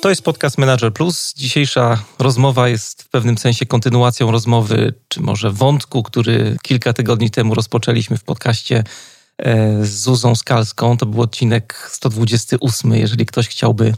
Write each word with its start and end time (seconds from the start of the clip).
To 0.00 0.08
jest 0.08 0.22
podcast 0.22 0.58
Manager 0.58 0.92
Plus. 0.92 1.34
Dzisiejsza 1.36 2.02
rozmowa 2.18 2.68
jest 2.68 3.02
w 3.02 3.08
pewnym 3.08 3.38
sensie 3.38 3.66
kontynuacją 3.66 4.30
rozmowy, 4.30 4.94
czy 5.08 5.20
może 5.20 5.50
wątku, 5.50 6.02
który 6.02 6.56
kilka 6.62 6.92
tygodni 6.92 7.30
temu 7.30 7.54
rozpoczęliśmy 7.54 8.16
w 8.16 8.24
podcaście 8.24 8.84
e, 9.38 9.84
z 9.84 10.02
Zuzą 10.02 10.34
Skalską. 10.34 10.96
To 10.96 11.06
był 11.06 11.22
odcinek 11.22 11.88
128, 11.92 12.92
jeżeli 12.92 13.26
ktoś 13.26 13.48
chciałby 13.48 13.94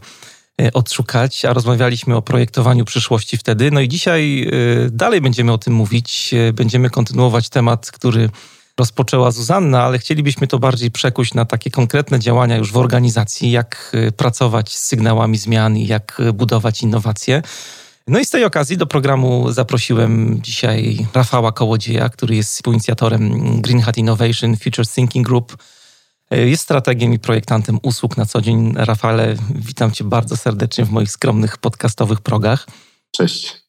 e, 0.61 0.73
odszukać, 0.73 1.45
a 1.45 1.53
rozmawialiśmy 1.53 2.15
o 2.15 2.21
projektowaniu 2.21 2.85
przyszłości 2.85 3.37
wtedy. 3.37 3.71
No 3.71 3.79
i 3.79 3.87
dzisiaj 3.87 4.47
e, 4.87 4.89
dalej 4.89 5.21
będziemy 5.21 5.51
o 5.51 5.57
tym 5.57 5.73
mówić. 5.73 6.35
Będziemy 6.53 6.89
kontynuować 6.89 7.49
temat, 7.49 7.91
który 7.91 8.29
rozpoczęła 8.77 9.31
Zuzanna, 9.31 9.83
ale 9.83 9.99
chcielibyśmy 9.99 10.47
to 10.47 10.59
bardziej 10.59 10.91
przekuć 10.91 11.33
na 11.33 11.45
takie 11.45 11.71
konkretne 11.71 12.19
działania 12.19 12.57
już 12.57 12.71
w 12.71 12.77
organizacji, 12.77 13.51
jak 13.51 13.91
y, 13.93 14.11
pracować 14.11 14.75
z 14.75 14.85
sygnałami 14.85 15.37
zmian 15.37 15.77
i 15.77 15.87
jak 15.87 16.19
y, 16.19 16.33
budować 16.33 16.81
innowacje. 16.81 17.41
No 18.07 18.19
i 18.19 18.25
z 18.25 18.29
tej 18.29 18.43
okazji 18.43 18.77
do 18.77 18.87
programu 18.87 19.51
zaprosiłem 19.51 20.39
dzisiaj 20.41 21.07
Rafała 21.13 21.51
Kołodzieja, 21.51 22.09
który 22.09 22.35
jest 22.35 22.53
współinicjatorem 22.53 23.61
Green 23.61 23.81
Hat 23.81 23.97
Innovation 23.97 24.57
Future 24.57 24.87
Thinking 24.87 25.27
Group. 25.27 25.57
Y, 26.33 26.49
jest 26.49 26.63
strategiem 26.63 27.13
i 27.13 27.19
projektantem 27.19 27.79
usług 27.81 28.17
na 28.17 28.25
co 28.25 28.41
dzień. 28.41 28.73
Rafale, 28.75 29.35
witam 29.55 29.91
cię 29.91 30.03
bardzo 30.03 30.37
serdecznie 30.37 30.85
w 30.85 30.91
moich 30.91 31.11
skromnych 31.11 31.57
podcastowych 31.57 32.21
progach. 32.21 32.67
Cześć. 33.11 33.60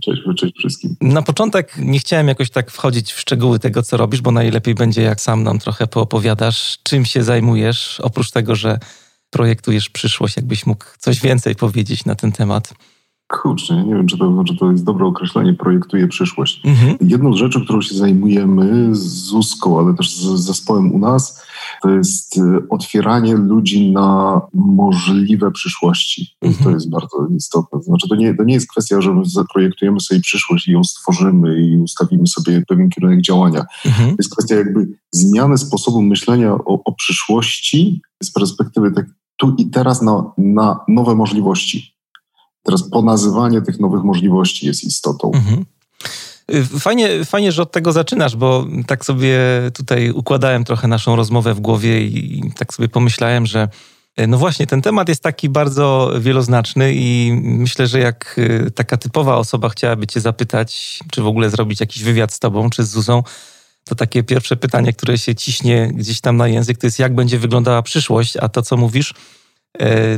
Cześć, 0.00 0.22
cześć 0.36 0.54
wszystkim. 0.58 0.96
Na 1.00 1.22
początek 1.22 1.74
nie 1.78 1.98
chciałem 1.98 2.28
jakoś 2.28 2.50
tak 2.50 2.70
wchodzić 2.70 3.12
w 3.12 3.20
szczegóły 3.20 3.58
tego, 3.58 3.82
co 3.82 3.96
robisz, 3.96 4.20
bo 4.20 4.30
najlepiej 4.30 4.74
będzie, 4.74 5.02
jak 5.02 5.20
sam 5.20 5.42
nam 5.42 5.58
trochę 5.58 5.86
poopowiadasz, 5.86 6.78
czym 6.82 7.04
się 7.04 7.24
zajmujesz, 7.24 8.00
oprócz 8.00 8.30
tego, 8.30 8.56
że 8.56 8.78
projektujesz 9.30 9.90
przyszłość, 9.90 10.36
jakbyś 10.36 10.66
mógł 10.66 10.84
coś 10.98 11.20
więcej 11.20 11.54
powiedzieć 11.54 12.04
na 12.04 12.14
ten 12.14 12.32
temat. 12.32 12.74
Kurczę, 13.28 13.84
nie 13.84 13.94
wiem, 13.94 14.06
czy 14.06 14.18
to, 14.18 14.44
czy 14.44 14.56
to 14.56 14.72
jest 14.72 14.84
dobre 14.84 15.06
określenie, 15.06 15.54
projektuje 15.54 16.08
przyszłość. 16.08 16.60
Mhm. 16.64 16.96
Jedną 17.00 17.32
z 17.32 17.36
rzeczy, 17.36 17.60
którą 17.60 17.82
się 17.82 17.94
zajmujemy 17.94 18.96
z 18.96 19.00
ZUSką, 19.00 19.78
ale 19.78 19.94
też 19.94 20.16
z 20.16 20.40
zespołem 20.40 20.94
u 20.94 20.98
nas, 20.98 21.42
to 21.82 21.90
jest 21.90 22.38
y, 22.38 22.40
otwieranie 22.68 23.34
ludzi 23.34 23.92
na 23.92 24.40
możliwe 24.54 25.50
przyszłości. 25.50 26.36
Mhm. 26.42 26.64
To 26.64 26.70
jest 26.70 26.90
bardzo 26.90 27.26
istotne. 27.36 27.82
Znaczy, 27.82 28.08
to 28.08 28.14
nie, 28.14 28.34
to 28.34 28.44
nie 28.44 28.54
jest 28.54 28.70
kwestia, 28.70 29.00
że 29.00 29.14
my 29.14 29.24
zaprojektujemy 29.24 30.00
sobie 30.00 30.20
przyszłość 30.20 30.68
i 30.68 30.72
ją 30.72 30.84
stworzymy 30.84 31.60
i 31.60 31.76
ustawimy 31.76 32.26
sobie 32.26 32.62
pewien 32.68 32.90
kierunek 32.90 33.20
działania. 33.20 33.64
Mhm. 33.86 34.08
To 34.08 34.16
jest 34.18 34.32
kwestia 34.32 34.54
jakby 34.54 34.88
zmiany 35.12 35.58
sposobu 35.58 36.02
myślenia 36.02 36.54
o, 36.54 36.84
o 36.84 36.92
przyszłości 36.92 38.02
z 38.22 38.30
perspektywy 38.30 38.92
tak 38.92 39.06
tu 39.36 39.54
i 39.58 39.70
teraz 39.70 40.02
na, 40.02 40.32
na 40.38 40.80
nowe 40.88 41.14
możliwości. 41.14 41.97
Teraz 42.62 42.90
ponazywanie 42.90 43.62
tych 43.62 43.80
nowych 43.80 44.02
możliwości 44.02 44.66
jest 44.66 44.84
istotą. 44.84 45.30
Mhm. 45.34 45.64
Fajnie, 46.78 47.24
fajnie, 47.24 47.52
że 47.52 47.62
od 47.62 47.72
tego 47.72 47.92
zaczynasz, 47.92 48.36
bo 48.36 48.66
tak 48.86 49.04
sobie 49.04 49.38
tutaj 49.74 50.10
układałem 50.10 50.64
trochę 50.64 50.88
naszą 50.88 51.16
rozmowę 51.16 51.54
w 51.54 51.60
głowie 51.60 52.02
i 52.02 52.52
tak 52.56 52.74
sobie 52.74 52.88
pomyślałem, 52.88 53.46
że 53.46 53.68
no 54.28 54.38
właśnie, 54.38 54.66
ten 54.66 54.82
temat 54.82 55.08
jest 55.08 55.22
taki 55.22 55.48
bardzo 55.48 56.12
wieloznaczny 56.20 56.92
i 56.94 57.32
myślę, 57.42 57.86
że 57.86 57.98
jak 57.98 58.34
y, 58.38 58.70
taka 58.70 58.96
typowa 58.96 59.36
osoba 59.36 59.68
chciałaby 59.68 60.06
cię 60.06 60.20
zapytać, 60.20 61.00
czy 61.10 61.22
w 61.22 61.26
ogóle 61.26 61.50
zrobić 61.50 61.80
jakiś 61.80 62.02
wywiad 62.02 62.32
z 62.32 62.38
tobą, 62.38 62.70
czy 62.70 62.84
z 62.84 62.90
Zuzą, 62.90 63.22
to 63.84 63.94
takie 63.94 64.22
pierwsze 64.22 64.56
pytanie, 64.56 64.92
które 64.92 65.18
się 65.18 65.34
ciśnie 65.34 65.90
gdzieś 65.94 66.20
tam 66.20 66.36
na 66.36 66.48
język, 66.48 66.78
to 66.78 66.86
jest 66.86 66.98
jak 66.98 67.14
będzie 67.14 67.38
wyglądała 67.38 67.82
przyszłość, 67.82 68.36
a 68.36 68.48
to, 68.48 68.62
co 68.62 68.76
mówisz, 68.76 69.14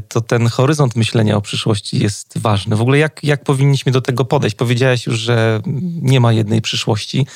to 0.09 0.21
ten 0.21 0.47
horyzont 0.47 0.97
myślenia 0.97 1.37
o 1.37 1.41
przyszłości 1.41 1.99
jest 1.99 2.39
ważny. 2.39 2.77
W 2.77 2.81
ogóle 2.81 2.99
jak, 2.99 3.25
jak 3.25 3.45
powinniśmy 3.45 3.93
do 3.93 4.01
tego 4.01 4.25
podejść? 4.25 4.57
Powiedziałeś 4.57 5.07
już, 5.07 5.19
że 5.19 5.61
nie 6.03 6.21
ma 6.21 6.33
jednej 6.33 6.63
przyszłości, 6.63 7.27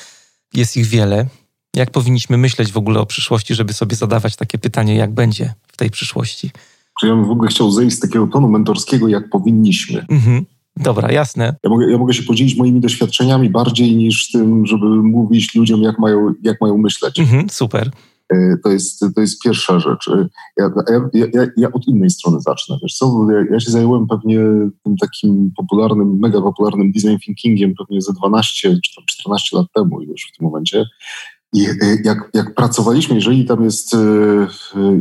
jest 0.53 0.77
ich 0.77 0.85
wiele. 0.85 1.27
Jak 1.75 1.91
powinniśmy 1.91 2.37
myśleć 2.37 2.71
w 2.71 2.77
ogóle 2.77 2.99
o 2.99 3.05
przyszłości, 3.05 3.55
żeby 3.55 3.73
sobie 3.73 3.95
zadawać 3.95 4.35
takie 4.35 4.57
pytanie, 4.57 4.95
jak 4.95 5.13
będzie 5.13 5.53
w 5.67 5.77
tej 5.77 5.89
przyszłości? 5.89 6.51
Czy 6.99 7.07
ja 7.07 7.15
bym 7.15 7.25
w 7.25 7.31
ogóle 7.31 7.49
chciał 7.49 7.71
zejść 7.71 7.97
z 7.97 7.99
takiego 7.99 8.27
tonu 8.27 8.49
mentorskiego, 8.49 9.07
jak 9.07 9.29
powinniśmy. 9.29 10.05
Mhm. 10.09 10.45
Dobra, 10.77 11.11
jasne. 11.11 11.55
Ja 11.63 11.69
mogę, 11.69 11.91
ja 11.91 11.97
mogę 11.97 12.13
się 12.13 12.23
podzielić 12.23 12.55
moimi 12.55 12.81
doświadczeniami 12.81 13.49
bardziej 13.49 13.95
niż 13.95 14.31
tym, 14.31 14.65
żeby 14.65 14.85
mówić 14.85 15.55
ludziom, 15.55 15.81
jak 15.81 15.99
mają, 15.99 16.33
jak 16.43 16.61
mają 16.61 16.77
myśleć. 16.77 17.19
Mhm, 17.19 17.49
super. 17.49 17.91
E, 18.33 18.57
to 18.63 18.69
jest, 18.69 19.05
to 19.15 19.21
jest 19.21 19.43
pierwsza 19.43 19.79
rzecz. 19.79 20.07
E, 20.07 20.27
ja, 20.57 20.69
ja, 21.13 21.25
ja, 21.33 21.47
ja 21.57 21.71
od 21.71 21.87
innej 21.87 22.09
strony 22.09 22.41
zacznę. 22.41 22.77
Wiesz 22.81 22.93
co? 22.93 23.27
Ja, 23.51 23.59
się 23.59 23.71
zająłem 23.71 24.07
pewnie 24.07 24.39
tym 24.83 24.97
takim 24.97 25.51
popularnym, 25.57 26.19
mega 26.19 26.41
popularnym 26.41 26.91
design 26.91 27.17
thinkingiem 27.25 27.73
pewnie 27.77 28.01
ze 28.01 28.13
12 28.13 28.77
czy 28.83 29.01
14 29.09 29.57
lat 29.57 29.67
temu 29.75 30.01
już 30.01 30.31
w 30.33 30.37
tym 30.37 30.45
momencie. 30.45 30.85
I 31.53 31.67
y, 31.69 32.01
jak, 32.03 32.29
jak 32.33 32.55
pracowaliśmy, 32.55 33.15
jeżeli 33.15 33.45
tam 33.45 33.63
jest, 33.63 33.93
y, 33.93 33.97
y, 33.97 34.47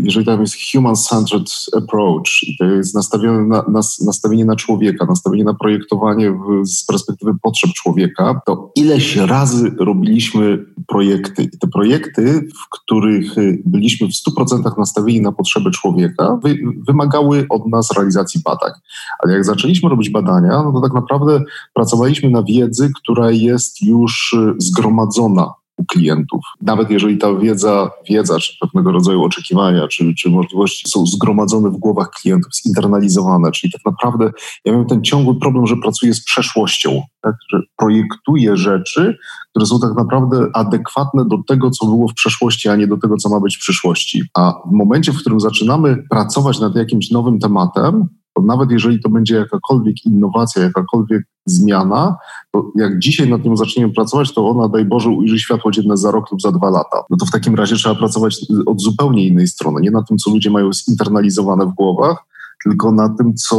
jeżeli 0.02 0.26
tam 0.26 0.40
jest 0.40 0.54
human-centered 0.72 1.50
approach 1.76 2.42
i 2.42 2.56
to 2.56 2.64
jest 2.64 2.94
na, 2.94 3.62
na, 3.68 3.80
nastawienie 4.06 4.44
na 4.44 4.56
człowieka, 4.56 5.06
nastawienie 5.06 5.44
na 5.44 5.54
projektowanie 5.54 6.30
w, 6.30 6.66
z 6.66 6.84
perspektywy 6.84 7.32
potrzeb 7.42 7.70
człowieka, 7.72 8.40
to 8.46 8.72
ileś 8.76 9.16
razy 9.16 9.70
robiliśmy 9.78 10.64
projekty. 10.86 11.42
I 11.42 11.58
te 11.58 11.66
projekty, 11.66 12.48
w 12.64 12.70
których 12.70 13.34
byliśmy 13.64 14.08
w 14.08 14.10
100% 14.38 14.78
nastawieni 14.78 15.20
na 15.20 15.32
potrzeby 15.32 15.70
człowieka, 15.70 16.38
wy, 16.42 16.58
wymagały 16.86 17.46
od 17.50 17.66
nas 17.66 17.92
realizacji 17.96 18.40
badań. 18.44 18.72
Ale 19.18 19.32
jak 19.32 19.44
zaczęliśmy 19.44 19.88
robić 19.88 20.10
badania, 20.10 20.62
no 20.62 20.72
to 20.72 20.80
tak 20.80 20.92
naprawdę 20.92 21.42
pracowaliśmy 21.74 22.30
na 22.30 22.42
wiedzy, 22.42 22.90
która 23.02 23.30
jest 23.30 23.82
już 23.82 24.36
zgromadzona 24.58 25.54
u 25.76 25.84
klientów. 25.84 26.40
Nawet 26.62 26.90
jeżeli 26.90 27.18
ta 27.18 27.34
wiedza, 27.34 27.90
wiedza 28.10 28.38
czy 28.38 28.52
pewnego 28.60 28.92
rodzaju 28.92 29.22
oczekiwania, 29.22 29.88
czy, 29.88 30.14
czy 30.14 30.30
możliwości 30.30 30.90
są 30.90 31.06
zgromadzone 31.06 31.70
w 31.70 31.76
głowach 31.76 32.10
klientów, 32.10 32.52
zinternalizowane, 32.64 33.52
czyli 33.52 33.72
tak 33.72 33.82
naprawdę 33.86 34.30
ja 34.64 34.72
mam 34.72 34.86
ten 34.86 35.02
ciągły 35.02 35.38
problem, 35.38 35.66
że 35.66 35.76
pracuję 35.76 36.14
z 36.14 36.24
przeszłością, 36.24 37.02
tak? 37.20 37.34
że 37.52 37.60
projektuję 37.76 38.56
rzeczy, 38.56 39.18
które 39.50 39.66
są 39.66 39.80
tak 39.80 39.94
naprawdę 39.96 40.46
adekwatne 40.54 41.24
do 41.24 41.38
tego, 41.48 41.70
co 41.70 41.86
było 41.86 42.08
w 42.08 42.14
przeszłości, 42.14 42.68
a 42.68 42.76
nie 42.76 42.86
do 42.86 42.96
tego, 42.96 43.16
co 43.16 43.28
ma 43.28 43.40
być 43.40 43.56
w 43.56 43.60
przyszłości. 43.60 44.22
A 44.34 44.52
w 44.70 44.72
momencie, 44.72 45.12
w 45.12 45.18
którym 45.18 45.40
zaczynamy 45.40 46.04
pracować 46.10 46.60
nad 46.60 46.76
jakimś 46.76 47.10
nowym 47.10 47.38
tematem, 47.38 48.08
nawet 48.42 48.70
jeżeli 48.70 49.00
to 49.00 49.08
będzie 49.08 49.36
jakakolwiek 49.36 50.06
innowacja, 50.06 50.62
jakakolwiek 50.62 51.22
zmiana, 51.46 52.16
to 52.50 52.72
jak 52.76 52.98
dzisiaj 52.98 53.28
nad 53.28 53.44
nią 53.44 53.56
zaczniemy 53.56 53.92
pracować, 53.92 54.34
to 54.34 54.48
ona, 54.48 54.68
daj 54.68 54.84
Boże, 54.84 55.10
ujrzy 55.10 55.38
światło 55.38 55.70
dzienne 55.70 55.96
za 55.96 56.10
rok 56.10 56.30
lub 56.30 56.42
za 56.42 56.52
dwa 56.52 56.70
lata. 56.70 57.02
No 57.10 57.16
to 57.16 57.26
w 57.26 57.30
takim 57.30 57.54
razie 57.54 57.76
trzeba 57.76 57.94
pracować 57.94 58.46
od 58.66 58.80
zupełnie 58.80 59.26
innej 59.26 59.46
strony, 59.46 59.80
nie 59.80 59.90
na 59.90 60.02
tym, 60.02 60.18
co 60.18 60.30
ludzie 60.30 60.50
mają 60.50 60.72
zinternalizowane 60.72 61.66
w 61.66 61.74
głowach, 61.74 62.24
tylko 62.64 62.92
na 62.92 63.08
tym, 63.08 63.34
co 63.34 63.56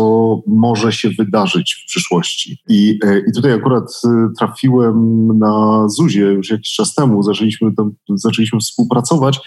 może 0.47 0.91
się 0.91 1.09
wydarzyć 1.09 1.83
w 1.83 1.87
przyszłości. 1.87 2.57
I, 2.69 2.99
e, 3.03 3.19
i 3.19 3.33
tutaj 3.35 3.53
akurat 3.53 4.01
e, 4.05 4.27
trafiłem 4.39 5.27
na 5.39 5.85
Zuzie 5.89 6.21
już 6.21 6.51
jakiś 6.51 6.73
czas 6.73 6.95
temu, 6.95 7.23
zaczęliśmy, 7.23 7.75
tam, 7.75 7.91
zaczęliśmy 8.09 8.59
współpracować 8.59 9.39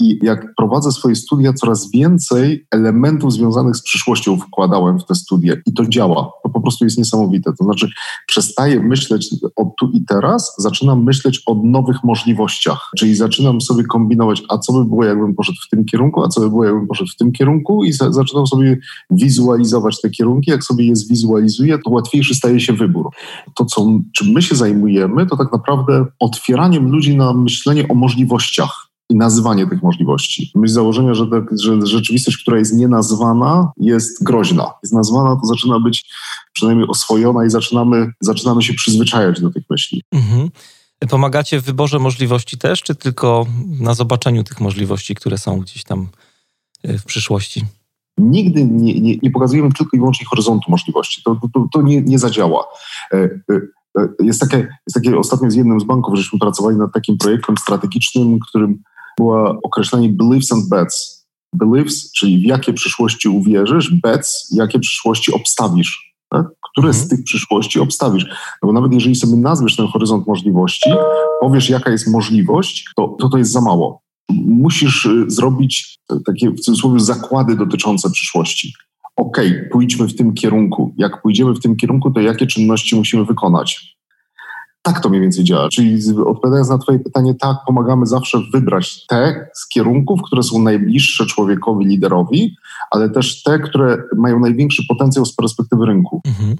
i 0.00 0.18
jak 0.22 0.54
prowadzę 0.56 0.92
swoje 0.92 1.14
studia, 1.14 1.52
coraz 1.52 1.90
więcej 1.90 2.66
elementów 2.70 3.32
związanych 3.32 3.76
z 3.76 3.82
przyszłością 3.82 4.36
wkładałem 4.36 4.98
w 4.98 5.04
te 5.04 5.14
studia 5.14 5.54
i 5.66 5.72
to 5.72 5.86
działa. 5.86 6.30
To 6.42 6.48
po 6.48 6.60
prostu 6.60 6.84
jest 6.84 6.98
niesamowite. 6.98 7.52
To 7.58 7.64
znaczy 7.64 7.88
przestaję 8.26 8.80
myśleć 8.80 9.34
od 9.56 9.68
tu 9.78 9.90
i 9.94 10.04
teraz, 10.04 10.54
zaczynam 10.58 11.04
myśleć 11.04 11.42
o 11.46 11.60
nowych 11.64 11.96
możliwościach, 12.04 12.90
czyli 12.98 13.14
zaczynam 13.14 13.60
sobie 13.60 13.84
kombinować, 13.84 14.42
a 14.48 14.58
co 14.58 14.72
by 14.72 14.84
było, 14.84 15.04
jakbym 15.04 15.34
poszedł 15.34 15.58
w 15.66 15.68
tym 15.68 15.84
kierunku, 15.84 16.24
a 16.24 16.28
co 16.28 16.40
by 16.40 16.48
było, 16.48 16.64
jakbym 16.64 16.86
poszedł 16.86 17.10
w 17.10 17.16
tym 17.16 17.32
kierunku 17.32 17.84
i 17.84 17.92
zaczynam 17.92 18.46
sobie 18.46 18.78
wizualizować 19.10 20.00
te 20.00 20.10
kierunki. 20.10 20.50
Jak 20.50 20.64
sobie 20.64 20.86
je 20.86 20.96
zwizualizuję, 20.96 21.78
to 21.78 21.90
łatwiejszy 21.90 22.34
staje 22.34 22.60
się 22.60 22.72
wybór. 22.72 23.10
To, 23.54 23.64
co, 23.64 23.86
czym 24.14 24.28
my 24.28 24.42
się 24.42 24.54
zajmujemy, 24.54 25.26
to 25.26 25.36
tak 25.36 25.52
naprawdę 25.52 26.06
otwieraniem 26.20 26.90
ludzi 26.90 27.16
na 27.16 27.32
myślenie 27.32 27.88
o 27.88 27.94
możliwościach 27.94 28.86
i 29.10 29.16
nazywanie 29.16 29.66
tych 29.66 29.82
możliwości. 29.82 30.50
Myśl 30.54 30.74
założenia, 30.74 31.14
że, 31.14 31.26
tak, 31.26 31.44
że 31.58 31.86
rzeczywistość, 31.86 32.36
która 32.36 32.58
jest 32.58 32.74
nienazwana, 32.74 33.72
jest 33.76 34.24
groźna. 34.24 34.70
Jest 34.82 34.94
nazwana, 34.94 35.36
to 35.40 35.46
zaczyna 35.46 35.80
być 35.80 36.10
przynajmniej 36.52 36.88
oswojona 36.88 37.46
i 37.46 37.50
zaczynamy, 37.50 38.12
zaczynamy 38.20 38.62
się 38.62 38.74
przyzwyczajać 38.74 39.40
do 39.40 39.50
tych 39.50 39.64
myśli. 39.70 40.02
Mhm. 40.12 40.48
Pomagacie 41.08 41.60
w 41.60 41.64
wyborze 41.64 41.98
możliwości 41.98 42.58
też, 42.58 42.82
czy 42.82 42.94
tylko 42.94 43.46
na 43.80 43.94
zobaczeniu 43.94 44.44
tych 44.44 44.60
możliwości, 44.60 45.14
które 45.14 45.38
są 45.38 45.60
gdzieś 45.60 45.84
tam 45.84 46.08
w 46.84 47.04
przyszłości? 47.04 47.64
Nigdy 48.18 48.64
nie, 48.64 49.00
nie, 49.00 49.16
nie 49.22 49.30
pokazujemy 49.30 49.72
tylko 49.72 49.96
i 49.96 50.00
wyłącznie 50.00 50.26
horyzontu 50.26 50.70
możliwości. 50.70 51.22
To, 51.24 51.40
to, 51.54 51.68
to 51.72 51.82
nie, 51.82 52.02
nie 52.02 52.18
zadziała. 52.18 52.64
Jest 54.20 54.40
takie, 54.40 54.56
jest 54.56 54.94
takie 54.94 55.18
ostatnio 55.18 55.50
z 55.50 55.54
jednym 55.54 55.80
z 55.80 55.84
banków, 55.84 56.16
żeśmy 56.16 56.38
pracowali 56.38 56.76
nad 56.76 56.92
takim 56.92 57.18
projektem 57.18 57.56
strategicznym, 57.56 58.38
którym 58.48 58.82
było 59.18 59.60
określenie 59.62 60.08
beliefs 60.08 60.52
and 60.52 60.68
bets. 60.68 61.26
Beliefs, 61.52 62.12
czyli 62.12 62.38
w 62.38 62.42
jakie 62.42 62.72
przyszłości 62.72 63.28
uwierzysz, 63.28 63.94
bets, 64.02 64.48
jakie 64.56 64.78
przyszłości 64.78 65.32
obstawisz. 65.32 66.14
Tak? 66.28 66.46
Które 66.72 66.92
z 66.92 67.02
mhm. 67.02 67.08
tych 67.08 67.24
przyszłości 67.24 67.80
obstawisz? 67.80 68.24
No 68.62 68.66
bo 68.66 68.72
nawet 68.72 68.92
jeżeli 68.92 69.14
sobie 69.14 69.36
nazwiesz 69.36 69.76
ten 69.76 69.86
horyzont 69.86 70.26
możliwości, 70.26 70.90
powiesz 71.40 71.70
jaka 71.70 71.90
jest 71.90 72.08
możliwość, 72.08 72.90
to 72.96 73.16
to, 73.20 73.28
to 73.28 73.38
jest 73.38 73.52
za 73.52 73.60
mało. 73.60 74.05
Musisz 74.30 75.06
y, 75.06 75.24
zrobić 75.30 75.98
takie 76.26 76.50
w 76.50 76.60
cudzysłowie 76.60 77.00
zakłady 77.00 77.56
dotyczące 77.56 78.10
przyszłości. 78.10 78.72
Okay, 79.16 79.68
pójdźmy 79.72 80.08
w 80.08 80.16
tym 80.16 80.34
kierunku. 80.34 80.94
Jak 80.96 81.22
pójdziemy 81.22 81.54
w 81.54 81.60
tym 81.60 81.76
kierunku, 81.76 82.10
to 82.10 82.20
jakie 82.20 82.46
czynności 82.46 82.96
musimy 82.96 83.24
wykonać? 83.24 83.96
Tak 84.82 85.00
to 85.00 85.08
mniej 85.08 85.20
więcej 85.20 85.44
działa. 85.44 85.68
Czyli 85.68 86.00
odpowiadając 86.26 86.68
na 86.68 86.78
Twoje 86.78 86.98
pytanie, 86.98 87.34
tak, 87.34 87.56
pomagamy 87.66 88.06
zawsze 88.06 88.38
wybrać 88.52 89.06
te 89.06 89.48
z 89.54 89.68
kierunków, 89.68 90.20
które 90.22 90.42
są 90.42 90.62
najbliższe 90.62 91.26
człowiekowi, 91.26 91.86
liderowi, 91.86 92.56
ale 92.90 93.10
też 93.10 93.42
te, 93.42 93.58
które 93.58 94.02
mają 94.16 94.40
największy 94.40 94.82
potencjał 94.88 95.26
z 95.26 95.34
perspektywy 95.34 95.86
rynku. 95.86 96.20
Mhm. 96.24 96.56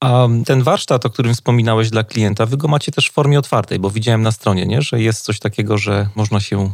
A 0.00 0.28
ten 0.46 0.62
warsztat, 0.62 1.06
o 1.06 1.10
którym 1.10 1.34
wspominałeś 1.34 1.90
dla 1.90 2.04
klienta, 2.04 2.46
wy 2.46 2.56
go 2.56 2.68
macie 2.68 2.92
też 2.92 3.10
w 3.10 3.12
formie 3.12 3.38
otwartej, 3.38 3.78
bo 3.78 3.90
widziałem 3.90 4.22
na 4.22 4.32
stronie, 4.32 4.66
nie? 4.66 4.82
że 4.82 5.00
jest 5.00 5.24
coś 5.24 5.38
takiego, 5.38 5.78
że 5.78 6.08
można 6.16 6.40
się 6.40 6.70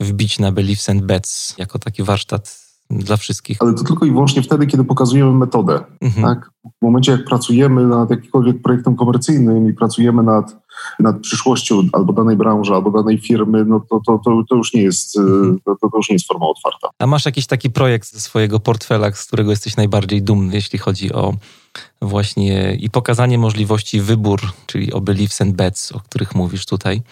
wbić 0.00 0.38
na 0.38 0.52
Beliefs 0.52 0.88
and 0.88 1.02
Bets 1.02 1.54
jako 1.58 1.78
taki 1.78 2.02
warsztat 2.02 2.66
dla 2.90 3.16
wszystkich. 3.16 3.56
Ale 3.60 3.74
to 3.74 3.84
tylko 3.84 4.06
i 4.06 4.10
wyłącznie 4.10 4.42
wtedy, 4.42 4.66
kiedy 4.66 4.84
pokazujemy 4.84 5.32
metodę. 5.32 5.80
Mhm. 6.00 6.26
Tak? 6.26 6.50
W 6.64 6.84
momencie, 6.84 7.12
jak 7.12 7.24
pracujemy 7.24 7.86
nad 7.86 8.10
jakimkolwiek 8.10 8.62
projektem 8.62 8.96
komercyjnym 8.96 9.68
i 9.70 9.72
pracujemy 9.72 10.22
nad, 10.22 10.56
nad 10.98 11.20
przyszłością 11.20 11.82
albo 11.92 12.12
danej 12.12 12.36
branży, 12.36 12.74
albo 12.74 12.90
danej 12.90 13.18
firmy, 13.18 13.64
no 13.64 13.80
to, 13.90 14.00
to, 14.06 14.20
to, 14.24 14.42
to 14.48 14.56
już 14.56 14.74
nie 14.74 14.82
jest, 14.82 15.18
mhm. 15.18 15.60
to, 15.64 15.88
to 15.90 15.96
już 15.96 16.08
nie 16.08 16.14
jest 16.14 16.26
forma 16.26 16.46
otwarta. 16.46 16.88
A 16.98 17.06
masz 17.06 17.26
jakiś 17.26 17.46
taki 17.46 17.70
projekt 17.70 18.12
ze 18.12 18.20
swojego 18.20 18.60
portfela, 18.60 19.12
z 19.12 19.26
którego 19.26 19.50
jesteś 19.50 19.76
najbardziej 19.76 20.22
dumny, 20.22 20.54
jeśli 20.54 20.78
chodzi 20.78 21.12
o 21.12 21.34
właśnie 22.02 22.74
i 22.74 22.90
pokazanie 22.90 23.38
możliwości 23.38 24.00
wybór, 24.00 24.40
czyli 24.66 24.92
o 24.92 25.00
beliefs 25.00 25.40
and 25.40 25.54
bets, 25.54 25.92
o 25.92 26.00
których 26.00 26.34
mówisz 26.34 26.66
tutaj? 26.66 27.02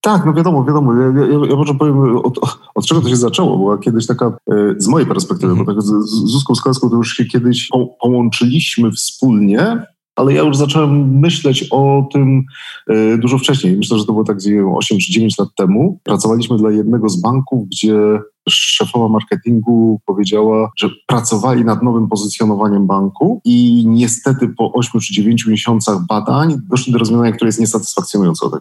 Tak, 0.00 0.26
no 0.26 0.32
wiadomo, 0.32 0.64
wiadomo. 0.64 0.94
Ja, 0.94 1.06
ja, 1.06 1.46
ja 1.50 1.56
może 1.56 1.74
powiem, 1.74 2.16
od, 2.16 2.38
od, 2.74 2.86
czego 2.86 3.00
to 3.00 3.08
się 3.08 3.16
zaczęło. 3.16 3.56
Była 3.56 3.78
kiedyś 3.78 4.06
taka, 4.06 4.26
e, 4.26 4.74
z 4.78 4.88
mojej 4.88 5.08
perspektywy, 5.08 5.52
mm 5.52 5.64
-hmm. 5.64 5.66
bo 5.66 5.74
tak 5.74 5.82
z, 5.82 5.86
z 5.86 6.32
Zuzką 6.32 6.54
Skalską 6.54 6.90
to 6.90 6.96
już 6.96 7.16
się 7.16 7.24
kiedyś 7.24 7.68
po, 7.68 7.86
połączyliśmy 8.00 8.90
wspólnie, 8.90 9.86
ale 10.16 10.32
ja 10.34 10.42
już 10.42 10.56
zacząłem 10.56 11.18
myśleć 11.18 11.68
o 11.70 12.08
tym 12.12 12.44
e, 12.88 13.18
dużo 13.18 13.38
wcześniej. 13.38 13.76
Myślę, 13.76 13.98
że 13.98 14.04
to 14.04 14.12
było 14.12 14.24
tak 14.24 14.38
8 14.74 14.98
czy 14.98 15.12
9 15.12 15.38
lat 15.38 15.48
temu. 15.56 16.00
Pracowaliśmy 16.04 16.56
dla 16.56 16.70
jednego 16.70 17.08
z 17.08 17.20
banków, 17.20 17.68
gdzie 17.68 18.20
szefowa 18.50 19.08
marketingu 19.08 20.00
powiedziała, 20.06 20.70
że 20.76 20.88
pracowali 21.06 21.64
nad 21.64 21.82
nowym 21.82 22.08
pozycjonowaniem 22.08 22.86
banku 22.86 23.40
i 23.44 23.86
niestety 23.86 24.48
po 24.48 24.72
8 24.72 25.00
czy 25.00 25.14
9 25.14 25.46
miesiącach 25.46 26.06
badań 26.06 26.60
doszli 26.70 26.92
do 26.92 26.98
rozwiązania, 26.98 27.32
które 27.32 27.48
jest 27.48 27.60
niesatysfakcjonujące, 27.60 28.50
tak 28.50 28.60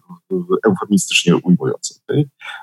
eufemistycznie 0.67 1.35
ujmujące. 1.35 1.95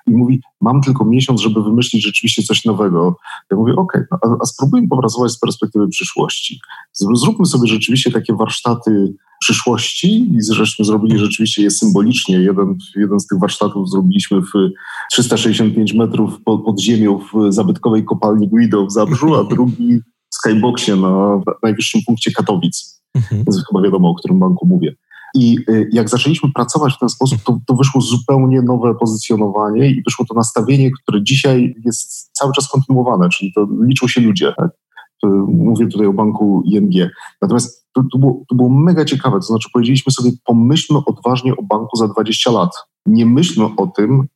I 0.06 0.10
mówi, 0.10 0.40
mam 0.60 0.80
tylko 0.80 1.04
miesiąc, 1.04 1.40
żeby 1.40 1.62
wymyślić 1.62 2.04
rzeczywiście 2.04 2.42
coś 2.42 2.64
nowego. 2.64 3.16
Ja 3.50 3.56
mówię, 3.56 3.72
okej, 3.72 4.02
okay, 4.02 4.06
no, 4.10 4.18
a, 4.22 4.42
a 4.42 4.46
spróbujmy 4.46 4.88
popracować 4.88 5.32
z 5.32 5.38
perspektywy 5.38 5.88
przyszłości. 5.88 6.60
Zróbmy 6.92 7.46
sobie 7.46 7.68
rzeczywiście 7.68 8.10
takie 8.10 8.34
warsztaty 8.34 9.14
przyszłości 9.42 10.28
i 10.34 10.40
zresztą 10.40 10.84
zrobili 10.84 11.18
rzeczywiście 11.18 11.62
je 11.62 11.70
symbolicznie. 11.70 12.36
Jeden, 12.36 12.78
jeden 12.96 13.20
z 13.20 13.26
tych 13.26 13.38
warsztatów 13.40 13.90
zrobiliśmy 13.90 14.40
w 14.40 14.50
365 15.10 15.94
metrów 15.94 16.42
pod, 16.44 16.64
pod 16.64 16.80
ziemią 16.80 17.18
w 17.18 17.52
zabytkowej 17.52 18.04
kopalni 18.04 18.48
Guido 18.48 18.86
w 18.86 18.92
Zabrzu, 18.92 19.34
a 19.34 19.44
drugi 19.54 20.00
w 20.30 20.34
skyboxie 20.34 20.96
na 20.96 21.40
najwyższym 21.62 22.00
punkcie 22.06 22.32
Katowic. 22.32 23.02
Mhm. 23.14 23.44
Więc 23.44 23.64
chyba 23.68 23.82
wiadomo, 23.82 24.10
o 24.10 24.14
którym 24.14 24.38
banku 24.38 24.66
mówię. 24.66 24.94
I 25.34 25.58
y, 25.68 25.88
jak 25.92 26.08
zaczęliśmy 26.08 26.52
pracować 26.54 26.94
w 26.94 26.98
ten 26.98 27.08
sposób, 27.08 27.42
to, 27.42 27.58
to, 27.66 27.74
wyszło 27.74 28.00
zupełnie 28.00 28.62
nowe 28.62 28.94
pozycjonowanie 28.94 29.90
i 29.90 30.02
wyszło 30.02 30.24
to 30.28 30.34
nastawienie, 30.34 30.90
które 31.02 31.22
dzisiaj 31.22 31.74
jest 31.84 32.30
cały 32.32 32.52
czas 32.52 32.68
kontynuowane, 32.68 33.28
czyli 33.28 33.52
to 33.52 33.66
liczą 33.86 34.08
się 34.08 34.20
ludzie. 34.20 34.52
Tak? 34.56 34.70
Mówię 35.48 35.86
tutaj 35.86 36.06
o 36.06 36.12
banku 36.12 36.62
ING. 36.66 37.10
Natomiast 37.42 37.81
to, 37.94 38.02
to, 38.12 38.18
było, 38.18 38.42
to 38.48 38.54
było 38.54 38.68
mega 38.68 39.04
ciekawe. 39.04 39.36
To 39.36 39.42
znaczy 39.42 39.68
powiedzieliśmy 39.72 40.12
sobie, 40.12 40.30
pomyślmy 40.44 41.00
odważnie 41.06 41.56
o 41.56 41.62
banku 41.62 41.96
za 41.96 42.08
20 42.08 42.50
lat. 42.50 42.70
Nie 43.06 43.26
myślmy 43.26 43.64
o 43.76 43.86
tym, 43.86 44.28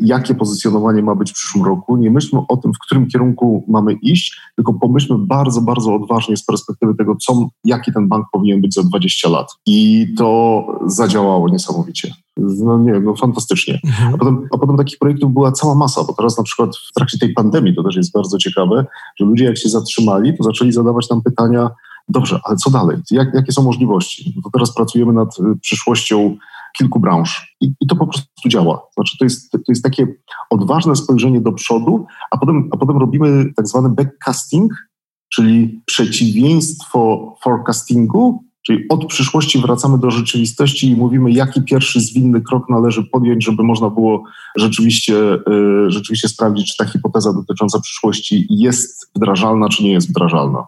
jakie 0.00 0.34
pozycjonowanie 0.34 1.02
ma 1.02 1.14
być 1.14 1.30
w 1.30 1.34
przyszłym 1.34 1.64
roku. 1.64 1.96
Nie 1.96 2.10
myślmy 2.10 2.40
o 2.48 2.56
tym, 2.56 2.72
w 2.72 2.78
którym 2.78 3.06
kierunku 3.06 3.64
mamy 3.68 3.92
iść, 3.92 4.40
tylko 4.56 4.74
pomyślmy 4.74 5.26
bardzo, 5.26 5.60
bardzo 5.60 5.94
odważnie 5.94 6.36
z 6.36 6.44
perspektywy 6.44 6.94
tego, 6.94 7.16
co, 7.16 7.48
jaki 7.64 7.92
ten 7.92 8.08
bank 8.08 8.26
powinien 8.32 8.60
być 8.60 8.74
za 8.74 8.82
20 8.82 9.28
lat. 9.28 9.48
I 9.66 10.06
to 10.18 10.66
zadziałało 10.86 11.48
niesamowicie. 11.48 12.14
No 12.36 12.78
nie, 12.78 13.00
no 13.00 13.16
fantastycznie. 13.16 13.80
Mhm. 13.84 14.14
A, 14.14 14.18
potem, 14.18 14.48
a 14.52 14.58
potem 14.58 14.76
takich 14.76 14.98
projektów 14.98 15.32
była 15.32 15.52
cała 15.52 15.74
masa, 15.74 16.04
bo 16.04 16.12
teraz 16.12 16.38
na 16.38 16.44
przykład 16.44 16.76
w 16.76 16.92
trakcie 16.94 17.18
tej 17.18 17.32
pandemii, 17.32 17.74
to 17.74 17.82
też 17.82 17.96
jest 17.96 18.12
bardzo 18.12 18.38
ciekawe, 18.38 18.86
że 19.20 19.24
ludzie 19.24 19.44
jak 19.44 19.58
się 19.58 19.68
zatrzymali, 19.68 20.36
to 20.36 20.44
zaczęli 20.44 20.72
zadawać 20.72 21.10
nam 21.10 21.22
pytania, 21.22 21.70
dobrze, 22.08 22.40
ale 22.44 22.56
co 22.56 22.70
dalej? 22.70 22.96
Jak, 23.10 23.34
jakie 23.34 23.52
są 23.52 23.62
możliwości? 23.62 24.34
To 24.44 24.50
teraz 24.50 24.74
pracujemy 24.74 25.12
nad 25.12 25.38
y, 25.38 25.42
przyszłością 25.60 26.36
kilku 26.78 27.00
branż 27.00 27.56
i, 27.60 27.72
i, 27.80 27.86
to 27.86 27.96
po 27.96 28.06
prostu 28.06 28.48
działa. 28.48 28.82
Znaczy 28.94 29.18
to 29.18 29.24
jest, 29.24 29.52
to 29.52 29.58
jest 29.68 29.82
takie 29.82 30.06
odważne 30.50 30.96
spojrzenie 30.96 31.40
do 31.40 31.52
przodu, 31.52 32.06
a 32.30 32.38
potem, 32.38 32.68
a 32.72 32.76
potem 32.76 32.96
robimy 32.96 33.52
tak 33.56 33.68
zwany 33.68 33.88
backcasting, 33.88 34.72
czyli 35.32 35.82
przeciwieństwo 35.86 37.34
forecastingu, 37.42 38.44
Czyli 38.66 38.88
od 38.88 39.06
przyszłości 39.06 39.58
wracamy 39.58 39.98
do 39.98 40.10
rzeczywistości 40.10 40.90
i 40.90 40.96
mówimy, 40.96 41.32
jaki 41.32 41.62
pierwszy 41.62 42.00
zwinny 42.00 42.40
krok 42.40 42.68
należy 42.68 43.02
podjąć, 43.02 43.44
żeby 43.44 43.62
można 43.62 43.90
było 43.90 44.24
rzeczywiście, 44.56 45.14
y, 45.14 45.90
rzeczywiście 45.90 46.28
sprawdzić, 46.28 46.72
czy 46.72 46.84
ta 46.84 46.92
hipoteza 46.92 47.32
dotycząca 47.32 47.80
przyszłości 47.80 48.46
jest 48.50 49.10
wdrażalna, 49.16 49.68
czy 49.68 49.84
nie 49.84 49.92
jest 49.92 50.10
wdrażalna. 50.10 50.66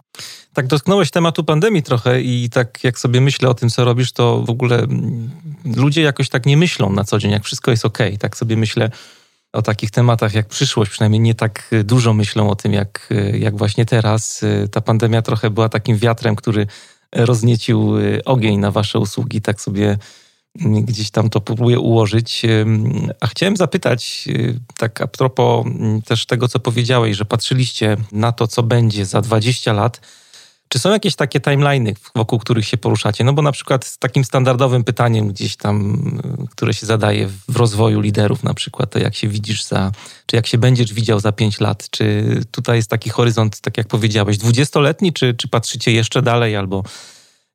Tak, 0.53 0.67
dotknąłeś 0.67 1.11
tematu 1.11 1.43
pandemii 1.43 1.83
trochę 1.83 2.21
i 2.21 2.49
tak 2.49 2.83
jak 2.83 2.99
sobie 2.99 3.21
myślę 3.21 3.49
o 3.49 3.53
tym, 3.53 3.69
co 3.69 3.85
robisz, 3.85 4.11
to 4.11 4.43
w 4.47 4.49
ogóle 4.49 4.79
mm, 4.79 5.29
ludzie 5.75 6.01
jakoś 6.01 6.29
tak 6.29 6.45
nie 6.45 6.57
myślą 6.57 6.93
na 6.93 7.03
co 7.03 7.19
dzień, 7.19 7.31
jak 7.31 7.43
wszystko 7.43 7.71
jest 7.71 7.85
ok. 7.85 7.97
Tak 8.19 8.37
sobie 8.37 8.57
myślę 8.57 8.91
o 9.53 9.61
takich 9.61 9.91
tematach 9.91 10.33
jak 10.33 10.47
przyszłość, 10.47 10.91
przynajmniej 10.91 11.21
nie 11.21 11.35
tak 11.35 11.71
dużo 11.83 12.13
myślą 12.13 12.49
o 12.49 12.55
tym, 12.55 12.73
jak, 12.73 13.09
jak 13.33 13.57
właśnie 13.57 13.85
teraz. 13.85 14.45
Ta 14.71 14.81
pandemia 14.81 15.21
trochę 15.21 15.49
była 15.49 15.69
takim 15.69 15.97
wiatrem, 15.97 16.35
który 16.35 16.67
rozniecił 17.15 17.93
ogień 18.25 18.57
na 18.57 18.71
wasze 18.71 18.99
usługi, 18.99 19.41
tak 19.41 19.61
sobie 19.61 19.97
mm, 20.61 20.85
gdzieś 20.85 21.11
tam 21.11 21.29
to 21.29 21.41
próbuję 21.41 21.79
ułożyć. 21.79 22.41
A 23.19 23.27
chciałem 23.27 23.57
zapytać, 23.57 24.23
y, 24.27 24.59
tak 24.77 25.01
a 25.01 25.07
propos 25.07 25.65
mm, 25.65 26.01
też 26.01 26.25
tego, 26.25 26.47
co 26.47 26.59
powiedziałeś, 26.59 27.17
że 27.17 27.25
patrzyliście 27.25 27.97
na 28.11 28.31
to, 28.31 28.47
co 28.47 28.63
będzie 28.63 29.05
za 29.05 29.21
20 29.21 29.73
lat. 29.73 30.01
Czy 30.69 30.79
są 30.79 30.91
jakieś 30.91 31.15
takie 31.15 31.39
timeliny, 31.39 31.93
wokół 32.15 32.39
których 32.39 32.67
się 32.67 32.77
poruszacie? 32.77 33.23
No 33.23 33.33
bo 33.33 33.41
na 33.41 33.51
przykład 33.51 33.97
takim 33.97 34.23
standardowym 34.23 34.83
pytaniem 34.83 35.27
gdzieś 35.27 35.55
tam, 35.55 36.01
które 36.51 36.73
się 36.73 36.85
zadaje 36.85 37.27
w 37.49 37.55
rozwoju 37.55 38.01
liderów 38.01 38.43
na 38.43 38.53
przykład, 38.53 38.89
to 38.89 38.99
jak 38.99 39.15
się 39.15 39.27
widzisz 39.27 39.63
za, 39.63 39.91
czy 40.25 40.35
jak 40.35 40.47
się 40.47 40.57
będziesz 40.57 40.93
widział 40.93 41.19
za 41.19 41.31
pięć 41.31 41.59
lat? 41.59 41.89
Czy 41.89 42.25
tutaj 42.51 42.77
jest 42.77 42.89
taki 42.89 43.09
horyzont, 43.09 43.61
tak 43.61 43.77
jak 43.77 43.87
powiedziałeś, 43.87 44.37
dwudziestoletni, 44.37 45.13
czy, 45.13 45.33
czy 45.33 45.47
patrzycie 45.47 45.91
jeszcze 45.91 46.21
dalej 46.21 46.55
albo 46.55 46.83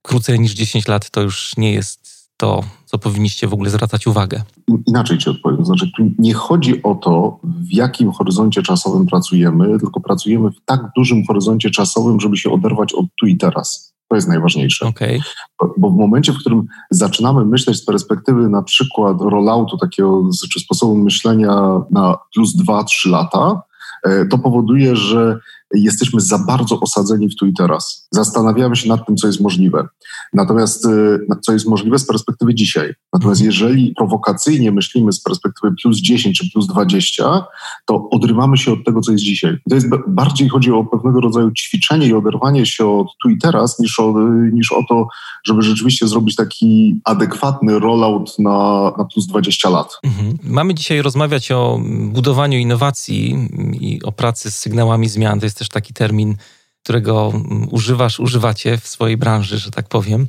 krócej 0.03 0.41
niż 0.41 0.53
10 0.53 0.89
lat 0.89 1.11
to 1.11 1.21
już 1.21 1.57
nie 1.57 1.73
jest 1.73 2.02
to, 2.43 2.65
co 2.85 2.99
powinniście 2.99 3.49
w 3.49 3.53
ogóle 3.53 3.71
zwracać 3.71 4.07
uwagę? 4.07 4.43
Inaczej 4.87 5.19
ci 5.19 5.31
odpowiem. 5.31 5.65
Znaczy, 5.65 5.91
tu 5.97 6.11
nie 6.19 6.35
chodzi 6.35 6.83
o 6.83 6.95
to, 6.95 7.39
w 7.45 7.73
jakim 7.73 8.13
horyzoncie 8.13 8.63
czasowym 8.63 9.07
pracujemy, 9.07 9.79
tylko 9.79 10.01
pracujemy 10.01 10.51
w 10.51 10.65
tak 10.65 10.81
dużym 10.97 11.27
horyzoncie 11.27 11.71
czasowym, 11.71 12.21
żeby 12.21 12.37
się 12.37 12.51
oderwać 12.51 12.93
od 12.93 13.07
tu 13.21 13.27
i 13.27 13.37
teraz. 13.37 13.95
To 14.09 14.17
jest 14.17 14.29
najważniejsze. 14.29 14.87
Okay. 14.87 15.21
Bo, 15.61 15.75
bo 15.79 15.91
w 15.91 15.97
momencie, 15.97 16.33
w 16.33 16.39
którym 16.39 16.67
zaczynamy 16.91 17.45
myśleć 17.45 17.77
z 17.77 17.85
perspektywy 17.85 18.49
na 18.49 18.63
przykład 18.63 19.21
rolloutu, 19.21 19.79
takiego 19.79 20.23
czy 20.53 20.61
sposobu 20.61 20.97
myślenia 20.97 21.81
na 21.91 22.19
plus 22.35 22.57
2-3 22.57 23.11
lata, 23.11 23.63
e, 24.05 24.27
to 24.27 24.39
powoduje, 24.39 24.97
że 24.97 25.39
jesteśmy 25.75 26.21
za 26.21 26.39
bardzo 26.39 26.81
osadzeni 26.81 27.29
w 27.29 27.37
tu 27.37 27.47
i 27.47 27.53
teraz. 27.53 28.09
Zastanawiamy 28.11 28.77
się 28.77 28.89
nad 28.89 29.07
tym, 29.07 29.17
co 29.17 29.27
jest 29.27 29.41
możliwe. 29.41 29.89
Natomiast 30.33 30.87
y, 30.87 31.19
co 31.43 31.53
jest 31.53 31.69
możliwe 31.69 31.99
z 31.99 32.07
perspektywy 32.07 32.55
dzisiaj. 32.55 32.95
Natomiast 33.13 33.41
mhm. 33.41 33.51
jeżeli 33.51 33.95
prowokacyjnie 33.97 34.73
myślimy 34.73 35.13
z 35.13 35.23
perspektywy 35.23 35.75
plus 35.83 35.99
10 35.99 36.39
czy 36.39 36.51
plus 36.53 36.67
20, 36.67 37.45
to 37.87 38.09
odrywamy 38.11 38.57
się 38.57 38.73
od 38.73 38.85
tego, 38.85 39.01
co 39.01 39.13
jest 39.13 39.25
dzisiaj. 39.25 39.57
To 39.69 39.75
jest 39.75 39.87
bardziej 40.09 40.49
chodzi 40.49 40.73
o 40.73 40.85
pewnego 40.85 41.21
rodzaju 41.21 41.51
ćwiczenie 41.51 42.07
i 42.07 42.15
oderwanie 42.15 42.67
się 42.67 42.87
od 42.87 43.07
tu 43.23 43.31
i 43.31 43.39
teraz, 43.39 43.79
niż 43.79 44.01
o, 44.01 44.15
niż 44.53 44.73
o 44.73 44.83
to, 44.89 45.07
żeby 45.45 45.63
rzeczywiście 45.63 46.09
zrobić 46.09 46.37
taki 46.37 47.01
adekwatny 47.05 47.79
rollout 47.79 48.39
na, 48.39 48.93
na 48.99 49.05
plus 49.05 49.27
20 49.27 49.71
lat. 49.71 49.99
Mhm. 50.03 50.39
Mamy 50.43 50.75
dzisiaj 50.75 51.03
rozmawiać 51.03 51.53
o 51.53 51.81
budowaniu 52.13 52.59
innowacji 52.59 53.49
i 53.81 54.03
o 54.03 54.13
pracy 54.13 54.51
z 54.51 54.59
sygnałami 54.59 55.09
zmian. 55.09 55.41
To 55.41 55.47
jest 55.47 55.62
też 55.63 55.69
taki 55.69 55.95
termin 55.95 56.37
którego 56.83 57.33
mm, 57.35 57.69
używasz, 57.71 58.21
używacie 58.21 58.79
w 58.79 58.89
swojej 58.89 59.17
branży, 59.17 59.59
że 59.59 59.71
tak 59.71 59.89
powiem. 59.89 60.27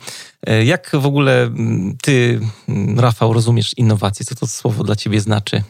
E, 0.48 0.66
jak 0.66 0.92
w 1.02 1.06
ogóle 1.06 1.44
mm, 1.44 1.98
ty, 2.02 2.40
mm, 2.70 3.00
Rafał, 3.00 3.34
rozumiesz 3.34 3.78
innowacje? 3.78 4.26
Co 4.26 4.36
to 4.36 4.48
słowo 4.48 4.84
dla 4.84 4.96
ciebie 4.96 5.20
znaczy? 5.20 5.64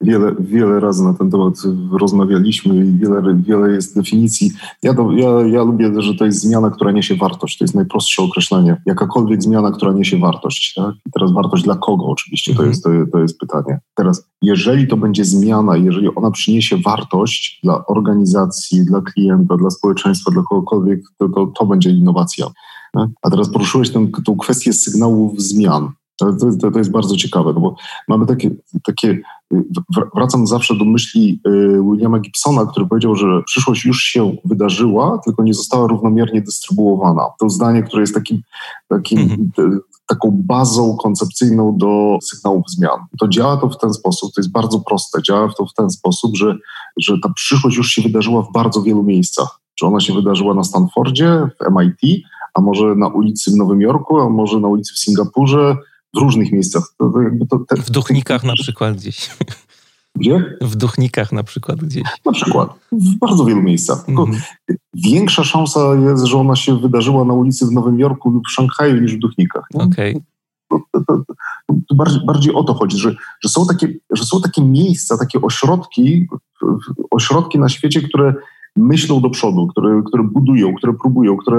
Wiele, 0.00 0.34
wiele 0.40 0.80
razy 0.80 1.04
na 1.04 1.14
ten 1.14 1.30
temat 1.30 1.54
rozmawialiśmy 1.92 2.76
i 2.76 2.98
wiele, 2.98 3.22
wiele 3.34 3.70
jest 3.70 3.96
definicji. 3.96 4.52
Ja, 4.82 4.94
ja, 5.16 5.28
ja 5.46 5.62
lubię, 5.62 6.02
że 6.02 6.14
to 6.14 6.24
jest 6.24 6.40
zmiana, 6.40 6.70
która 6.70 6.92
niesie 6.92 7.14
wartość. 7.14 7.58
To 7.58 7.64
jest 7.64 7.74
najprostsze 7.74 8.22
określenie. 8.22 8.76
Jakakolwiek 8.86 9.42
zmiana, 9.42 9.70
która 9.70 9.92
niesie 9.92 10.18
wartość. 10.18 10.74
Tak? 10.74 10.94
I 11.06 11.10
teraz 11.10 11.32
wartość 11.32 11.64
dla 11.64 11.76
kogo 11.76 12.06
oczywiście, 12.06 12.54
to, 12.54 12.62
mhm. 12.62 12.68
jest, 12.68 12.84
to, 12.84 12.90
to 13.12 13.18
jest 13.18 13.38
pytanie. 13.38 13.80
Teraz, 13.94 14.28
jeżeli 14.42 14.88
to 14.88 14.96
będzie 14.96 15.24
zmiana, 15.24 15.76
jeżeli 15.76 16.14
ona 16.14 16.30
przyniesie 16.30 16.76
wartość 16.76 17.60
dla 17.64 17.86
organizacji, 17.86 18.84
dla 18.84 19.00
klienta, 19.00 19.56
dla 19.56 19.70
społeczeństwa, 19.70 20.30
dla 20.30 20.42
kogokolwiek, 20.42 21.00
to, 21.18 21.28
to, 21.28 21.46
to 21.46 21.66
będzie 21.66 21.90
innowacja. 21.90 22.46
A 23.22 23.30
teraz 23.30 23.48
poruszyłeś 23.48 23.90
tę, 23.92 24.06
kwestię 24.40 24.72
sygnałów 24.72 25.42
zmian. 25.42 25.92
To, 26.18 26.32
to, 26.60 26.70
to, 26.70 26.78
jest 26.78 26.90
bardzo 26.90 27.16
ciekawe, 27.16 27.52
no 27.52 27.60
bo 27.60 27.76
mamy 28.08 28.26
takie, 28.26 28.50
takie, 28.84 29.20
wracam 30.14 30.46
zawsze 30.46 30.74
do 30.76 30.84
myśli 30.84 31.40
y, 31.48 31.82
Williama 31.90 32.18
Gibsona, 32.18 32.66
który 32.66 32.86
powiedział, 32.86 33.16
że 33.16 33.26
przyszłość 33.46 33.84
już 33.84 34.02
się 34.02 34.36
wydarzyła, 34.44 35.20
tylko 35.24 35.42
nie 35.42 35.54
została 35.54 35.86
równomiernie 35.86 36.42
dystrybuowana. 36.42 37.22
To 37.40 37.50
zdanie, 37.50 37.82
które 37.82 38.02
jest 38.02 38.14
takim, 38.14 38.42
takim 38.88 39.18
mhm. 39.18 39.80
taką 40.06 40.30
bazą 40.32 40.96
koncepcyjną 40.96 41.76
do 41.78 42.18
sygnałów 42.22 42.64
zmian. 42.70 42.98
To 43.20 43.28
działa 43.28 43.56
to 43.56 43.68
w 43.68 43.78
ten 43.78 43.94
sposób, 43.94 44.34
to 44.34 44.40
jest 44.40 44.52
bardzo 44.52 44.80
proste, 44.80 45.22
działa 45.22 45.52
to 45.58 45.66
w 45.66 45.74
ten 45.74 45.90
sposób, 45.90 46.36
że, 46.36 46.56
że 47.00 47.16
ta 47.22 47.28
przyszłość 47.28 47.76
już 47.76 47.88
się 47.88 48.02
wydarzyła 48.02 48.42
w 48.42 48.52
bardzo 48.52 48.82
wielu 48.82 49.02
miejscach. 49.02 49.60
Czy 49.74 49.86
ona 49.86 50.00
się 50.00 50.14
wydarzyła 50.14 50.54
na 50.54 50.64
Stanfordzie, 50.64 51.48
w 51.60 51.70
MIT, 51.70 52.22
a 52.56 52.60
może 52.60 52.94
na 52.94 53.08
ulicy 53.08 53.50
w 53.50 53.56
Nowym 53.56 53.80
Jorku, 53.80 54.20
a 54.20 54.28
może 54.28 54.60
na 54.60 54.68
ulicy 54.68 54.94
w 54.94 54.98
Singapurze, 54.98 55.76
w 56.14 56.18
różnych 56.18 56.52
miejscach. 56.52 56.82
To, 56.98 57.12
to 57.50 57.58
to, 57.58 57.76
w 57.76 57.90
Duchnikach 57.90 58.44
na 58.44 58.54
przykład 58.54 58.96
gdzieś. 58.96 59.30
Gdzie? 60.16 60.56
W 60.60 60.76
Duchnikach 60.76 61.32
na 61.32 61.42
przykład 61.42 61.78
gdzieś. 61.78 62.04
Na 62.24 62.32
przykład. 62.32 62.70
W 62.92 63.18
bardzo 63.18 63.44
wielu 63.44 63.62
miejscach. 63.62 64.08
Mm. 64.08 64.30
Większa 64.94 65.44
szansa 65.44 65.94
jest, 65.94 66.24
że 66.24 66.38
ona 66.38 66.56
się 66.56 66.80
wydarzyła 66.80 67.24
na 67.24 67.34
ulicy 67.34 67.66
w 67.66 67.72
Nowym 67.72 67.98
Jorku 67.98 68.30
lub 68.30 68.42
w 68.48 68.50
Szanghaju 68.50 69.00
niż 69.00 69.16
w 69.16 69.18
Duchnikach. 69.18 69.64
Okej. 69.74 70.22
Okay. 70.68 71.24
bardziej, 71.94 72.20
bardziej 72.26 72.54
o 72.54 72.64
to 72.64 72.74
chodzi, 72.74 72.98
że, 72.98 73.14
że, 73.40 73.48
są 73.48 73.66
takie, 73.66 73.94
że 74.10 74.24
są 74.24 74.40
takie 74.40 74.62
miejsca, 74.62 75.18
takie 75.18 75.40
ośrodki, 75.42 76.26
ośrodki 77.10 77.58
na 77.58 77.68
świecie, 77.68 78.02
które 78.02 78.34
myślą 78.76 79.20
do 79.20 79.30
przodu, 79.30 79.66
które, 79.66 80.02
które 80.06 80.22
budują, 80.22 80.74
które 80.74 80.92
próbują, 80.92 81.36
które 81.36 81.58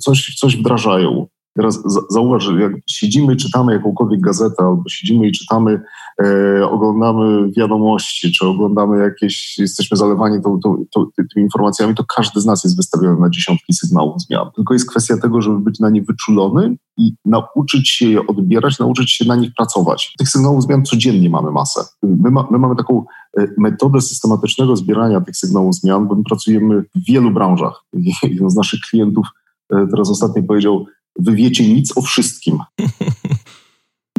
coś, 0.00 0.34
coś 0.38 0.56
wdrażają. 0.56 1.26
Teraz 1.56 1.82
zauważ, 2.10 2.48
jak 2.60 2.72
siedzimy, 2.86 3.36
czytamy 3.36 3.72
jakąkolwiek 3.72 4.20
gazetę, 4.20 4.56
albo 4.64 4.82
siedzimy 4.88 5.28
i 5.28 5.32
czytamy, 5.32 5.80
e, 6.22 6.68
oglądamy 6.68 7.52
wiadomości, 7.52 8.32
czy 8.32 8.46
oglądamy 8.46 8.98
jakieś, 8.98 9.58
jesteśmy 9.58 9.96
zalewani 9.96 10.42
tą, 10.42 10.60
tą, 10.60 10.84
tą, 10.94 11.06
tymi 11.16 11.44
informacjami, 11.44 11.94
to 11.94 12.04
każdy 12.16 12.40
z 12.40 12.46
nas 12.46 12.64
jest 12.64 12.76
wystawiony 12.76 13.20
na 13.20 13.30
dziesiątki 13.30 13.72
sygnałów 13.74 14.22
zmian. 14.22 14.50
Tylko 14.56 14.74
jest 14.74 14.90
kwestia 14.90 15.16
tego, 15.16 15.42
żeby 15.42 15.58
być 15.58 15.80
na 15.80 15.90
nie 15.90 16.02
wyczulony 16.02 16.76
i 16.96 17.12
nauczyć 17.24 17.90
się 17.90 18.08
je 18.08 18.26
odbierać, 18.26 18.78
nauczyć 18.78 19.12
się 19.12 19.24
na 19.24 19.36
nich 19.36 19.54
pracować. 19.56 20.14
Tych 20.18 20.28
sygnałów 20.28 20.62
zmian 20.62 20.84
codziennie 20.84 21.30
mamy 21.30 21.50
masę. 21.50 21.80
My, 22.02 22.30
ma, 22.30 22.48
my 22.50 22.58
mamy 22.58 22.76
taką 22.76 23.04
e, 23.38 23.46
metodę 23.58 24.00
systematycznego 24.00 24.76
zbierania 24.76 25.20
tych 25.20 25.36
sygnałów 25.36 25.74
zmian, 25.74 26.08
bo 26.08 26.14
my 26.14 26.22
pracujemy 26.24 26.82
w 26.82 27.06
wielu 27.08 27.30
branżach. 27.30 27.84
Jeden 28.22 28.50
z 28.50 28.56
naszych 28.56 28.80
klientów 28.80 29.26
e, 29.72 29.86
teraz 29.90 30.10
ostatnio 30.10 30.42
powiedział, 30.42 30.86
wy 31.18 31.34
wiecie 31.34 31.74
nic 31.74 31.96
o 31.96 32.02
wszystkim. 32.02 32.58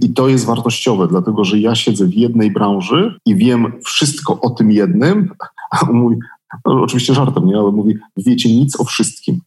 I 0.02 0.14
to 0.14 0.28
jest 0.28 0.46
wartościowe, 0.46 1.08
dlatego 1.08 1.44
że 1.44 1.60
ja 1.60 1.76
siedzę 1.76 2.06
w 2.06 2.14
jednej 2.14 2.52
branży 2.52 3.20
i 3.26 3.36
wiem 3.36 3.74
wszystko 3.86 4.42
o 4.42 4.50
tym 4.50 4.72
jednym, 4.72 5.32
a 5.72 5.86
mówi, 5.86 6.16
no, 6.66 6.82
oczywiście 6.82 7.14
żartem, 7.14 7.46
nie, 7.46 7.58
ale 7.58 7.72
mówi, 7.72 7.96
wiecie 8.18 8.54
nic 8.54 8.80
o 8.80 8.84
wszystkim. 8.84 9.42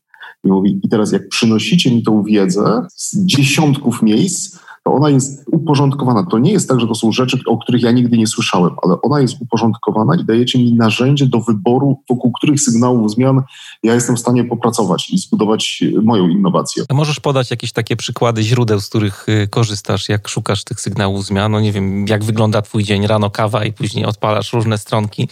I 0.45 0.49
mówi, 0.49 0.81
i 0.83 0.89
teraz 0.89 1.13
jak 1.13 1.29
przynosicie 1.29 1.91
mi 1.91 2.03
tą 2.03 2.23
wiedzę 2.23 2.87
z 2.97 3.25
dziesiątków 3.25 4.03
miejsc, 4.03 4.59
ona 4.91 5.11
jest 5.11 5.45
uporządkowana. 5.53 6.27
To 6.27 6.39
nie 6.39 6.53
jest 6.53 6.69
tak, 6.69 6.81
że 6.81 6.87
to 6.87 6.95
są 6.95 7.13
rzeczy, 7.13 7.39
o 7.47 7.59
których 7.59 7.83
ja 7.83 7.93
nigdy 7.93 8.19
nie 8.19 8.27
słyszałem, 8.27 8.75
ale 8.83 9.01
ona 9.03 9.21
jest 9.21 9.41
uporządkowana 9.41 10.17
i 10.17 10.25
dajecie 10.25 10.59
mi 10.59 10.73
narzędzie 10.73 11.27
do 11.27 11.41
wyboru, 11.41 12.03
wokół 12.09 12.33
których 12.33 12.61
sygnałów 12.61 13.11
zmian 13.11 13.43
ja 13.83 13.95
jestem 13.95 14.17
w 14.17 14.21
stanie 14.21 14.45
popracować 14.45 15.11
i 15.11 15.19
zbudować 15.19 15.85
moją 16.03 16.29
innowację. 16.29 16.85
A 16.89 16.95
możesz 16.95 17.21
podać 17.21 17.51
jakieś 17.51 17.73
takie 17.73 17.97
przykłady 17.97 18.43
źródeł, 18.43 18.81
z 18.81 18.89
których 18.89 19.29
y, 19.29 19.49
korzystasz, 19.49 20.09
jak 20.09 20.29
szukasz 20.29 20.65
tych 20.65 20.81
sygnałów 20.81 21.27
zmian? 21.27 21.53
No 21.53 21.61
nie 21.61 21.73
wiem, 21.73 22.07
jak 22.09 22.25
wygląda 22.25 22.63
twój 22.63 22.85
dzień, 22.85 23.07
rano 23.07 23.31
kawa 23.31 23.65
i 23.65 23.73
później 23.73 24.05
odpalasz 24.05 24.53
różne 24.53 24.79
stronki. 24.79 25.29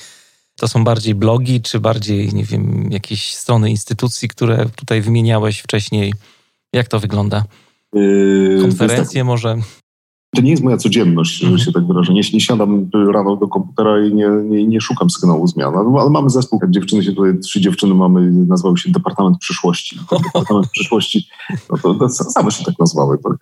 To 0.56 0.68
są 0.68 0.84
bardziej 0.84 1.14
blogi, 1.14 1.60
czy 1.60 1.80
bardziej, 1.80 2.34
nie 2.34 2.44
wiem, 2.44 2.88
jakieś 2.90 3.34
strony 3.34 3.70
instytucji, 3.70 4.28
które 4.28 4.66
tutaj 4.76 5.00
wymieniałeś 5.00 5.58
wcześniej? 5.58 6.14
Jak 6.72 6.88
to 6.88 7.00
wygląda? 7.00 7.44
Yy, 7.94 8.58
Konferencje 8.62 9.20
tak, 9.20 9.26
może? 9.26 9.56
To 10.36 10.42
nie 10.42 10.50
jest 10.50 10.62
moja 10.62 10.76
codzienność, 10.76 11.38
że 11.38 11.46
mhm. 11.46 11.64
się 11.64 11.72
tak 11.72 11.86
wyrażę. 11.86 12.12
Nie, 12.12 12.22
nie 12.32 12.40
siadam 12.40 12.90
rano 13.12 13.36
do 13.36 13.48
komputera 13.48 14.06
i 14.06 14.14
nie, 14.14 14.28
nie, 14.44 14.66
nie 14.66 14.80
szukam 14.80 15.10
sygnału 15.10 15.46
zmian. 15.46 15.74
Ale 15.98 16.10
mamy 16.10 16.30
zespół, 16.30 16.58
jak 16.62 16.70
dziewczyny 16.70 17.02
się 17.02 17.12
tutaj, 17.12 17.38
trzy 17.38 17.60
dziewczyny 17.60 17.94
mamy, 17.94 18.30
nazwały 18.30 18.78
się 18.78 18.90
Departament 18.90 19.38
Przyszłości. 19.38 19.98
Departament 20.24 20.70
Przyszłości, 20.70 21.28
no 21.70 21.78
to, 21.82 21.94
to 21.94 22.08
same 22.08 22.50
się 22.50 22.64
tak 22.64 22.78
nazwały. 22.78 23.18
Tak? 23.18 23.32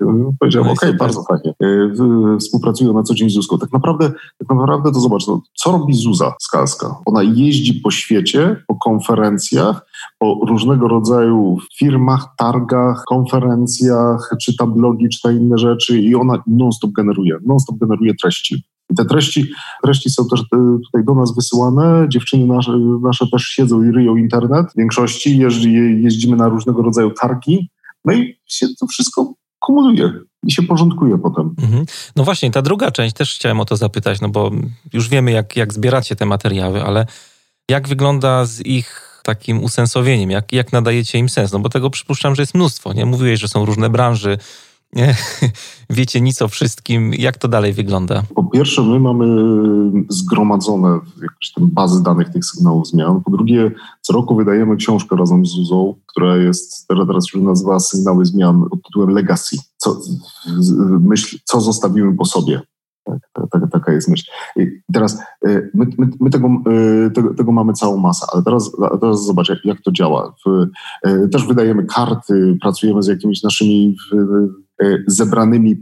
Powiedziałem, 0.41 0.69
okej, 0.71 0.89
okay, 0.89 0.99
bardzo 0.99 1.23
fajnie. 1.23 1.55
Yy, 1.61 2.39
współpracują 2.39 2.95
na 2.95 3.03
co 3.03 3.15
dzień 3.15 3.31
z 3.31 3.33
ZUSką. 3.33 3.59
Tak 3.59 3.73
naprawdę, 3.73 4.13
tak 4.49 4.59
naprawdę 4.59 4.93
to 4.93 5.01
zobacz, 5.01 5.27
no, 5.27 5.43
co 5.55 5.73
robi 5.73 5.95
Zuza 5.95 6.35
Skalska? 6.41 6.97
Ona 7.07 7.23
jeździ 7.23 7.75
po 7.75 7.91
świecie, 7.91 8.65
po 8.67 8.75
konferencjach, 8.75 9.87
po 10.19 10.41
różnego 10.49 10.89
rodzaju 10.89 11.59
firmach, 11.79 12.27
targach, 12.39 13.05
konferencjach, 13.07 14.31
czy 14.43 14.57
tablogi, 14.57 15.09
czy 15.09 15.23
te 15.23 15.35
inne 15.35 15.59
rzeczy 15.59 16.01
i 16.01 16.15
ona 16.15 16.43
non-stop 16.47 16.91
generuje, 16.93 17.39
non-stop 17.47 17.77
generuje 17.79 18.15
treści. 18.15 18.65
I 18.91 18.95
te 18.95 19.05
treści, 19.05 19.47
treści 19.83 20.11
są 20.11 20.29
też 20.29 20.41
e, 20.41 20.45
tutaj 20.87 21.05
do 21.05 21.15
nas 21.15 21.35
wysyłane. 21.35 22.07
Dziewczyny 22.09 22.47
nasze, 22.47 22.79
nasze 23.03 23.27
też 23.33 23.43
siedzą 23.43 23.83
i 23.83 23.91
ryją 23.91 24.17
internet. 24.17 24.73
W 24.73 24.77
większości 24.77 25.39
jeździ, 25.39 25.73
jeździmy 26.03 26.37
na 26.37 26.49
różnego 26.49 26.83
rodzaju 26.83 27.11
targi. 27.11 27.71
No 28.05 28.13
i 28.13 28.39
się 28.47 28.67
to 28.81 28.87
wszystko 28.87 29.35
kumuluje 29.65 30.13
i 30.47 30.53
się 30.53 30.63
porządkuje 30.63 31.19
potem. 31.19 31.55
Mhm. 31.63 31.85
No 32.17 32.25
właśnie, 32.25 32.51
ta 32.51 32.63
druga 32.63 32.91
część 32.91 33.17
też 33.17 33.35
chciałem 33.35 33.61
o 33.61 33.65
to 33.65 33.77
zapytać, 33.77 34.21
no 34.21 34.29
bo 34.29 34.51
już 34.93 35.09
wiemy, 35.09 35.31
jak, 35.31 35.57
jak 35.57 35.73
zbieracie 35.73 36.17
te 36.17 36.27
materiały, 36.27 36.83
ale 36.83 37.07
jak 37.69 37.89
wygląda 37.89 38.45
z 38.45 38.67
ich 38.67 39.21
takim 39.23 39.65
usensowieniem? 39.65 40.31
Jak, 40.31 40.53
jak 40.53 40.73
nadajecie 40.73 41.19
im 41.19 41.29
sens? 41.29 41.53
No 41.53 41.59
bo 41.59 41.69
tego 41.69 41.91
przypuszczam, 41.91 42.35
że 42.35 42.43
jest 42.43 42.55
mnóstwo. 42.55 42.93
Nie 42.93 43.07
mówiłeś, 43.07 43.41
że 43.41 43.49
są 43.49 43.65
różne 43.65 43.91
branże. 43.91 44.39
Wiecie 45.91 46.21
nic 46.21 46.43
o 46.43 46.49
wszystkim. 46.49 47.15
Jak 47.15 47.39
to 47.39 47.49
dalej 47.49 47.73
wygląda? 47.73 48.23
Po 48.35 48.45
pierwsze, 48.45 48.83
my 48.83 49.01
mamy 49.01 49.27
zgromadzone 50.09 50.89
jakieś 51.23 51.53
tam 51.55 51.71
bazy 51.71 52.03
danych 52.03 52.29
tych 52.29 52.45
sygnałów 52.45 52.89
zmian. 52.89 53.21
Po 53.25 53.31
drugie, 53.31 53.71
co 54.01 54.13
roku 54.13 54.37
wydajemy 54.37 54.77
książkę 54.77 55.17
razem 55.17 55.47
z 55.47 55.51
Zuzą, 55.51 55.95
która 56.07 56.37
jest, 56.37 56.89
teraz 56.89 57.25
już 57.35 57.45
nazywa 57.45 57.81
Sygnały 57.81 58.27
Zmian 58.27 58.65
pod 58.71 58.83
tytułem 58.83 59.11
Legacy. 59.11 59.57
Co, 59.77 60.01
myśl, 61.01 61.39
co 61.45 61.61
zostawimy 61.61 62.17
po 62.17 62.25
sobie. 62.25 62.63
Tak, 63.05 63.19
tak, 63.51 63.71
taka 63.71 63.93
jest 63.93 64.09
myśl. 64.09 64.31
I 64.57 64.67
teraz 64.93 65.23
y, 65.49 65.71
my, 65.75 65.87
my, 65.99 66.09
my 66.21 66.31
tego, 66.31 66.49
y, 67.07 67.11
tego, 67.11 67.35
tego, 67.35 67.53
mamy 67.53 67.73
całą 67.73 67.97
masę, 67.97 68.27
ale 68.33 68.43
teraz, 68.43 68.73
teraz 69.01 69.25
zobacz, 69.25 69.49
jak, 69.49 69.65
jak 69.65 69.81
to 69.81 69.93
działa. 69.93 70.35
Y, 71.07 71.29
też 71.29 71.47
wydajemy 71.47 71.85
karty, 71.87 72.57
pracujemy 72.61 73.03
z 73.03 73.07
jakimiś 73.07 73.43
naszymi 73.43 73.97
zebranymi, 75.07 75.77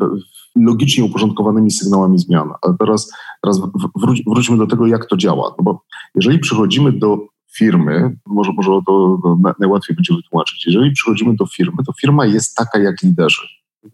logicznie 0.57 1.05
uporządkowanymi 1.05 1.71
sygnałami 1.71 2.19
zmian. 2.19 2.51
Ale 2.63 2.75
teraz, 2.79 3.13
teraz 3.43 3.61
wróć, 3.97 4.23
wróćmy 4.27 4.57
do 4.57 4.67
tego, 4.67 4.87
jak 4.87 5.07
to 5.07 5.17
działa. 5.17 5.55
No 5.59 5.65
bo 5.65 5.83
jeżeli 6.15 6.39
przychodzimy 6.39 6.93
do 6.93 7.19
firmy, 7.57 8.17
może, 8.27 8.53
może 8.53 8.71
to 8.87 9.19
najłatwiej 9.61 9.97
będzie 9.97 10.15
wytłumaczyć, 10.15 10.67
jeżeli 10.67 10.93
przychodzimy 10.93 11.35
do 11.37 11.47
firmy, 11.47 11.77
to 11.87 11.93
firma 12.01 12.27
jest 12.27 12.57
taka 12.57 12.79
jak 12.79 13.03
liderzy. 13.03 13.43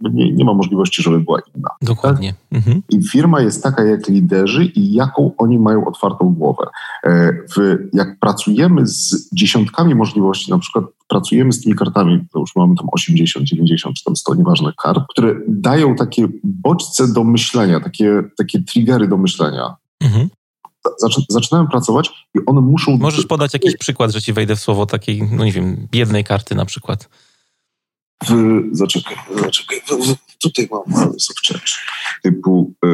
Nie, 0.00 0.33
nie 0.33 0.45
ma 0.45 0.54
możliwości, 0.54 1.02
żeby 1.02 1.21
była 1.21 1.38
inna. 1.54 1.71
Dokładnie. 1.83 2.33
Tak? 2.33 2.59
Mhm. 2.59 2.83
I 2.88 3.02
firma 3.02 3.40
jest 3.40 3.62
taka 3.62 3.85
jak 3.85 4.09
liderzy 4.09 4.64
i 4.64 4.92
jaką 4.92 5.30
oni 5.38 5.59
mają 5.59 5.87
otwartą 5.87 6.35
głowę. 6.35 6.66
E, 7.04 7.33
w, 7.33 7.76
jak 7.92 8.18
pracujemy 8.18 8.87
z 8.87 9.28
dziesiątkami 9.33 9.95
możliwości, 9.95 10.50
na 10.50 10.59
przykład 10.59 10.85
pracujemy 11.09 11.52
z 11.52 11.61
tymi 11.61 11.75
kartami, 11.75 12.25
to 12.33 12.40
już 12.40 12.57
mamy 12.57 12.75
tam 12.76 12.88
80, 12.92 13.47
90 13.47 13.97
czy 13.97 14.04
tam 14.04 14.16
100, 14.16 14.35
nieważne 14.35 14.73
kart, 14.83 15.04
które 15.11 15.35
dają 15.49 15.95
takie 15.95 16.28
bodźce 16.45 17.12
do 17.12 17.25
myślenia, 17.25 17.80
takie, 17.80 18.23
takie 18.37 18.62
triggery 18.62 19.09
do 19.09 19.16
myślenia. 19.16 19.76
Mhm 20.00 20.28
zaczynają 21.28 21.66
pracować 21.66 22.11
i 22.35 22.38
one 22.47 22.61
muszą... 22.61 22.97
Możesz 22.97 23.26
podać 23.26 23.52
jakiś 23.52 23.76
przykład, 23.76 24.11
że 24.11 24.23
ci 24.23 24.33
wejdę 24.33 24.57
w 24.57 24.61
słowo 24.61 24.87
takiej, 24.87 25.23
no 25.33 25.45
nie 25.45 25.52
wiem, 25.52 25.88
biednej 25.90 26.25
karty 26.25 26.54
na 26.54 26.64
przykład. 26.64 27.09
W, 28.25 28.62
zaczekaj, 28.72 29.16
zaczekaj. 29.44 29.80
W, 29.88 30.38
tutaj 30.38 30.68
mam 30.70 31.20
soft 31.20 31.40
typu 32.22 32.75
y, 32.84 32.88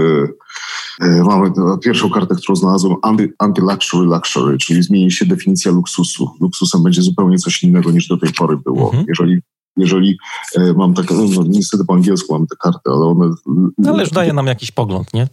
y, 1.05 1.23
mamy 1.25 1.51
pierwszą 1.83 2.11
kartę, 2.11 2.35
którą 2.35 2.57
znalazłem 2.57 2.97
anti-luxury 3.39 4.07
luxury, 4.07 4.59
czyli 4.59 4.83
zmieni 4.83 5.11
się 5.11 5.27
definicja 5.27 5.73
luksusu. 5.73 6.31
Luksusem 6.41 6.83
będzie 6.83 7.03
zupełnie 7.03 7.39
coś 7.39 7.63
innego 7.63 7.91
niż 7.91 8.09
do 8.09 8.17
tej 8.17 8.33
pory 8.33 8.57
było. 8.57 8.87
Mhm. 8.87 9.05
Jeżeli 9.09 9.41
jeżeli 9.77 10.19
e, 10.57 10.73
mam 10.73 10.95
tak, 10.95 11.11
no, 11.11 11.43
niestety 11.49 11.85
po 11.85 11.95
angielsku 11.95 12.33
mam 12.33 12.47
te 12.47 12.57
karty, 12.57 12.81
ale 12.87 13.05
one... 13.07 13.35
No 13.79 13.91
ależ 13.91 14.11
daje 14.11 14.33
nam 14.33 14.47
jakiś 14.47 14.71
pogląd, 14.71 15.15
nie? 15.15 15.29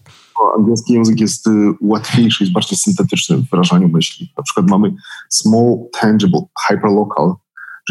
Angielski 0.57 0.93
język 0.93 1.19
jest 1.19 1.47
y, 1.47 1.51
łatwiejszy, 1.81 2.43
jest 2.43 2.53
bardziej 2.53 2.77
syntetyczny 2.77 3.37
w 3.37 3.49
wyrażaniu 3.49 3.87
myśli. 3.87 4.33
Na 4.37 4.43
przykład 4.43 4.69
mamy 4.69 4.93
small, 5.29 5.77
tangible, 5.99 6.41
hyperlocal, 6.67 7.33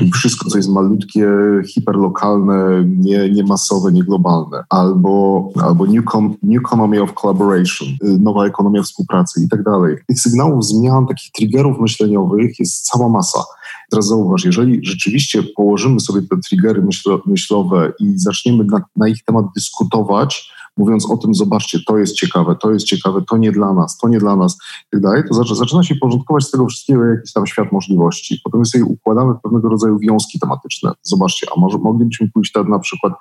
czyli 0.00 0.12
wszystko, 0.12 0.50
co 0.50 0.56
jest 0.56 0.70
malutkie, 0.70 1.28
hiperlokalne, 1.66 2.84
nie, 2.84 3.30
nie 3.30 3.44
masowe, 3.44 3.92
nie 3.92 4.04
globalne, 4.04 4.64
albo, 4.68 5.48
albo 5.62 5.86
new, 5.86 6.04
com, 6.04 6.36
new 6.42 6.62
economy 6.66 7.02
of 7.02 7.14
collaboration, 7.14 7.88
y, 7.88 8.18
nowa 8.18 8.46
ekonomia 8.46 8.82
współpracy 8.82 9.44
i 9.44 9.48
tak 9.48 9.62
dalej. 9.62 9.96
Tych 10.06 10.20
sygnałów 10.20 10.64
zmian, 10.64 11.06
takich 11.06 11.32
triggerów 11.32 11.80
myśleniowych 11.80 12.58
jest 12.58 12.86
cała 12.86 13.08
masa. 13.08 13.44
Teraz 13.90 14.08
zauważ, 14.08 14.44
jeżeli 14.44 14.80
rzeczywiście 14.82 15.42
położymy 15.42 16.00
sobie 16.00 16.20
te 16.22 16.36
triggery 16.48 16.82
myślowe 17.26 17.92
i 18.00 18.18
zaczniemy 18.18 18.64
na, 18.64 18.82
na 18.96 19.08
ich 19.08 19.24
temat 19.24 19.44
dyskutować, 19.56 20.52
mówiąc 20.80 21.10
o 21.10 21.16
tym, 21.16 21.34
zobaczcie, 21.34 21.78
to 21.86 21.98
jest 21.98 22.14
ciekawe, 22.14 22.56
to 22.60 22.72
jest 22.72 22.86
ciekawe, 22.86 23.22
to 23.30 23.36
nie 23.36 23.52
dla 23.52 23.74
nas, 23.74 23.98
to 23.98 24.08
nie 24.08 24.18
dla 24.18 24.36
nas 24.36 24.58
i 24.86 24.90
tak 24.90 25.00
dalej, 25.00 25.22
to 25.28 25.54
zaczyna 25.54 25.82
się 25.82 25.94
porządkować 25.94 26.44
z 26.44 26.50
tego 26.50 26.66
wszystkiego 26.66 27.04
jakiś 27.04 27.32
tam 27.32 27.46
świat 27.46 27.72
możliwości. 27.72 28.40
Potem 28.44 28.66
sobie 28.66 28.84
układamy 28.84 29.34
pewnego 29.42 29.68
rodzaju 29.68 29.98
wiązki 29.98 30.38
tematyczne. 30.38 30.92
Zobaczcie, 31.02 31.46
a 31.56 31.60
może 31.60 31.78
moglibyśmy 31.78 32.30
pójść 32.34 32.52
na 32.68 32.78
przykład 32.78 33.12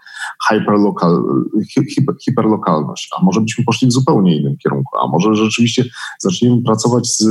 hyperlokal, 0.49 1.23
hiper, 1.95 2.15
hiperlokalność, 2.25 3.09
a 3.17 3.23
może 3.23 3.41
byśmy 3.41 3.63
poszli 3.63 3.87
w 3.87 3.91
zupełnie 3.91 4.37
innym 4.37 4.57
kierunku, 4.57 4.97
a 5.03 5.07
może 5.07 5.35
rzeczywiście 5.35 5.85
zaczniemy 6.19 6.61
pracować 6.61 7.07
z, 7.07 7.23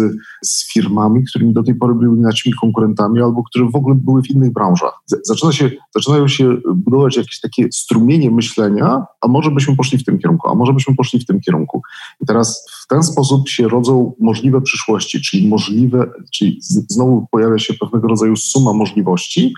z 0.44 0.72
firmami, 0.72 1.24
którymi 1.24 1.52
do 1.52 1.62
tej 1.62 1.74
pory 1.74 1.94
były 1.94 2.16
naszymi 2.16 2.54
konkurentami 2.60 3.22
albo 3.22 3.42
które 3.42 3.70
w 3.70 3.76
ogóle 3.76 3.94
były 3.94 4.22
w 4.22 4.30
innych 4.30 4.52
branżach. 4.52 4.92
Zaczyna 5.24 5.52
się, 5.52 5.70
zaczynają 5.94 6.28
się 6.28 6.56
budować 6.74 7.16
jakieś 7.16 7.40
takie 7.40 7.68
strumienie 7.72 8.30
myślenia, 8.30 9.06
a 9.20 9.28
może 9.28 9.50
byśmy 9.50 9.76
poszli 9.76 9.98
w 9.98 10.04
tym 10.04 10.17
kierunku, 10.18 10.48
a 10.48 10.54
może 10.54 10.72
byśmy 10.72 10.94
poszli 10.94 11.20
w 11.20 11.26
tym 11.26 11.40
kierunku. 11.40 11.82
I 12.20 12.26
teraz 12.26 12.66
w 12.84 12.86
ten 12.86 13.02
sposób 13.02 13.48
się 13.48 13.68
rodzą 13.68 14.12
możliwe 14.20 14.60
przyszłości, 14.60 15.22
czyli 15.22 15.48
możliwe, 15.48 16.10
czyli 16.34 16.58
znowu 16.62 17.26
pojawia 17.30 17.58
się 17.58 17.74
pewnego 17.74 18.08
rodzaju 18.08 18.36
suma 18.36 18.72
możliwości, 18.72 19.54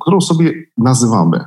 którą 0.00 0.20
sobie 0.20 0.52
nazywamy, 0.78 1.44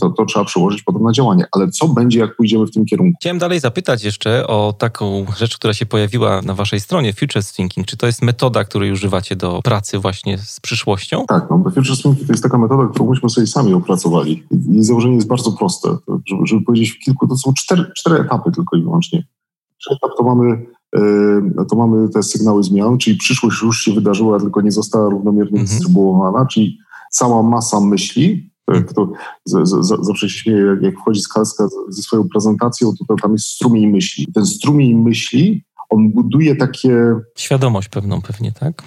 to, 0.00 0.10
to, 0.16 0.24
trzeba 0.24 0.44
przełożyć 0.44 0.82
potem 0.82 1.02
na 1.02 1.12
działanie. 1.12 1.44
Ale 1.52 1.68
co 1.68 1.88
będzie, 1.88 2.18
jak 2.18 2.36
pójdziemy 2.36 2.66
w 2.66 2.70
tym 2.70 2.86
kierunku? 2.86 3.16
Chciałem 3.20 3.38
dalej 3.38 3.60
zapytać 3.60 4.04
jeszcze 4.04 4.46
o 4.46 4.74
taką 4.78 5.26
rzecz, 5.36 5.56
która 5.56 5.74
się 5.74 5.86
pojawiła 5.86 6.42
na 6.42 6.54
waszej 6.54 6.80
stronie, 6.80 7.12
Futures 7.12 7.52
Thinking. 7.52 7.86
Czy 7.86 7.96
to 7.96 8.06
jest 8.06 8.22
metoda, 8.22 8.64
której 8.64 8.92
używacie 8.92 9.36
do 9.36 9.60
pracy 9.64 9.98
właśnie 9.98 10.38
z 10.38 10.60
przyszłością? 10.60 11.24
Tak, 11.28 11.46
no, 11.50 11.62
Futures 11.64 12.02
Thinking 12.02 12.26
to 12.26 12.32
jest 12.32 12.42
taka 12.42 12.58
metoda, 12.58 12.88
którą 12.88 13.10
myśmy 13.10 13.30
sobie 13.30 13.46
sami 13.46 13.74
opracowali. 13.74 14.44
Jej 14.68 14.84
założenie 14.84 15.14
jest 15.14 15.28
bardzo 15.28 15.52
proste. 15.52 15.96
Żeby, 16.26 16.46
żeby 16.46 16.62
powiedzieć 16.62 16.90
w 16.90 16.98
kilku, 16.98 17.28
to 17.28 17.36
są 17.36 17.52
cztery, 17.54 17.84
cztery 17.96 18.16
etapy 18.16 18.52
tylko 18.52 18.76
i 18.76 18.82
wyłącznie. 18.82 19.24
Pierwszy 19.70 19.94
etap 19.94 20.10
to 20.18 20.24
mamy 20.24 20.66
yy, 20.94 21.64
to 21.70 21.76
mamy 21.76 22.08
te 22.08 22.22
sygnały 22.22 22.62
zmian, 22.62 22.98
czyli 22.98 23.16
przyszłość 23.16 23.62
już 23.62 23.80
się 23.80 23.92
wydarzyła, 23.92 24.40
tylko 24.40 24.60
nie 24.60 24.72
została 24.72 25.10
równomiernie 25.10 25.60
mhm. 25.60 25.66
dystrybuowana, 25.66 26.46
czyli 26.46 26.78
cała 27.10 27.42
masa 27.42 27.80
myśli, 27.80 28.32
e, 28.32 28.51
kto 28.88 29.12
z, 29.44 29.68
z, 29.68 30.06
zawsze 30.06 30.28
się 30.28 30.38
śmieje, 30.38 30.60
jak, 30.60 30.82
jak 30.82 30.94
wchodzi 30.98 31.20
Skalska 31.20 31.68
ze 31.88 32.02
swoją 32.02 32.28
prezentacją, 32.28 32.92
to, 32.98 33.04
to 33.08 33.14
tam 33.22 33.32
jest 33.32 33.46
strumień 33.46 33.86
myśli. 33.86 34.26
Ten 34.34 34.46
strumień 34.46 34.94
myśli, 34.94 35.64
on 35.90 36.10
buduje 36.10 36.56
takie... 36.56 37.14
Świadomość 37.38 37.88
pewną 37.88 38.22
pewnie, 38.22 38.52
tak? 38.52 38.82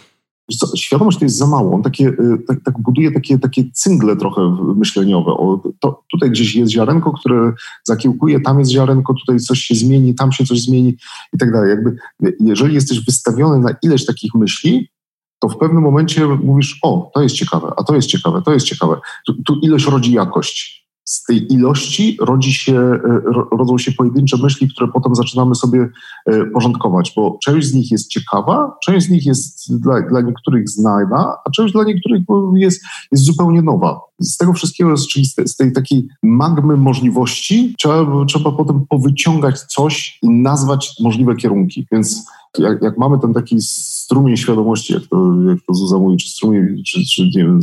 Co, 0.60 0.76
świadomość 0.76 1.20
to 1.20 1.26
jest 1.26 1.38
za 1.38 1.48
mało. 1.48 1.76
On 1.76 1.84
takie, 1.84 2.08
e, 2.08 2.38
tak, 2.48 2.64
tak, 2.64 2.80
buduje 2.80 3.12
takie, 3.12 3.40
takie 3.40 3.64
cyngle 3.74 4.16
trochę 4.16 4.58
myśleniowe. 4.76 5.32
O, 5.32 5.64
to, 5.80 6.04
tutaj 6.12 6.30
gdzieś 6.30 6.56
jest 6.56 6.72
ziarenko, 6.72 7.12
które 7.12 7.54
zakiełkuje, 7.84 8.40
tam 8.40 8.60
jest 8.60 8.72
ziarenko, 8.72 9.14
tutaj 9.14 9.40
coś 9.40 9.60
się 9.60 9.76
zmieni, 9.76 10.16
tam 10.16 10.32
się 10.32 10.46
coś 10.46 10.62
zmieni 10.62 10.98
i 11.34 11.38
tak 11.38 11.52
dalej. 11.52 11.70
Jakby, 11.70 11.96
jeżeli 12.40 12.74
jesteś 12.74 13.06
wystawiony 13.06 13.60
na 13.60 13.76
ileś 13.84 14.06
takich 14.06 14.36
myśli, 14.36 14.90
to 15.40 15.50
w 15.50 15.58
pewnym 15.58 15.84
momencie 15.84 16.28
mówisz, 16.28 16.80
o, 16.84 17.12
to 17.14 17.22
jest 17.22 17.36
ciekawe, 17.36 17.72
a 17.78 17.84
to 17.84 17.96
jest 17.96 18.08
ciekawe, 18.08 18.42
to 18.42 18.54
jest 18.54 18.66
ciekawe. 18.66 19.00
Tu, 19.28 19.34
tu 19.44 19.56
ilość 19.62 19.88
rodzi 19.88 20.12
jakość. 20.14 20.86
Z 21.08 21.24
tej 21.24 21.54
ilości 21.54 22.18
rodzi 22.22 22.54
się, 22.54 22.76
e, 22.76 23.22
rodzą 23.58 23.78
się 23.78 23.92
pojedyncze 23.92 24.38
myśli, 24.44 24.70
które 24.70 24.88
potem 24.88 25.16
zaczynamy 25.16 25.56
sobie 25.56 25.90
e, 26.26 26.46
porządkować, 26.46 27.14
bo 27.16 27.38
część 27.44 27.68
z 27.68 27.74
nich 27.74 27.92
jest 27.92 28.08
ciekawa, 28.08 28.78
część 28.86 29.08
z 29.08 29.10
nich 29.10 29.26
jest 29.26 29.80
dla, 29.82 30.02
dla 30.02 30.22
niektórych 30.22 30.70
znana, 30.70 31.36
a 31.46 31.50
część 31.50 31.74
dla 31.74 31.84
niektórych 31.84 32.22
jest, 32.56 32.84
jest 33.12 33.24
zupełnie 33.24 33.62
nowa. 33.62 34.00
Z 34.20 34.38
tego 34.38 34.54
wszystkiego, 34.54 34.96
czyli 35.12 35.26
z, 35.26 35.36
z 35.46 35.56
tej 35.56 35.74
takiej 35.74 36.08
magmy 36.24 36.78
możliwości, 36.78 37.76
trzeba, 37.80 38.26
trzeba 38.26 38.52
potem 38.52 38.86
powyciągać 38.90 39.60
coś 39.60 40.20
i 40.22 40.30
nazwać 40.30 40.96
możliwe 41.00 41.36
kierunki. 41.36 41.88
Więc 41.92 42.26
jak, 42.60 42.82
jak 42.82 42.98
mamy 42.98 43.20
ten 43.20 43.34
taki 43.34 43.62
strumień 43.62 44.38
świadomości, 44.38 44.94
jak 44.94 45.04
to, 45.08 45.34
jak 45.50 45.58
to 45.68 45.74
Zuza 45.74 45.98
mówi, 45.98 46.18
czy 46.18 46.30
strumień, 46.30 46.84
czy, 46.84 47.00
czy 47.06 47.22
nie 47.24 47.32
wiem, 47.44 47.60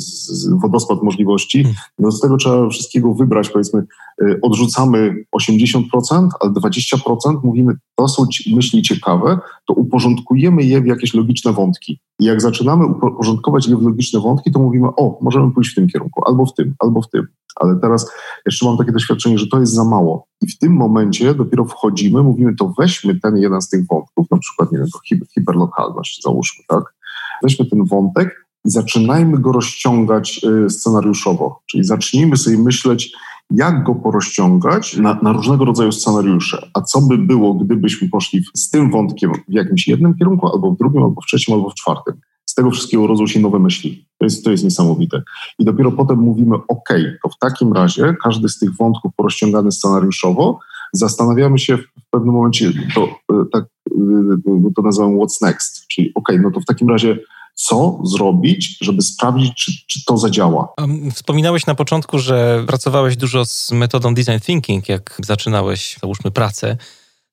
wodospad 0.63 1.03
możliwości, 1.03 1.63
hmm. 1.63 1.81
no 1.99 2.13
z 2.13 2.21
tego 2.21 2.37
trzeba 2.37 2.69
wszystkiego 2.69 3.15
wybrać, 3.15 3.49
powiedzmy, 3.49 3.85
y, 4.23 4.39
odrzucamy 4.43 5.25
80%, 5.37 6.29
ale 6.41 6.53
20% 6.53 7.41
mówimy, 7.43 7.75
to 7.95 8.09
są 8.09 8.27
myśli 8.55 8.83
ciekawe, 8.83 9.39
to 9.67 9.75
uporządkujemy 9.75 10.63
je 10.63 10.81
w 10.81 10.87
jakieś 10.87 11.15
logiczne 11.15 11.53
wątki. 11.53 12.01
I 12.21 12.25
jak 12.25 12.41
zaczynamy 12.41 12.87
uporządkować 12.87 13.67
je 13.67 13.77
w 13.77 13.83
logiczne 13.83 14.21
wątki, 14.21 14.53
to 14.53 14.59
mówimy, 14.59 14.89
o, 14.89 15.19
możemy 15.23 15.51
pójść 15.51 15.73
w 15.73 15.75
tym 15.75 15.89
kierunku, 15.89 16.23
albo 16.27 16.47
w 16.47 16.55
tym, 16.55 16.75
albo 16.79 17.03
w 17.03 17.11
tym. 17.11 17.27
Ale 17.57 17.77
teraz 17.77 18.13
jeszcze 18.47 18.67
mam 18.67 18.77
takie 18.77 18.93
doświadczenie, 18.93 19.39
że 19.39 19.47
to 19.47 19.61
jest 19.61 19.75
za 19.75 19.85
mało. 19.85 20.27
I 20.43 20.49
w 20.49 20.59
tym 20.59 20.73
momencie 20.73 21.35
dopiero 21.35 21.65
wchodzimy, 21.65 22.23
mówimy, 22.23 22.55
to 22.57 22.73
weźmy 22.79 23.21
ten 23.21 23.37
jeden 23.37 23.63
z 23.63 23.69
tych 23.69 23.87
wątków, 23.87 24.27
na 24.31 24.39
przykład, 24.39 24.73
nie 24.73 24.79
wiem, 24.79 24.89
to 24.93 25.27
hiperlokalność, 25.35 26.23
załóżmy, 26.23 26.65
tak? 26.69 26.95
Weźmy 27.43 27.67
ten 27.67 27.85
wątek 27.85 28.47
i 28.65 28.71
zaczynajmy 28.71 29.39
go 29.39 29.53
rozciągać 29.53 30.41
y, 30.67 30.71
scenariuszowo. 30.71 31.61
Czyli 31.71 31.85
zacznijmy 31.85 32.37
sobie 32.37 32.59
myśleć, 32.59 33.13
jak 33.51 33.85
go 33.85 33.95
porozciągać 33.95 34.97
na, 34.97 35.19
na, 35.23 35.33
różnego 35.33 35.65
rodzaju 35.65 35.93
scenariusze. 35.93 36.71
A 36.75 36.81
co 36.81 37.01
by 37.01 37.19
było, 37.19 37.55
gdybyśmy 37.55 38.09
poszli 38.09 38.45
z 38.55 38.71
tym 38.71 38.91
wątkiem 38.91 39.33
w 39.49 39.53
jakimś 39.53 39.89
jednym 39.89 40.15
kierunku, 40.15 40.49
albo 40.53 40.71
w 40.71 40.79
drugim, 40.79 41.03
albo 41.03 41.21
w 41.21 41.27
trzecim, 41.27 41.55
albo 41.55 41.71
w 41.71 41.75
czwartym. 41.75 42.21
Z 42.47 42.55
tego 42.55 42.71
wszystkiego 42.71 43.07
rodzą 43.07 43.27
się 43.27 43.41
nowe 43.41 43.59
myśli. 43.59 44.07
To 44.19 44.27
jest, 44.27 44.45
to 44.45 44.51
jest 44.51 44.65
niesamowite. 44.65 45.23
I 45.59 45.65
dopiero 45.65 45.93
potem 45.93 46.19
mówimy, 46.19 46.57
OK, 46.69 46.89
to 47.23 47.29
w 47.29 47.39
takim 47.39 47.73
razie 47.73 48.15
każdy 48.23 48.49
z 48.49 48.59
tych 48.59 48.77
wątków 48.77 49.13
porozciągany 49.17 49.73
scenariuszowo, 49.73 50.59
zastanawiamy 50.93 51.59
się 51.59 51.77
w 51.77 52.11
pewnym 52.11 52.35
momencie, 52.35 52.73
to, 52.95 53.05
e, 53.05 53.45
tak, 53.53 53.65
e, 53.65 54.73
to 54.77 54.83
nazywam 54.83 55.19
what's 55.19 55.43
next, 55.43 55.87
czyli 55.87 56.13
OK, 56.15 56.29
no 56.43 56.51
to 56.51 56.61
w 56.61 56.65
takim 56.65 56.89
razie 56.89 57.19
co 57.55 58.01
zrobić, 58.05 58.79
żeby 58.81 59.03
sprawdzić, 59.03 59.55
czy, 59.55 59.73
czy 59.87 60.05
to 60.05 60.19
zadziała. 60.19 60.75
Wspominałeś 61.15 61.67
na 61.67 61.75
początku, 61.75 62.19
że 62.19 62.65
pracowałeś 62.67 63.17
dużo 63.17 63.47
z 63.47 63.73
metodą 63.73 64.15
design 64.15 64.39
thinking, 64.43 64.89
jak 64.89 65.17
zaczynałeś, 65.25 65.99
załóżmy, 66.03 66.31
pracę. 66.31 66.77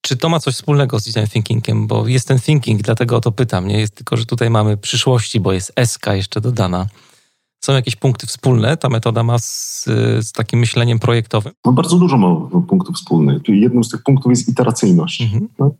Czy 0.01 0.17
to 0.17 0.29
ma 0.29 0.39
coś 0.39 0.53
wspólnego 0.53 0.99
z 0.99 1.03
design 1.03 1.31
thinkingiem? 1.31 1.87
Bo 1.87 2.07
jest 2.07 2.27
ten 2.27 2.39
thinking, 2.39 2.81
dlatego 2.81 3.17
o 3.17 3.21
to 3.21 3.31
pytam. 3.31 3.67
Nie 3.67 3.79
jest 3.79 3.95
tylko, 3.95 4.17
że 4.17 4.25
tutaj 4.25 4.49
mamy 4.49 4.77
przyszłości, 4.77 5.39
bo 5.39 5.53
jest 5.53 5.73
SK 5.85 6.07
jeszcze 6.07 6.41
dodana. 6.41 6.87
Są 7.63 7.73
jakieś 7.73 7.95
punkty 7.95 8.27
wspólne 8.27 8.77
ta 8.77 8.89
metoda 8.89 9.23
ma 9.23 9.39
z, 9.39 9.83
z 10.19 10.31
takim 10.31 10.59
myśleniem 10.59 10.99
projektowym? 10.99 11.53
No 11.65 11.71
bardzo 11.71 11.97
dużo 11.97 12.17
ma 12.17 12.59
punktów 12.61 12.95
wspólnych. 12.95 13.41
Jednym 13.47 13.83
z 13.83 13.89
tych 13.89 14.03
punktów 14.03 14.29
jest 14.29 14.49
iteracyjność. 14.49 15.21
Mhm. 15.21 15.47
No? 15.59 15.71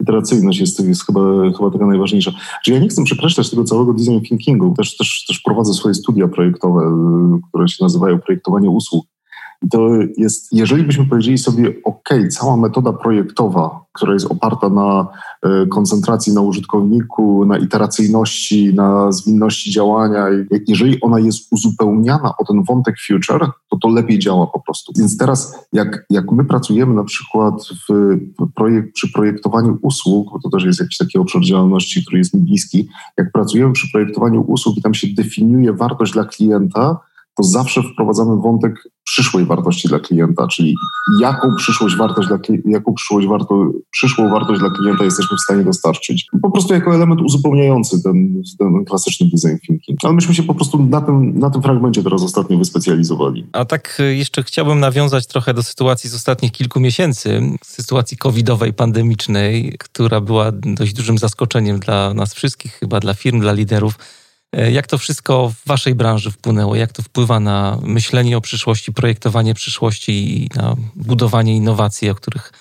iteracyjność 0.00 0.60
jest, 0.60 0.80
jest 0.80 1.06
chyba, 1.06 1.20
chyba 1.56 1.70
taka 1.70 1.86
najważniejsza. 1.86 2.32
Czyli 2.64 2.74
ja 2.74 2.82
nie 2.82 2.88
chcę 2.88 3.04
przekreślać 3.04 3.50
tego 3.50 3.64
całego 3.64 3.92
design 3.92 4.20
thinkingu. 4.20 4.74
Też, 4.74 4.96
też, 4.96 5.24
też 5.28 5.40
prowadzę 5.40 5.74
swoje 5.74 5.94
studia 5.94 6.28
projektowe, 6.28 6.80
które 7.48 7.68
się 7.68 7.84
nazywają 7.84 8.18
projektowanie 8.18 8.70
usług. 8.70 9.06
To 9.70 9.88
jest, 10.16 10.52
jeżeli 10.52 10.82
byśmy 10.82 11.06
powiedzieli 11.06 11.38
sobie, 11.38 11.74
OK, 11.84 12.08
cała 12.30 12.56
metoda 12.56 12.92
projektowa, 12.92 13.84
która 13.92 14.12
jest 14.12 14.26
oparta 14.26 14.68
na 14.68 15.06
e, 15.42 15.66
koncentracji 15.66 16.34
na 16.34 16.40
użytkowniku, 16.40 17.44
na 17.44 17.58
iteracyjności, 17.58 18.74
na 18.74 19.12
zwinności 19.12 19.70
działania, 19.70 20.26
jeżeli 20.68 21.00
ona 21.00 21.20
jest 21.20 21.52
uzupełniana 21.52 22.34
o 22.38 22.44
ten 22.44 22.62
wątek 22.62 22.94
future, 23.06 23.50
to 23.70 23.78
to 23.82 23.88
lepiej 23.88 24.18
działa 24.18 24.46
po 24.46 24.60
prostu. 24.60 24.92
Więc 24.98 25.16
teraz, 25.16 25.66
jak, 25.72 26.06
jak 26.10 26.32
my 26.32 26.44
pracujemy 26.44 26.94
na 26.94 27.04
przykład 27.04 27.54
w 27.88 28.18
projekt, 28.54 28.92
przy 28.92 29.12
projektowaniu 29.12 29.78
usług, 29.82 30.32
bo 30.32 30.38
to 30.40 30.50
też 30.50 30.64
jest 30.64 30.80
jakiś 30.80 30.96
taki 30.96 31.18
obszar 31.18 31.42
działalności, 31.42 32.02
który 32.02 32.18
jest 32.18 32.34
mi 32.34 32.40
bliski, 32.40 32.88
jak 33.18 33.32
pracujemy 33.32 33.72
przy 33.72 33.90
projektowaniu 33.92 34.40
usług 34.40 34.76
i 34.76 34.82
tam 34.82 34.94
się 34.94 35.06
definiuje 35.16 35.72
wartość 35.72 36.12
dla 36.12 36.24
klienta, 36.24 37.00
to 37.36 37.42
zawsze 37.42 37.82
wprowadzamy 37.82 38.36
wątek 38.36 38.74
przyszłej 39.04 39.46
wartości 39.46 39.88
dla 39.88 39.98
klienta, 39.98 40.46
czyli 40.46 40.74
jaką 41.20 41.54
przyszłość 41.56 41.96
wartość 41.96 42.28
dla, 42.28 42.38
jaką 42.64 42.94
przyszłość 42.94 43.26
warto, 43.26 43.70
przyszłą 43.90 44.30
wartość 44.30 44.60
dla 44.60 44.70
klienta 44.70 45.04
jesteśmy 45.04 45.36
w 45.36 45.40
stanie 45.40 45.64
dostarczyć. 45.64 46.26
Po 46.42 46.50
prostu 46.50 46.74
jako 46.74 46.94
element 46.94 47.20
uzupełniający 47.20 48.02
ten, 48.02 48.42
ten 48.58 48.84
klasyczny 48.84 49.26
design 49.26 49.58
thinking. 49.66 49.98
Ale 50.04 50.12
myśmy 50.12 50.34
się 50.34 50.42
po 50.42 50.54
prostu 50.54 50.82
na 50.82 51.00
tym, 51.00 51.38
na 51.38 51.50
tym 51.50 51.62
fragmencie 51.62 52.02
teraz 52.02 52.22
ostatnio 52.22 52.58
wyspecjalizowali. 52.58 53.46
A 53.52 53.64
tak 53.64 53.96
e, 54.00 54.14
jeszcze 54.14 54.42
chciałbym 54.42 54.80
nawiązać 54.80 55.26
trochę 55.26 55.54
do 55.54 55.62
sytuacji 55.62 56.10
z 56.10 56.14
ostatnich 56.14 56.52
kilku 56.52 56.80
miesięcy, 56.80 57.42
sytuacji 57.64 58.16
covidowej, 58.16 58.72
pandemicznej, 58.72 59.74
która 59.78 60.20
była 60.20 60.52
dość 60.52 60.92
dużym 60.92 61.18
zaskoczeniem 61.18 61.78
dla 61.78 62.14
nas 62.14 62.34
wszystkich, 62.34 62.72
chyba 62.72 63.00
dla 63.00 63.14
firm, 63.14 63.40
dla 63.40 63.52
liderów 63.52 63.94
jak 64.72 64.86
to 64.86 64.98
wszystko 64.98 65.48
w 65.48 65.68
Waszej 65.68 65.94
branży 65.94 66.30
wpłynęło? 66.30 66.76
Jak 66.76 66.92
to 66.92 67.02
wpływa 67.02 67.40
na 67.40 67.78
myślenie 67.82 68.36
o 68.36 68.40
przyszłości, 68.40 68.92
projektowanie 68.92 69.54
przyszłości 69.54 70.42
i 70.42 70.48
na 70.56 70.76
budowanie 70.96 71.56
innowacji, 71.56 72.10
o 72.10 72.14
których 72.14 72.52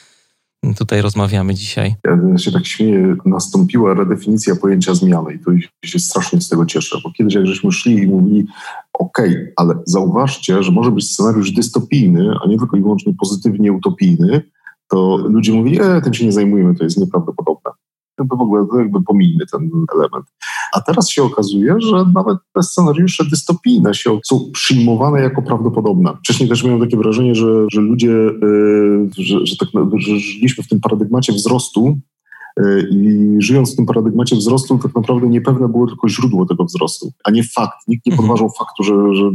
tutaj 0.77 1.01
rozmawiamy 1.01 1.53
dzisiaj? 1.53 1.95
Ja 2.31 2.37
się 2.37 2.51
tak 2.51 2.65
śmieję, 2.65 3.15
nastąpiła 3.25 3.93
redefinicja 3.93 4.55
pojęcia 4.55 4.93
zmiany 4.93 5.33
i 5.33 5.39
to 5.39 5.51
się 5.85 5.99
strasznie 5.99 6.41
z 6.41 6.49
tego 6.49 6.65
cieszę, 6.65 6.97
bo 7.03 7.11
kiedyś 7.11 7.33
jak 7.33 7.47
żeśmy 7.47 7.71
szli 7.71 7.93
i 7.93 8.07
mówili, 8.07 8.45
OK, 8.93 9.17
ale 9.55 9.75
zauważcie, 9.85 10.63
że 10.63 10.71
może 10.71 10.91
być 10.91 11.11
scenariusz 11.11 11.51
dystopijny, 11.51 12.33
a 12.43 12.47
nie 12.47 12.57
tylko 12.57 12.77
i 12.77 12.81
wyłącznie 12.81 13.13
pozytywnie 13.19 13.73
utopijny, 13.73 14.41
to 14.87 15.17
ludzie 15.17 15.53
mówili, 15.53 15.81
e, 15.81 16.01
tym 16.01 16.13
się 16.13 16.25
nie 16.25 16.31
zajmujemy, 16.31 16.75
to 16.75 16.83
jest 16.83 16.97
nieprawdopodobne 16.97 17.71
jakby 18.21 18.35
w 18.35 18.41
ogóle 18.41 18.65
jakby 18.77 19.03
pomijmy 19.03 19.45
ten 19.51 19.69
element. 19.95 20.25
A 20.73 20.81
teraz 20.81 21.09
się 21.09 21.23
okazuje, 21.23 21.75
że 21.79 22.05
nawet 22.13 22.37
te 22.53 22.63
scenariusze 22.63 23.25
dystopijne 23.25 23.93
się, 23.93 24.19
są 24.25 24.51
przyjmowane 24.53 25.21
jako 25.21 25.41
prawdopodobne. 25.41 26.13
Wcześniej 26.19 26.49
też 26.49 26.63
miałem 26.63 26.79
takie 26.79 26.97
wrażenie, 26.97 27.35
że, 27.35 27.65
że 27.71 27.81
ludzie, 27.81 28.07
yy, 28.07 29.09
że, 29.17 29.45
że, 29.45 29.57
tak, 29.57 29.69
że 29.97 30.19
żyliśmy 30.19 30.63
w 30.63 30.67
tym 30.67 30.79
paradygmacie 30.79 31.33
wzrostu, 31.33 31.97
yy, 32.57 32.87
i 32.91 33.35
żyjąc 33.39 33.73
w 33.73 33.75
tym 33.75 33.85
paradygmacie 33.85 34.35
wzrostu, 34.35 34.77
tak 34.77 34.95
naprawdę 34.95 35.27
niepewne 35.27 35.67
było 35.67 35.87
tylko 35.87 36.09
źródło 36.09 36.45
tego 36.45 36.65
wzrostu, 36.65 37.11
a 37.23 37.31
nie 37.31 37.43
fakt. 37.43 37.77
Nikt 37.87 38.05
nie 38.05 38.11
mhm. 38.11 38.27
podważał 38.27 38.49
faktu, 38.59 38.83
że, 38.83 39.15
że, 39.15 39.29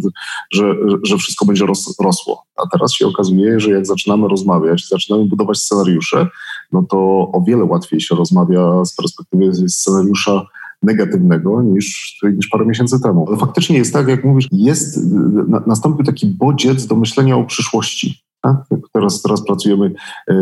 że, 0.53 0.75
że 1.03 1.19
wszystko 1.19 1.47
będzie 1.47 1.67
ros, 1.67 1.95
rosło. 2.01 2.43
A 2.57 2.69
teraz 2.69 2.93
się 2.93 3.07
okazuje, 3.07 3.61
że 3.61 3.71
jak 3.71 3.87
zaczynamy 3.87 4.29
rozmawiać, 4.29 4.89
zaczynamy 4.89 5.25
budować 5.25 5.59
scenariusze, 5.59 6.29
no 6.73 6.83
to 6.83 6.99
o 7.33 7.43
wiele 7.47 7.65
łatwiej 7.65 8.01
się 8.01 8.15
rozmawia 8.15 8.85
z 8.85 8.97
perspektywy 8.97 9.69
scenariusza 9.69 10.47
negatywnego 10.83 11.63
niż, 11.63 12.19
niż 12.37 12.49
parę 12.49 12.67
miesięcy 12.67 13.01
temu. 13.01 13.25
Ale 13.29 13.37
faktycznie 13.37 13.79
jest 13.79 13.93
tak, 13.93 14.09
jak 14.09 14.25
mówisz, 14.25 14.49
jest, 14.53 15.01
na, 15.49 15.63
nastąpił 15.67 16.05
taki 16.05 16.27
bodziec 16.27 16.87
do 16.87 16.97
myślenia 16.97 17.37
o 17.37 17.45
przyszłości. 17.45 18.23
Tak? 18.43 18.57
Teraz, 18.93 19.23
teraz 19.23 19.45
pracujemy 19.45 19.87
e, 19.87 20.35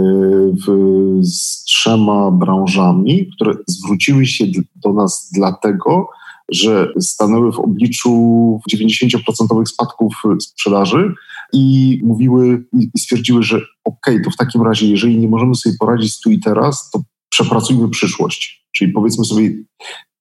w, 0.67 1.19
z 1.23 1.65
trzema 1.65 2.31
branżami, 2.31 3.31
które 3.37 3.55
zwróciły 3.67 4.27
się 4.27 4.45
do 4.77 4.93
nas 4.93 5.31
dlatego, 5.35 6.09
że 6.49 6.93
stanęły 7.01 7.53
w 7.53 7.59
obliczu 7.59 8.11
90% 8.75 9.67
spadków 9.67 10.23
sprzedaży 10.41 11.15
i 11.55 12.01
mówiły 12.05 12.64
i 12.73 12.99
stwierdziły, 12.99 13.43
że 13.43 13.61
ok, 13.85 14.07
to 14.25 14.31
w 14.31 14.37
takim 14.37 14.62
razie, 14.62 14.88
jeżeli 14.88 15.19
nie 15.19 15.29
możemy 15.29 15.55
sobie 15.55 15.77
poradzić 15.81 16.21
tu 16.21 16.31
i 16.31 16.40
teraz, 16.40 16.90
to 16.90 17.03
przepracujmy 17.29 17.88
przyszłość. 17.88 18.67
Czyli 18.77 18.93
powiedzmy 18.93 19.25
sobie, 19.25 19.51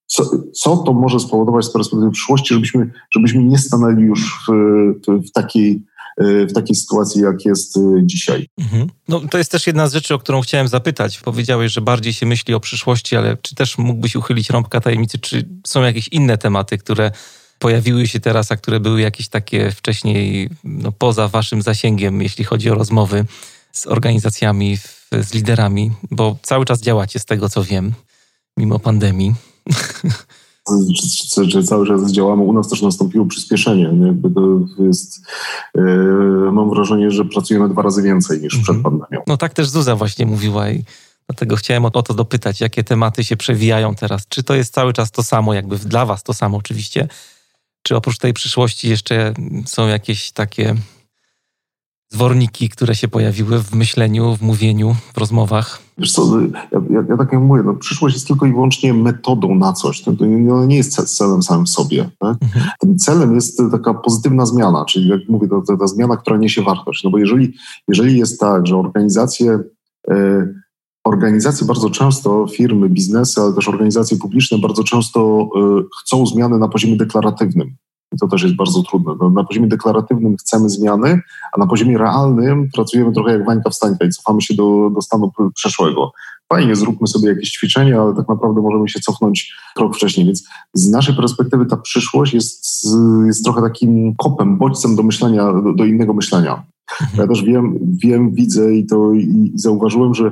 co, 0.06 0.24
co 0.54 0.78
to 0.78 0.94
może 0.94 1.20
spowodować 1.20 1.66
z 1.66 1.72
perspektywy 1.72 2.12
przyszłości, 2.12 2.54
żebyśmy, 2.54 2.92
żebyśmy 3.16 3.44
nie 3.44 3.58
stanęli 3.58 4.04
już 4.04 4.40
w, 4.48 4.52
w, 5.08 5.32
takiej 5.32 5.84
w 6.50 6.54
takiej 6.54 6.76
sytuacji, 6.76 7.22
jak 7.22 7.46
jest 7.46 7.80
dzisiaj. 8.04 8.48
Mhm. 8.58 8.88
No, 9.08 9.22
to 9.32 9.38
jest 9.38 9.52
też 9.52 9.68
jedna 9.68 9.88
z 9.88 9.94
rzeczy, 9.94 10.14
o 10.14 10.20
którą 10.20 10.42
chciałem 10.42 10.68
zapytać. 10.68 11.20
Powiedziałeś, 11.20 11.72
że 11.72 11.82
bardziej 11.82 12.14
się 12.14 12.26
myśli 12.26 12.54
o 12.54 12.60
przyszłości, 12.60 13.16
ale 13.16 13.38
czy 13.42 13.56
też 13.56 13.78
mógłbyś 13.78 14.16
uchylić 14.16 14.50
rąbka 14.50 14.82
tajemnicy, 14.82 15.20
czy 15.20 15.50
są 15.68 15.82
jakieś 15.82 16.08
inne 16.08 16.38
tematy, 16.38 16.78
które 16.78 17.12
pojawiły 17.64 18.08
się 18.08 18.20
teraz, 18.20 18.52
a 18.52 18.58
które 18.58 18.80
były 18.80 19.02
jakieś 19.02 19.30
takie 19.30 19.72
wcześniej 19.72 20.50
no, 20.64 20.92
poza 20.92 21.28
waszym 21.28 21.62
zasięgiem, 21.62 22.22
jeśli 22.22 22.46
chodzi 22.46 22.70
o 22.70 22.76
rozmowy 22.76 23.26
z 23.72 23.88
organizacjami, 23.88 24.78
z 25.12 25.34
liderami, 25.34 25.92
bo 26.12 26.38
cały 26.42 26.66
czas 26.66 26.82
działacie 26.82 27.20
z 27.20 27.26
tego, 27.26 27.50
co 27.50 27.64
wiem, 27.64 27.92
mimo 28.58 28.80
pandemii. 28.80 29.34
Że 31.42 31.64
cały 31.64 31.88
czas 31.88 32.12
działamy. 32.12 32.44
U 32.44 32.54
nas 32.54 32.70
też 32.70 32.82
nastąpiło 32.82 33.26
przyspieszenie. 33.26 33.90
Jakby 34.06 34.30
jest, 34.80 35.22
yy, 35.76 36.52
mam 36.52 36.70
wrażenie, 36.70 37.12
że 37.12 37.26
pracujemy 37.26 37.70
dwa 37.70 37.82
razy 37.82 38.02
więcej 38.02 38.42
niż 38.42 38.58
przed 38.58 38.76
mhm. 38.76 38.84
pandemią. 38.84 39.24
No 39.28 39.38
tak 39.38 39.54
też 39.54 39.70
Zuza 39.70 39.96
właśnie 39.96 40.26
mówiła 40.26 40.70
i 40.70 40.84
dlatego 41.28 41.56
chciałem 41.56 41.86
o, 41.86 41.92
o 41.94 42.04
to 42.04 42.14
dopytać, 42.14 42.62
jakie 42.62 42.84
tematy 42.84 43.24
się 43.24 43.38
przewijają 43.38 43.96
teraz. 43.96 44.28
Czy 44.28 44.44
to 44.44 44.56
jest 44.56 44.74
cały 44.74 44.94
czas 44.94 45.12
to 45.12 45.24
samo, 45.24 45.54
jakby 45.54 45.78
dla 45.78 46.06
was 46.06 46.24
to 46.24 46.34
samo 46.34 46.58
oczywiście, 46.58 47.08
czy 47.84 47.96
oprócz 47.96 48.18
tej 48.18 48.34
przyszłości 48.34 48.90
jeszcze 48.90 49.34
są 49.66 49.88
jakieś 49.88 50.32
takie 50.32 50.76
zworniki, 52.14 52.70
które 52.70 52.96
się 52.96 53.08
pojawiły 53.08 53.60
w 53.60 53.76
myśleniu, 53.76 54.36
w 54.36 54.42
mówieniu, 54.42 54.96
w 55.14 55.18
rozmowach? 55.18 55.80
Wiesz 55.98 56.12
co, 56.12 56.42
ja, 56.42 56.82
ja, 56.90 57.04
ja 57.10 57.18
tak 57.18 57.32
jak 57.32 57.42
mówię, 57.42 57.64
no, 57.66 57.74
przyszłość 57.74 58.16
jest 58.16 58.28
tylko 58.28 58.46
i 58.46 58.52
wyłącznie 58.52 58.94
metodą 58.94 59.56
na 59.56 59.74
coś. 59.74 60.02
To, 60.02 60.14
to 60.14 60.26
nie, 60.26 60.68
nie 60.68 60.78
jest 60.78 61.18
celem 61.18 61.44
samym 61.44 61.68
sobie. 61.68 62.10
Tak? 62.20 62.38
Mhm. 62.42 62.66
Tym 62.80 62.98
celem 62.98 63.36
jest 63.36 63.62
taka 63.72 63.94
pozytywna 63.94 64.46
zmiana, 64.46 64.86
czyli 64.86 65.08
jak 65.08 65.20
mówię, 65.30 65.48
to, 65.48 65.62
to, 65.68 65.78
ta 65.78 65.88
zmiana, 65.88 66.18
która 66.18 66.38
niesie 66.38 66.62
wartość. 66.62 67.04
No 67.04 67.10
bo 67.10 67.18
jeżeli, 67.18 67.54
jeżeli 67.88 68.18
jest 68.18 68.40
tak, 68.40 68.68
że 68.68 68.78
organizacje 68.78 69.60
y, 70.12 70.63
organizacje 71.04 71.68
bardzo 71.68 71.90
często, 71.90 72.48
firmy, 72.48 72.90
biznesy, 72.90 73.42
ale 73.42 73.54
też 73.54 73.68
organizacje 73.68 74.18
publiczne 74.18 74.58
bardzo 74.58 74.84
często 74.84 75.50
y, 75.80 75.84
chcą 76.02 76.26
zmiany 76.26 76.58
na 76.58 76.68
poziomie 76.68 76.98
deklaratywnym. 76.98 77.76
I 78.14 78.18
to 78.18 78.28
też 78.28 78.44
jest 78.44 78.56
bardzo 78.56 78.84
trudne. 78.84 79.14
No, 79.22 79.30
na 79.30 79.44
poziomie 79.44 79.68
deklaratywnym 79.68 80.38
chcemy 80.38 80.70
zmiany, 80.70 81.22
a 81.54 81.60
na 81.60 81.68
poziomie 81.68 81.98
realnym 81.98 82.70
pracujemy 82.74 83.14
trochę 83.14 83.32
jak 83.32 83.46
wańka 83.46 83.70
wstańka 83.70 84.06
i 84.06 84.10
cofamy 84.10 84.42
się 84.42 84.54
do, 84.54 84.92
do 84.96 85.02
stanu 85.02 85.32
przeszłego. 85.56 86.12
Fajnie, 86.54 86.76
zróbmy 86.76 87.08
sobie 87.08 87.30
jakieś 87.30 87.52
ćwiczenie, 87.52 88.00
ale 88.00 88.16
tak 88.16 88.30
naprawdę 88.30 88.62
możemy 88.62 88.90
się 88.90 89.00
cofnąć 89.00 89.54
krok 89.76 89.96
wcześniej. 89.96 90.26
Więc 90.26 90.44
z 90.74 90.90
naszej 90.90 91.16
perspektywy 91.16 91.66
ta 91.66 91.78
przyszłość 91.78 92.34
jest, 92.34 92.88
jest 93.26 93.44
trochę 93.44 93.62
takim 93.62 94.16
kopem, 94.16 94.58
bodźcem 94.58 94.96
do 94.96 95.04
myślenia, 95.04 95.54
do, 95.54 95.74
do 95.74 95.86
innego 95.86 96.14
myślenia. 96.14 96.64
Ja 97.18 97.28
też 97.28 97.44
wiem, 97.44 97.80
wiem 98.04 98.32
widzę 98.32 98.76
i 98.76 98.86
to 98.86 99.14
i 99.14 99.52
zauważyłem, 99.56 100.14
że 100.14 100.32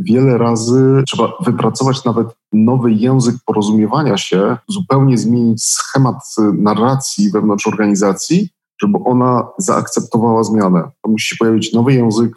wiele 0.00 0.38
razy 0.38 1.02
trzeba 1.06 1.32
wypracować 1.40 2.04
nawet 2.04 2.26
nowy 2.52 2.92
język 2.92 3.34
porozumiewania 3.46 4.16
się, 4.16 4.56
zupełnie 4.68 5.18
zmienić 5.18 5.64
schemat 5.64 6.16
y, 6.38 6.42
narracji 6.52 7.30
wewnątrz 7.30 7.66
organizacji, 7.66 8.48
żeby 8.82 8.98
ona 9.04 9.48
zaakceptowała 9.58 10.44
zmianę. 10.44 10.90
To 11.02 11.10
musi 11.10 11.28
się 11.28 11.36
pojawić 11.38 11.72
nowy 11.72 11.94
język, 11.94 12.32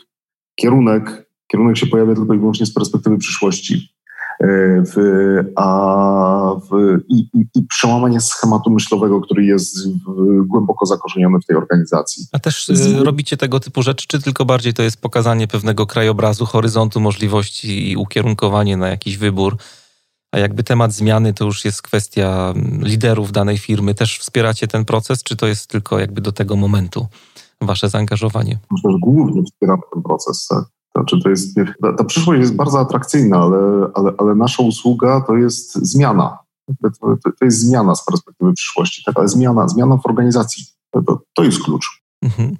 kierunek. 0.56 1.32
Kierunek 1.48 1.78
się 1.78 1.88
pojawia 1.88 2.16
tylko 2.16 2.34
i 2.34 2.40
wyłącznie 2.40 2.66
z 2.66 2.74
perspektywy 2.74 3.18
przyszłości. 3.18 3.90
E, 4.42 4.48
w, 4.86 4.96
a 5.56 6.56
w, 6.70 6.98
i, 7.10 7.28
i, 7.56 7.64
przełamanie 7.70 8.22
schematu 8.22 8.70
myślowego, 8.70 9.22
który 9.22 9.46
jest 9.46 9.88
w, 9.88 10.46
głęboko 10.48 10.86
zakorzeniony 10.86 11.40
w 11.40 11.46
tej 11.46 11.58
organizacji. 11.58 12.26
A 12.32 12.40
też 12.40 12.68
Z... 12.68 12.88
Y, 12.88 13.04
robicie 13.04 13.38
tego 13.38 13.60
typu 13.60 13.84
rzeczy, 13.84 14.06
czy 14.08 14.22
tylko 14.22 14.46
bardziej 14.46 14.74
to 14.74 14.84
jest 14.84 15.02
pokazanie 15.02 15.48
pewnego 15.48 15.86
krajobrazu, 15.86 16.46
horyzontu 16.46 17.00
możliwości 17.00 17.92
i 17.92 17.98
ukierunkowanie 17.98 18.78
na 18.78 18.88
jakiś 18.88 19.18
wybór? 19.18 19.58
A 20.32 20.40
jakby 20.40 20.64
temat 20.64 20.94
zmiany 20.94 21.34
to 21.34 21.46
już 21.46 21.66
jest 21.66 21.82
kwestia 21.82 22.54
mm, 22.56 22.82
liderów 22.84 23.32
danej 23.32 23.58
firmy. 23.58 23.96
Też 23.96 24.20
wspieracie 24.20 24.68
ten 24.68 24.86
proces, 24.86 25.24
czy 25.24 25.36
to 25.36 25.48
jest 25.48 25.68
tylko 25.68 26.00
jakby 26.00 26.22
do 26.22 26.32
tego 26.32 26.56
momentu 26.56 27.08
wasze 27.62 27.90
zaangażowanie? 27.90 28.60
Myślę, 28.72 28.92
że 28.92 28.98
głównie 29.02 29.44
wspieramy 29.44 29.82
ten 29.94 30.04
proces. 30.04 30.50
Znaczy 30.96 31.20
to 31.24 31.30
jest, 31.30 31.56
ta, 31.98 32.04
przyszłość 32.04 32.40
jest 32.40 32.56
bardzo 32.56 32.80
atrakcyjna, 32.80 33.38
ale, 33.38 33.88
ale, 33.94 34.12
ale 34.18 34.36
nasza 34.36 34.64
usługa 34.64 35.22
to 35.28 35.36
jest 35.36 35.76
zmiana. 35.76 36.38
To, 37.02 37.18
to, 37.40 37.46
jest 37.46 37.60
zmiana 37.60 37.96
z 37.96 38.06
perspektywy 38.06 38.54
przyszłości, 38.54 39.04
tak? 39.06 39.18
ale 39.18 39.28
zmiana, 39.28 39.68
zmiana 39.68 39.98
w 39.98 40.06
organizacji. 40.06 40.66
To, 40.92 41.22
to 41.34 41.44
jest 41.44 41.64
klucz. 41.64 42.04
Mhm. 42.22 42.58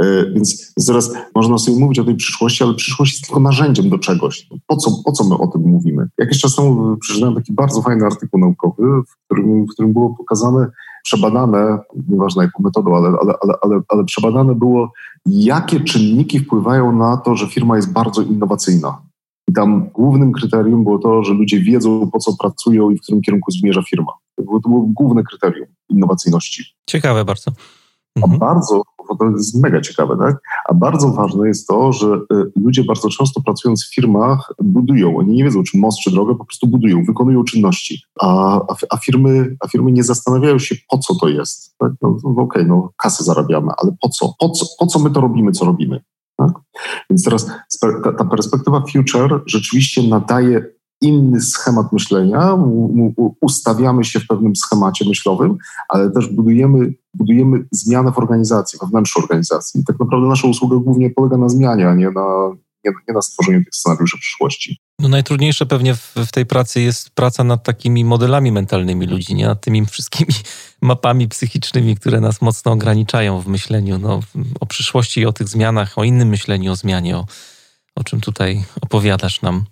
E, 0.00 0.30
więc 0.30 0.74
teraz 0.86 1.12
można 1.34 1.58
sobie 1.58 1.78
mówić 1.78 1.98
o 1.98 2.04
tej 2.04 2.16
przyszłości, 2.16 2.64
ale 2.64 2.74
przyszłość 2.74 3.12
jest 3.12 3.24
tylko 3.26 3.40
narzędziem 3.40 3.90
do 3.90 3.98
czegoś. 3.98 4.48
Po 4.66 4.76
co, 4.76 4.90
po 5.04 5.12
co 5.12 5.24
my 5.24 5.38
o 5.38 5.46
tym 5.46 5.62
mówimy? 5.62 6.08
Jakiś 6.18 6.40
czas 6.40 6.56
temu 6.56 6.96
przeczytałem 6.96 7.34
taki 7.34 7.52
bardzo 7.52 7.82
fajny 7.82 8.06
artykuł 8.06 8.40
naukowy, 8.40 8.82
w 9.08 9.24
którym, 9.24 9.66
w 9.66 9.68
którym 9.72 9.92
było 9.92 10.14
pokazane, 10.14 10.66
przebadane, 11.04 11.78
nieważne 12.08 12.44
jaką 12.44 12.62
metodą, 12.62 12.96
ale, 12.96 13.08
ale, 13.08 13.34
ale, 13.42 13.54
ale, 13.62 13.80
ale 13.88 14.04
przebadane 14.04 14.54
było, 14.54 14.92
jakie 15.26 15.80
czynniki 15.80 16.40
wpływają 16.40 16.92
na 16.92 17.16
to, 17.16 17.36
że 17.36 17.46
firma 17.46 17.76
jest 17.76 17.92
bardzo 17.92 18.22
innowacyjna. 18.22 19.02
I 19.48 19.52
tam 19.52 19.88
głównym 19.88 20.32
kryterium 20.32 20.84
było 20.84 20.98
to, 20.98 21.24
że 21.24 21.34
ludzie 21.34 21.60
wiedzą, 21.60 22.10
po 22.10 22.18
co 22.18 22.36
pracują 22.40 22.90
i 22.90 22.98
w 22.98 23.02
którym 23.02 23.22
kierunku 23.22 23.50
zmierza 23.50 23.82
firma. 23.82 24.12
To 24.36 24.42
było, 24.42 24.60
to 24.60 24.68
było 24.68 24.86
główne 24.86 25.22
kryterium 25.22 25.66
innowacyjności. 25.88 26.64
Ciekawe 26.86 27.24
bardzo. 27.24 27.50
A 28.16 28.20
mhm. 28.20 28.38
bardzo, 28.38 28.82
bo 29.08 29.16
to 29.16 29.30
jest 29.30 29.62
mega 29.62 29.80
ciekawe, 29.80 30.16
tak? 30.18 30.36
A 30.68 30.74
bardzo 30.74 31.08
ważne 31.08 31.48
jest 31.48 31.68
to, 31.68 31.92
że 31.92 32.06
y, 32.06 32.52
ludzie 32.56 32.84
bardzo 32.84 33.08
często 33.08 33.40
pracując 33.40 33.84
w 33.84 33.94
firmach 33.94 34.52
budują. 34.62 35.16
Oni 35.16 35.36
nie 35.36 35.44
wiedzą, 35.44 35.62
czy 35.62 35.78
most, 35.78 35.98
czy 35.98 36.10
drogę, 36.10 36.34
po 36.34 36.44
prostu 36.44 36.66
budują, 36.66 37.04
wykonują 37.04 37.44
czynności. 37.44 38.02
A, 38.20 38.60
a, 38.90 38.96
firmy, 38.96 39.56
a 39.60 39.68
firmy 39.68 39.92
nie 39.92 40.04
zastanawiają 40.04 40.58
się, 40.58 40.76
po 40.90 40.98
co 40.98 41.14
to 41.14 41.28
jest. 41.28 41.74
Tak? 41.78 41.92
No, 42.02 42.16
no 42.24 42.30
okej, 42.30 42.42
okay, 42.44 42.64
no 42.64 42.92
kasę 42.96 43.24
zarabiamy, 43.24 43.72
ale 43.82 43.96
po 44.00 44.08
co? 44.08 44.34
Po 44.38 44.50
co, 44.50 44.66
po 44.78 44.86
co 44.86 44.98
my 44.98 45.10
to 45.10 45.20
robimy, 45.20 45.52
co 45.52 45.64
robimy? 45.64 46.00
Tak? 46.36 46.52
Więc 47.10 47.24
teraz 47.24 47.50
ta 48.18 48.24
perspektywa 48.24 48.82
future 48.92 49.40
rzeczywiście 49.46 50.08
nadaje 50.08 50.77
inny 51.00 51.40
schemat 51.40 51.92
myślenia, 51.92 52.58
ustawiamy 53.40 54.04
się 54.04 54.20
w 54.20 54.26
pewnym 54.26 54.56
schemacie 54.56 55.08
myślowym, 55.08 55.56
ale 55.88 56.10
też 56.10 56.28
budujemy, 56.28 56.94
budujemy 57.14 57.64
zmianę 57.72 58.12
w 58.12 58.18
organizacji, 58.18 58.78
wewnątrz 58.82 59.16
organizacji. 59.16 59.80
I 59.80 59.84
tak 59.84 60.00
naprawdę 60.00 60.28
nasza 60.28 60.48
usługa 60.48 60.76
głównie 60.76 61.10
polega 61.10 61.36
na 61.36 61.48
zmianie, 61.48 61.88
a 61.88 61.94
nie 61.94 62.10
na, 62.10 62.50
nie, 62.84 62.92
nie 63.08 63.14
na 63.14 63.22
stworzeniu 63.22 63.64
tych 63.64 63.74
scenariuszy 63.74 64.18
przyszłości. 64.18 64.78
No 64.98 65.08
najtrudniejsze 65.08 65.66
pewnie 65.66 65.94
w, 65.94 66.14
w, 66.16 66.30
tej 66.30 66.46
pracy 66.46 66.80
jest 66.80 67.10
praca 67.10 67.44
nad 67.44 67.62
takimi 67.62 68.04
modelami 68.04 68.52
mentalnymi 68.52 69.06
ludzi, 69.06 69.34
nie 69.34 69.46
nad 69.46 69.60
tymi 69.60 69.86
wszystkimi 69.86 70.30
mapami 70.82 71.28
psychicznymi, 71.28 71.96
które 71.96 72.20
nas 72.20 72.42
mocno 72.42 72.72
ograniczają 72.72 73.40
w 73.40 73.46
myśleniu 73.46 73.98
no, 73.98 74.20
o 74.60 74.66
przyszłości, 74.66 75.26
o 75.26 75.32
tych 75.32 75.48
zmianach, 75.48 75.98
o 75.98 76.04
innym 76.04 76.28
myśleniu, 76.28 76.72
o 76.72 76.76
zmianie, 76.76 77.16
o, 77.16 77.26
o 77.94 78.04
czym 78.04 78.20
tutaj 78.20 78.64
opowiadasz 78.80 79.42
nam 79.42 79.64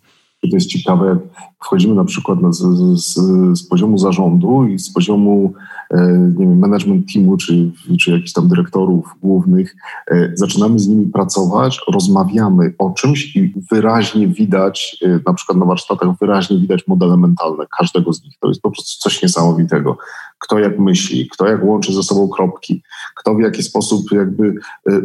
to 0.50 0.56
jest 0.56 0.66
ciekawe, 0.66 1.18
wchodzimy 1.64 1.94
na 1.94 2.04
przykład 2.04 2.38
z, 2.50 2.62
z, 3.00 3.14
z 3.58 3.68
poziomu 3.68 3.98
zarządu 3.98 4.64
i 4.64 4.78
z 4.78 4.92
poziomu 4.92 5.52
e, 5.90 6.32
nie 6.38 6.46
wiem, 6.46 6.58
management 6.58 7.12
teamu, 7.12 7.36
czy, 7.36 7.70
czy 8.00 8.10
jakichś 8.10 8.32
tam 8.32 8.48
dyrektorów 8.48 9.14
głównych, 9.22 9.76
e, 10.10 10.32
zaczynamy 10.34 10.78
z 10.78 10.88
nimi 10.88 11.06
pracować, 11.06 11.80
rozmawiamy 11.92 12.74
o 12.78 12.90
czymś 12.90 13.36
i 13.36 13.54
wyraźnie 13.72 14.28
widać, 14.28 14.96
e, 15.02 15.20
na 15.26 15.34
przykład 15.34 15.58
na 15.58 15.66
warsztatach 15.66 16.18
wyraźnie 16.20 16.58
widać 16.58 16.86
modele 16.86 17.16
mentalne 17.16 17.64
każdego 17.78 18.12
z 18.12 18.24
nich. 18.24 18.34
To 18.40 18.48
jest 18.48 18.62
po 18.62 18.70
prostu 18.70 19.00
coś 19.00 19.22
niesamowitego 19.22 19.96
kto 20.38 20.58
jak 20.58 20.78
myśli, 20.78 21.28
kto 21.32 21.46
jak 21.46 21.64
łączy 21.64 21.92
ze 21.92 22.02
sobą 22.02 22.28
kropki, 22.28 22.82
kto 23.16 23.34
w 23.34 23.40
jaki 23.40 23.62
sposób 23.62 24.12
jakby 24.12 24.54
e, 24.90 25.00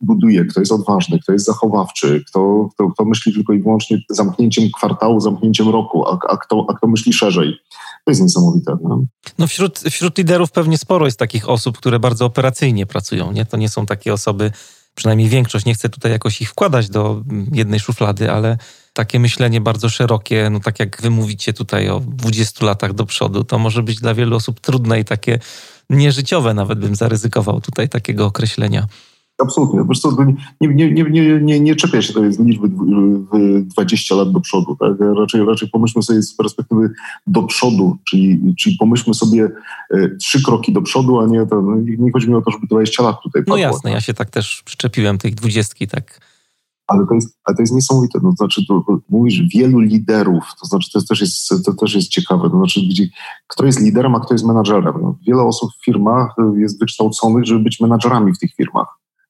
buduje, 0.00 0.44
kto 0.44 0.60
jest 0.60 0.72
odważny, 0.72 1.18
kto 1.18 1.32
jest 1.32 1.46
zachowawczy, 1.46 2.24
kto, 2.28 2.68
kto, 2.74 2.90
kto 2.90 3.04
myśli 3.04 3.34
tylko 3.34 3.52
i 3.52 3.62
wyłącznie 3.62 3.98
zamknięciem 4.10 4.64
kwartału, 4.76 5.20
zamknięciem 5.20 5.68
roku, 5.68 6.08
a, 6.08 6.18
a, 6.28 6.36
kto, 6.36 6.66
a 6.68 6.74
kto 6.74 6.86
myśli 6.86 7.12
szerzej. 7.12 7.58
To 8.04 8.10
jest 8.10 8.22
niesamowite. 8.22 8.76
No, 8.82 9.04
no 9.38 9.46
wśród, 9.46 9.78
wśród 9.78 10.18
liderów 10.18 10.50
pewnie 10.50 10.78
sporo 10.78 11.06
jest 11.06 11.18
takich 11.18 11.48
osób, 11.48 11.78
które 11.78 11.98
bardzo 11.98 12.24
operacyjnie 12.24 12.86
pracują. 12.86 13.32
Nie? 13.32 13.46
To 13.46 13.56
nie 13.56 13.68
są 13.68 13.86
takie 13.86 14.12
osoby, 14.12 14.52
przynajmniej 14.94 15.28
większość, 15.28 15.64
nie 15.64 15.74
chcę 15.74 15.88
tutaj 15.88 16.12
jakoś 16.12 16.40
ich 16.42 16.50
wkładać 16.50 16.88
do 16.88 17.22
jednej 17.52 17.80
szuflady, 17.80 18.30
ale 18.30 18.58
takie 18.98 19.20
myślenie 19.20 19.60
bardzo 19.60 19.88
szerokie, 19.88 20.50
no 20.50 20.60
tak 20.60 20.80
jak 20.80 21.02
wy 21.02 21.10
mówicie 21.10 21.52
tutaj 21.52 21.88
o 21.88 22.00
20 22.00 22.66
latach 22.66 22.92
do 22.92 23.06
przodu, 23.06 23.44
to 23.44 23.58
może 23.58 23.82
być 23.82 24.00
dla 24.00 24.14
wielu 24.14 24.36
osób 24.36 24.60
trudne 24.60 25.00
i 25.00 25.04
takie 25.04 25.38
nieżyciowe, 25.90 26.54
nawet 26.54 26.78
bym 26.78 26.94
zaryzykował 26.94 27.60
tutaj 27.60 27.88
takiego 27.88 28.26
określenia. 28.26 28.86
Absolutnie. 29.42 29.80
Wiesz 29.88 30.00
co, 30.00 30.16
nie, 30.60 30.68
nie, 30.68 30.92
nie, 30.92 31.04
nie, 31.04 31.40
nie, 31.40 31.60
nie 31.60 31.76
czepia 31.76 32.02
się 32.02 32.12
tej 32.12 32.30
liczby 32.38 32.68
20 33.62 34.14
lat 34.14 34.32
do 34.32 34.40
przodu. 34.40 34.76
Tak? 34.80 34.92
Raczej, 35.18 35.44
raczej 35.44 35.68
pomyślmy 35.68 36.02
sobie 36.02 36.22
z 36.22 36.34
perspektywy 36.34 36.90
do 37.26 37.42
przodu, 37.42 37.96
czyli, 38.08 38.54
czyli 38.58 38.76
pomyślmy 38.76 39.14
sobie 39.14 39.50
e, 39.90 40.08
trzy 40.08 40.42
kroki 40.42 40.72
do 40.72 40.82
przodu, 40.82 41.20
a 41.20 41.26
nie 41.26 41.46
to, 41.46 41.62
no, 41.62 41.76
nie 41.98 42.12
chodzi 42.12 42.28
mi 42.28 42.34
o 42.34 42.42
to, 42.42 42.50
żeby 42.50 42.66
20 42.66 43.02
lat 43.02 43.16
tutaj 43.22 43.42
padło. 43.42 43.56
No 43.56 43.62
jasne, 43.62 43.90
ja 43.90 44.00
się 44.00 44.14
tak 44.14 44.30
też 44.30 44.62
przyczepiłem 44.64 45.18
tych 45.18 45.34
dwudziestki, 45.34 45.88
tak 45.88 46.20
ale 46.88 47.06
to 47.06 47.14
jest, 47.14 47.38
ale 47.44 47.56
to 47.56 47.62
jest 47.62 47.74
niesamowite. 47.74 48.18
No, 48.22 48.30
to 48.30 48.36
znaczy, 48.36 48.66
to, 48.68 48.84
mówisz 49.08 49.42
wielu 49.54 49.80
liderów, 49.80 50.44
to 50.60 50.66
znaczy, 50.66 50.90
to 50.92 51.02
też 51.02 51.20
jest, 51.20 51.64
to 51.64 51.74
też 51.74 51.94
jest 51.94 52.08
ciekawe. 52.08 52.50
To 52.50 52.56
znaczy, 52.56 52.80
gdzie, 52.80 53.08
kto 53.46 53.66
jest 53.66 53.80
liderem, 53.80 54.14
a 54.14 54.20
kto 54.20 54.34
jest 54.34 54.46
menadżerem. 54.46 54.94
No, 55.02 55.18
wiele 55.26 55.42
osób 55.42 55.70
w 55.72 55.84
firmach 55.84 56.34
jest 56.56 56.80
wykształconych, 56.80 57.44
żeby 57.44 57.60
być 57.60 57.80
menadżerami 57.80 58.32
w 58.32 58.38
tych 58.38 58.54
firmach. 58.54 58.86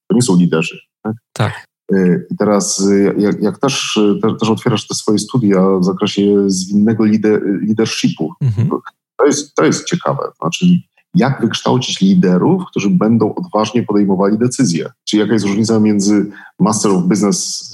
To 0.08 0.14
nie 0.14 0.22
są 0.22 0.36
liderzy. 0.36 0.78
Tak. 1.02 1.16
tak. 1.32 1.66
Y, 1.92 2.26
I 2.30 2.36
teraz, 2.36 2.80
y, 2.80 3.14
jak, 3.18 3.42
jak 3.42 3.58
też, 3.58 3.96
y, 3.96 4.36
też 4.40 4.50
otwierasz 4.50 4.86
te 4.86 4.94
swoje 4.94 5.18
studia 5.18 5.66
w 5.80 5.84
zakresie 5.84 6.50
zwinnego 6.50 7.04
lider, 7.04 7.42
leadershipu, 7.66 8.32
mhm. 8.40 8.68
to, 9.16 9.26
jest, 9.26 9.54
to 9.54 9.64
jest 9.64 9.84
ciekawe. 9.84 10.22
Znaczy, 10.40 10.66
jak 11.14 11.40
wykształcić 11.40 12.00
liderów, 12.00 12.62
którzy 12.70 12.90
będą 12.90 13.34
odważnie 13.34 13.82
podejmowali 13.82 14.38
decyzje. 14.38 14.90
Czyli 15.04 15.20
jaka 15.20 15.32
jest 15.32 15.46
różnica 15.46 15.80
między 15.80 16.30
Master 16.60 16.92
of 16.92 17.02
Business 17.02 17.72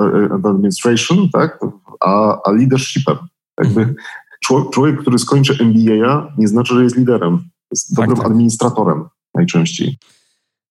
e, 0.00 0.04
e, 0.04 0.34
Administration 0.34 1.28
tak, 1.32 1.58
a, 2.00 2.38
a 2.44 2.50
leadershipem. 2.50 3.16
Jakby 3.60 3.80
mhm. 3.80 3.96
człowiek, 4.72 5.00
który 5.00 5.18
skończy 5.18 5.64
MBA, 5.64 6.32
nie 6.38 6.48
znaczy, 6.48 6.74
że 6.74 6.84
jest 6.84 6.96
liderem. 6.96 7.48
Jest 7.70 7.94
dobrym 7.94 8.10
tak, 8.10 8.18
tak. 8.18 8.26
administratorem 8.26 9.04
najczęściej. 9.34 9.98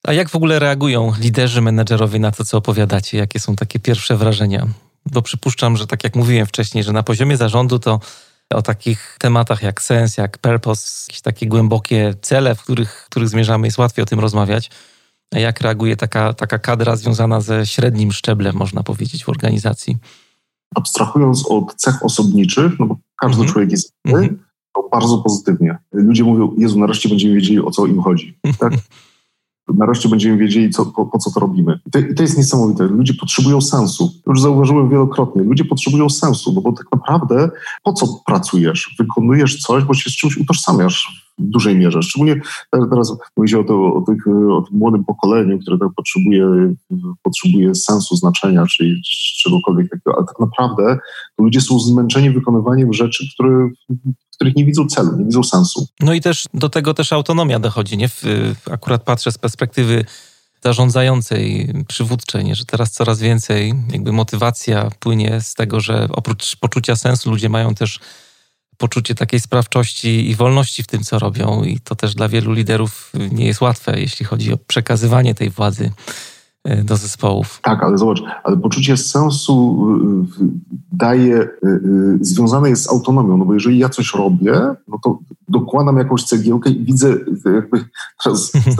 A 0.04 0.13
jak 0.13 0.30
w 0.30 0.36
ogóle 0.36 0.60
reagują 0.60 1.13
liderzy, 1.20 1.62
menedżerowie 1.62 2.20
na 2.20 2.32
to, 2.32 2.46
co 2.46 2.58
opowiadacie? 2.58 3.17
Jakie 3.17 3.39
są 3.39 3.56
takie 3.56 3.80
pierwsze 3.80 4.17
wrażenia? 4.17 4.67
Bo 5.06 5.22
przypuszczam, 5.22 5.78
że 5.78 5.88
tak 5.88 6.04
jak 6.04 6.15
mówiłem 6.15 6.46
wcześniej, 6.46 6.84
że 6.84 6.93
na 6.93 7.04
poziomie 7.04 7.38
zarządu 7.38 7.80
to 7.80 8.00
o 8.54 8.62
takich 8.62 9.18
tematach 9.20 9.64
jak 9.64 9.82
sens, 9.82 10.18
jak 10.18 10.38
purpose, 10.38 11.06
jakieś 11.08 11.22
takie 11.22 11.48
głębokie 11.48 12.14
cele, 12.22 12.56
w 12.56 12.64
których, 12.64 13.06
których 13.10 13.30
zmierzamy, 13.30 13.68
jest 13.68 13.78
łatwiej 13.78 14.04
o 14.04 14.06
tym 14.06 14.20
rozmawiać. 14.20 14.70
A 15.36 15.40
jak 15.40 15.62
reaguje 15.62 15.96
taka, 15.96 16.34
taka 16.34 16.60
kadra 16.60 16.96
związana 16.96 17.42
ze 17.42 17.66
średnim 17.66 18.12
szczeblem, 18.12 18.56
można 18.56 18.84
powiedzieć, 18.84 19.26
w 19.26 19.30
organizacji? 19.30 19.98
Abstrahując 20.76 21.46
od 21.50 21.76
cech 21.76 22.06
osobniczych, 22.06 22.80
no 22.80 22.86
bo 22.86 22.98
każdy 23.16 23.38
mm 23.38 23.48
-hmm. 23.48 23.52
człowiek 23.52 23.72
jest 23.72 23.94
inny, 24.06 24.18
mm 24.18 24.30
-hmm. 24.30 24.38
to 24.76 24.90
bardzo 24.92 25.18
pozytywnie. 25.18 25.78
Ludzie 25.92 26.24
mówią, 26.24 26.54
Jezu, 26.58 26.80
nareszcie 26.80 27.10
będziemy 27.10 27.36
wiedzieli, 27.36 27.60
o 27.60 27.72
co 27.72 27.86
im 27.86 28.02
chodzi. 28.02 28.40
Tak? 28.60 28.74
nareszcie 29.74 30.10
będziemy 30.10 30.38
wiedzieli, 30.38 30.70
co, 30.70 30.86
po, 30.86 31.06
po, 31.06 31.18
co 31.18 31.32
to 31.32 31.40
robimy. 31.40 31.80
I 31.86 31.92
to, 31.92 32.00
I 32.00 32.16
to, 32.16 32.24
jest 32.24 32.38
niesamowite. 32.38 32.84
Ludzie 32.84 33.14
potrzebują 33.14 33.62
sensu. 33.62 34.14
Już 34.28 34.42
zauważyłem 34.42 34.90
wielokrotnie. 34.90 35.44
Ludzie 35.44 35.66
potrzebują 35.66 36.10
sensu, 36.10 36.54
no 36.54 36.62
bo 36.62 36.74
tak 36.74 36.86
naprawdę 36.92 37.50
po 37.84 37.94
co 37.94 38.08
pracujesz? 38.26 38.96
Wykonujesz 39.00 39.62
coś, 39.62 39.84
bo 39.84 39.94
się 39.94 40.10
z 40.10 40.14
czymś 40.14 40.38
utożsamiasz 40.38 41.27
w 41.38 41.50
dużej 41.50 41.76
mierze. 41.76 42.02
Szczególnie 42.02 42.41
teraz 42.71 43.17
mówi 43.38 43.50
się 43.50 43.60
o, 43.60 43.63
to, 43.63 43.93
o, 43.93 44.02
tych, 44.02 44.28
o 44.28 44.62
tym 44.62 44.78
młodym 44.78 45.06
pokoleniu, 45.06 45.60
które 45.60 45.78
tak 45.78 45.89
potrzebuje, 45.95 46.73
potrzebuje 47.23 47.76
sensu, 47.76 48.15
znaczenia, 48.15 48.65
czyli 48.65 49.02
czegokolwiek 49.43 49.89
takiego, 49.89 50.17
ale 50.17 50.26
tak 50.26 50.39
naprawdę 50.39 50.97
ludzie 51.39 51.62
są 51.62 51.80
zmęczeni 51.80 52.30
wykonywaniem 52.30 52.93
rzeczy, 52.93 53.26
które 53.34 53.69
których 54.38 54.56
nie 54.56 54.65
widzą 54.65 54.88
celu, 54.88 55.17
nie 55.17 55.26
widzą 55.26 55.43
sensu. 55.43 55.88
No 56.00 56.13
i 56.13 56.21
też 56.21 56.45
do 56.54 56.69
tego 56.69 56.93
też 56.93 57.13
autonomia 57.13 57.60
dochodzi, 57.60 57.97
nie? 57.97 58.10
Akurat 58.71 59.04
patrzę 59.04 59.32
z 59.32 59.38
perspektywy 59.38 60.06
zarządzającej, 60.63 61.73
przywódczej, 61.88 62.43
nie? 62.43 62.56
że 62.56 62.65
teraz 62.65 62.91
coraz 62.91 63.19
więcej 63.19 63.73
jakby 63.91 64.12
motywacja 64.12 64.89
płynie 65.00 65.41
z 65.41 65.54
tego, 65.54 65.80
że 65.80 66.08
oprócz 66.12 66.56
poczucia 66.56 66.95
sensu 66.95 67.30
ludzie 67.30 67.50
mają 67.50 67.76
też 67.76 68.00
poczucie 68.78 69.16
takiej 69.16 69.40
sprawczości 69.40 70.30
i 70.30 70.36
wolności 70.36 70.84
w 70.84 70.88
tym, 70.88 71.04
co 71.04 71.20
robią 71.20 71.63
i 71.63 71.80
to 71.80 71.96
też 71.96 72.16
dla 72.16 72.30
wielu 72.30 72.54
liderów 72.54 73.12
nie 73.32 73.46
jest 73.46 73.62
łatwe, 73.62 74.00
jeśli 74.00 74.26
chodzi 74.26 74.54
o 74.54 74.58
przekazywanie 74.58 75.36
tej 75.36 75.50
władzy 75.50 75.92
E, 76.68 76.84
do 76.84 76.98
zespołów. 76.98 77.60
Tak, 77.63 77.84
ale 77.84 77.98
zobacz, 77.98 78.24
ale 78.44 78.58
poczucie 78.58 78.98
sensu 78.98 79.88
y, 80.42 80.46
daje, 80.92 81.42
y, 81.42 81.50
związane 82.22 82.70
jest 82.70 82.84
z 82.84 82.90
autonomią, 82.90 83.38
no 83.38 83.46
bo 83.46 83.54
jeżeli 83.54 83.78
ja 83.78 83.90
coś 83.90 84.13
robię, 84.13 84.54
no 84.88 85.00
to 85.04 85.20
dokładam 85.50 85.98
jakąś 85.98 86.24
cegiełkę 86.24 86.70
i 86.70 86.84
widzę 86.84 87.10
jakby 87.56 87.78
teraz 88.24 88.52
z 88.52 88.76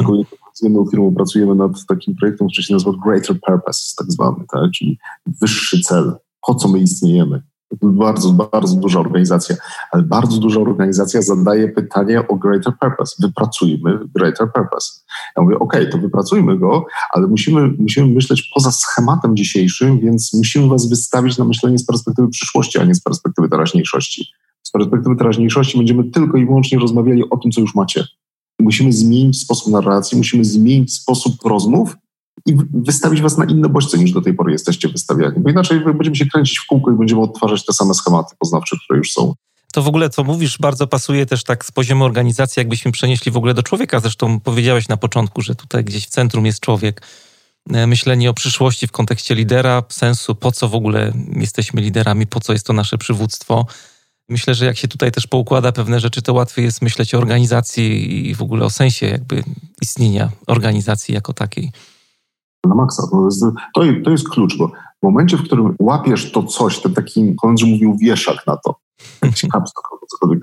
z 0.54 0.64
jedną 0.64 0.86
firmą 0.86 1.16
pracujemy 1.16 1.56
nad 1.56 1.86
takim 1.86 2.16
projektem, 2.16 2.48
który 2.48 2.64
się 2.64 2.74
nazywa 2.74 2.92
Greater 3.06 3.40
Purpose, 3.48 3.96
tak 3.98 4.12
zwany, 4.12 4.46
tak? 4.52 4.72
czyli 4.72 5.00
wyższy 5.42 5.82
cel, 5.82 6.16
po 6.48 6.56
co 6.56 6.68
my 6.68 6.80
istniejemy. 6.80 7.42
Bardzo, 7.82 8.32
bardzo 8.32 8.76
duża 8.76 9.00
organizacja, 9.00 9.56
ale 9.92 10.04
bardzo 10.04 10.38
duża 10.38 10.60
organizacja 10.60 11.22
zadaje 11.22 11.68
pytanie 11.68 12.28
o 12.28 12.36
greater 12.36 12.74
purpose. 12.80 13.16
Wypracujmy 13.20 14.00
greater 14.16 14.52
purpose. 14.54 15.00
Ja 15.38 15.44
mówię, 15.44 15.60
OK, 15.60 15.74
to 15.92 15.98
wypracujmy 15.98 16.58
go, 16.58 16.86
ale 17.10 17.28
musimy, 17.28 17.68
musimy 17.80 18.08
myśleć 18.08 18.52
poza 18.56 18.72
schematem 18.72 19.36
dzisiejszym, 19.36 20.00
więc 20.00 20.34
musimy 20.34 20.68
was 20.68 20.90
wystawić 20.90 21.38
na 21.38 21.46
myślenie 21.46 21.78
z 21.78 21.86
perspektywy 21.86 22.30
przyszłości, 22.30 22.80
a 22.80 22.84
nie 22.84 22.96
z 22.96 23.02
perspektywy 23.02 23.50
teraźniejszości. 23.50 24.28
Z 24.64 24.72
perspektywy 24.72 25.16
teraźniejszości 25.16 25.78
będziemy 25.78 26.04
tylko 26.04 26.38
i 26.38 26.46
wyłącznie 26.46 26.80
rozmawiali 26.80 27.30
o 27.30 27.38
tym, 27.38 27.52
co 27.52 27.62
już 27.62 27.76
macie. 27.76 28.04
Musimy 28.60 28.94
zmienić 28.94 29.42
sposób 29.42 29.74
narracji, 29.74 30.18
musimy 30.18 30.46
zmienić 30.46 30.94
sposób 30.94 31.34
rozmów 31.46 31.98
i 32.46 32.58
wystawić 32.74 33.22
was 33.22 33.38
na 33.38 33.46
inne 33.46 33.70
bodźce 33.70 33.98
niż 33.98 34.12
do 34.12 34.22
tej 34.22 34.34
pory 34.34 34.52
jesteście 34.52 34.90
wystawiani. 34.90 35.36
Bo 35.40 35.50
inaczej 35.50 35.80
będziemy 35.80 36.16
się 36.16 36.26
kręcić 36.26 36.60
w 36.60 36.66
kółko 36.66 36.92
i 36.92 36.96
będziemy 36.96 37.22
odtwarzać 37.22 37.66
te 37.66 37.74
same 37.74 37.94
schematy 37.94 38.36
poznawcze, 38.40 38.78
które 38.86 38.98
już 38.98 39.12
są. 39.12 39.34
To 39.74 39.82
w 39.82 39.88
ogóle, 39.88 40.10
co 40.10 40.24
mówisz, 40.24 40.58
bardzo 40.58 40.88
pasuje 40.88 41.26
też 41.26 41.44
tak 41.44 41.66
z 41.66 41.72
poziomu 41.72 42.06
organizacji, 42.06 42.60
jakbyśmy 42.60 42.92
przenieśli 42.92 43.32
w 43.32 43.38
ogóle 43.38 43.54
do 43.54 43.64
człowieka. 43.64 44.00
Zresztą 44.00 44.40
powiedziałeś 44.40 44.88
na 44.88 44.98
początku, 44.98 45.42
że 45.42 45.56
tutaj 45.56 45.84
gdzieś 45.84 46.06
w 46.06 46.10
centrum 46.10 46.46
jest 46.46 46.60
człowiek. 46.60 47.02
E, 47.74 47.88
myślenie 47.88 48.30
o 48.30 48.34
przyszłości 48.34 48.88
w 48.88 48.92
kontekście 48.92 49.36
lidera, 49.36 49.84
sensu, 49.90 50.36
po 50.36 50.52
co 50.52 50.70
w 50.70 50.76
ogóle 50.76 51.14
jesteśmy 51.36 51.82
liderami, 51.82 52.28
po 52.28 52.40
co 52.40 52.54
jest 52.54 52.66
to 52.66 52.74
nasze 52.74 52.98
przywództwo. 52.98 53.66
Myślę, 54.30 54.56
że 54.56 54.66
jak 54.66 54.78
się 54.78 54.88
tutaj 54.88 55.12
też 55.12 55.28
poukłada 55.28 55.72
pewne 55.72 56.00
rzeczy, 56.00 56.22
to 56.22 56.34
łatwiej 56.34 56.66
jest 56.66 56.82
myśleć 56.82 57.16
o 57.16 57.18
organizacji 57.18 58.30
i 58.30 58.36
w 58.36 58.42
ogóle 58.42 58.66
o 58.66 58.70
sensie 58.70 59.06
jakby 59.06 59.44
istnienia 59.82 60.30
organizacji 60.48 61.14
jako 61.14 61.34
takiej 61.34 61.72
na 62.68 62.76
maksa. 62.76 63.08
To 63.12 63.26
jest, 63.26 63.42
to, 63.74 63.82
to 64.06 64.12
jest 64.12 64.30
klucz, 64.30 64.58
bo 64.58 64.68
w 64.68 65.04
momencie, 65.04 65.38
w 65.38 65.44
którym 65.44 65.76
łapiesz 65.80 66.32
to 66.32 66.44
coś, 66.44 66.80
ten 66.80 66.94
taki, 66.94 67.36
Holendrzy 67.42 67.66
mówił 67.66 67.98
wieszak 67.98 68.48
na 68.48 68.58
to, 68.58 68.76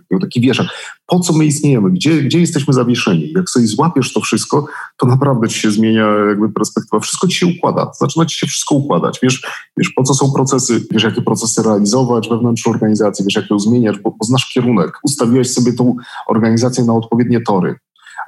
taki 0.20 0.40
wieszak. 0.40 0.66
Po 1.06 1.20
co 1.20 1.32
my 1.32 1.46
istniejemy? 1.46 1.90
Gdzie, 1.90 2.22
gdzie 2.22 2.40
jesteśmy 2.40 2.74
zawieszeni? 2.74 3.32
Jak 3.36 3.50
sobie 3.50 3.66
złapiesz 3.66 4.12
to 4.12 4.20
wszystko, 4.20 4.66
to 4.96 5.06
naprawdę 5.06 5.48
ci 5.48 5.60
się 5.60 5.70
zmienia 5.70 6.06
jakby 6.28 6.52
perspektywa. 6.52 7.00
Wszystko 7.00 7.26
ci 7.28 7.36
się 7.36 7.46
układa. 7.46 7.90
Zaczyna 8.00 8.26
ci 8.26 8.38
się 8.38 8.46
wszystko 8.46 8.74
układać. 8.74 9.18
Wiesz, 9.22 9.42
wiesz 9.76 9.90
po 9.96 10.02
co 10.02 10.14
są 10.14 10.32
procesy, 10.32 10.86
wiesz, 10.90 11.02
jakie 11.02 11.22
procesy 11.22 11.62
realizować 11.62 12.28
wewnątrz 12.28 12.66
organizacji, 12.66 13.24
wiesz, 13.24 13.36
jak 13.36 13.50
ją 13.50 13.58
zmieniasz, 13.58 13.98
bo, 13.98 14.10
bo 14.10 14.24
znasz 14.24 14.52
kierunek. 14.54 14.98
Ustawiłeś 15.02 15.52
sobie 15.52 15.72
tą 15.72 15.96
organizację 16.28 16.84
na 16.84 16.94
odpowiednie 16.94 17.40
tory. 17.40 17.76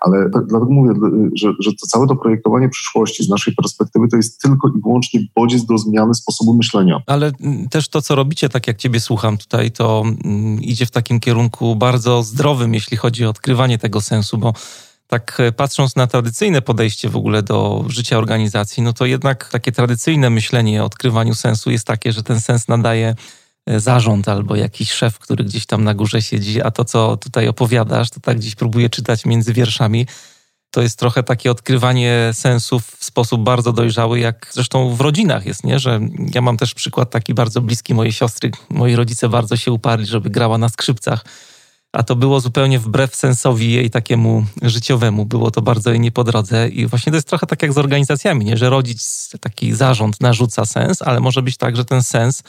Ale 0.00 0.30
tak, 0.30 0.46
dlatego 0.46 0.72
mówię, 0.72 0.92
że, 1.34 1.52
że 1.60 1.70
to 1.70 1.86
całe 1.86 2.06
to 2.06 2.16
projektowanie 2.16 2.68
przyszłości 2.68 3.24
z 3.24 3.28
naszej 3.28 3.54
perspektywy 3.54 4.08
to 4.08 4.16
jest 4.16 4.42
tylko 4.42 4.68
i 4.68 4.80
wyłącznie 4.82 5.20
bodziec 5.36 5.64
do 5.64 5.78
zmiany 5.78 6.14
sposobu 6.14 6.54
myślenia. 6.54 7.02
Ale 7.06 7.32
mm, 7.40 7.68
też 7.68 7.88
to, 7.88 8.02
co 8.02 8.14
robicie, 8.14 8.48
tak 8.48 8.66
jak 8.66 8.76
ciebie 8.76 9.00
słucham 9.00 9.38
tutaj, 9.38 9.70
to 9.70 10.02
mm, 10.24 10.62
idzie 10.62 10.86
w 10.86 10.90
takim 10.90 11.20
kierunku 11.20 11.76
bardzo 11.76 12.22
zdrowym, 12.22 12.74
jeśli 12.74 12.96
chodzi 12.96 13.26
o 13.26 13.30
odkrywanie 13.30 13.78
tego 13.78 14.00
sensu, 14.00 14.38
bo 14.38 14.52
tak 15.08 15.36
e, 15.40 15.52
patrząc 15.52 15.96
na 15.96 16.06
tradycyjne 16.06 16.62
podejście 16.62 17.08
w 17.08 17.16
ogóle 17.16 17.42
do 17.42 17.84
życia 17.88 18.18
organizacji, 18.18 18.82
no 18.82 18.92
to 18.92 19.06
jednak 19.06 19.48
takie 19.52 19.72
tradycyjne 19.72 20.30
myślenie 20.30 20.82
o 20.82 20.86
odkrywaniu 20.86 21.34
sensu 21.34 21.70
jest 21.70 21.86
takie, 21.86 22.12
że 22.12 22.22
ten 22.22 22.40
sens 22.40 22.68
nadaje 22.68 23.14
zarząd 23.66 24.28
albo 24.28 24.56
jakiś 24.56 24.92
szef, 24.92 25.18
który 25.18 25.44
gdzieś 25.44 25.66
tam 25.66 25.84
na 25.84 25.94
górze 25.94 26.22
siedzi, 26.22 26.62
a 26.62 26.70
to, 26.70 26.84
co 26.84 27.16
tutaj 27.16 27.48
opowiadasz, 27.48 28.10
to 28.10 28.20
tak 28.20 28.38
gdzieś 28.38 28.54
próbuję 28.54 28.90
czytać 28.90 29.24
między 29.24 29.52
wierszami. 29.52 30.06
To 30.70 30.82
jest 30.82 30.98
trochę 30.98 31.22
takie 31.22 31.50
odkrywanie 31.50 32.30
sensów 32.32 32.96
w 32.98 33.04
sposób 33.04 33.42
bardzo 33.42 33.72
dojrzały, 33.72 34.20
jak 34.20 34.50
zresztą 34.52 34.94
w 34.94 35.00
rodzinach 35.00 35.46
jest, 35.46 35.64
nie? 35.64 35.78
Że 35.78 36.00
ja 36.34 36.40
mam 36.40 36.56
też 36.56 36.74
przykład 36.74 37.10
taki 37.10 37.34
bardzo 37.34 37.60
bliski 37.60 37.94
mojej 37.94 38.12
siostry. 38.12 38.50
Moi 38.68 38.96
rodzice 38.96 39.28
bardzo 39.28 39.56
się 39.56 39.72
uparli, 39.72 40.06
żeby 40.06 40.30
grała 40.30 40.58
na 40.58 40.68
skrzypcach, 40.68 41.24
a 41.92 42.02
to 42.02 42.16
było 42.16 42.40
zupełnie 42.40 42.78
wbrew 42.78 43.16
sensowi 43.16 43.72
jej 43.72 43.90
takiemu 43.90 44.46
życiowemu. 44.62 45.26
Było 45.26 45.50
to 45.50 45.62
bardzo 45.62 45.90
jej 45.90 46.00
nie 46.00 46.12
po 46.12 46.24
drodze 46.24 46.68
i 46.68 46.86
właśnie 46.86 47.10
to 47.10 47.16
jest 47.16 47.28
trochę 47.28 47.46
tak 47.46 47.62
jak 47.62 47.72
z 47.72 47.78
organizacjami, 47.78 48.44
nie? 48.44 48.56
Że 48.56 48.70
rodzic, 48.70 49.30
taki 49.40 49.74
zarząd 49.74 50.20
narzuca 50.20 50.64
sens, 50.64 51.02
ale 51.02 51.20
może 51.20 51.42
być 51.42 51.56
tak, 51.56 51.76
że 51.76 51.84
ten 51.84 52.02
sens 52.02 52.42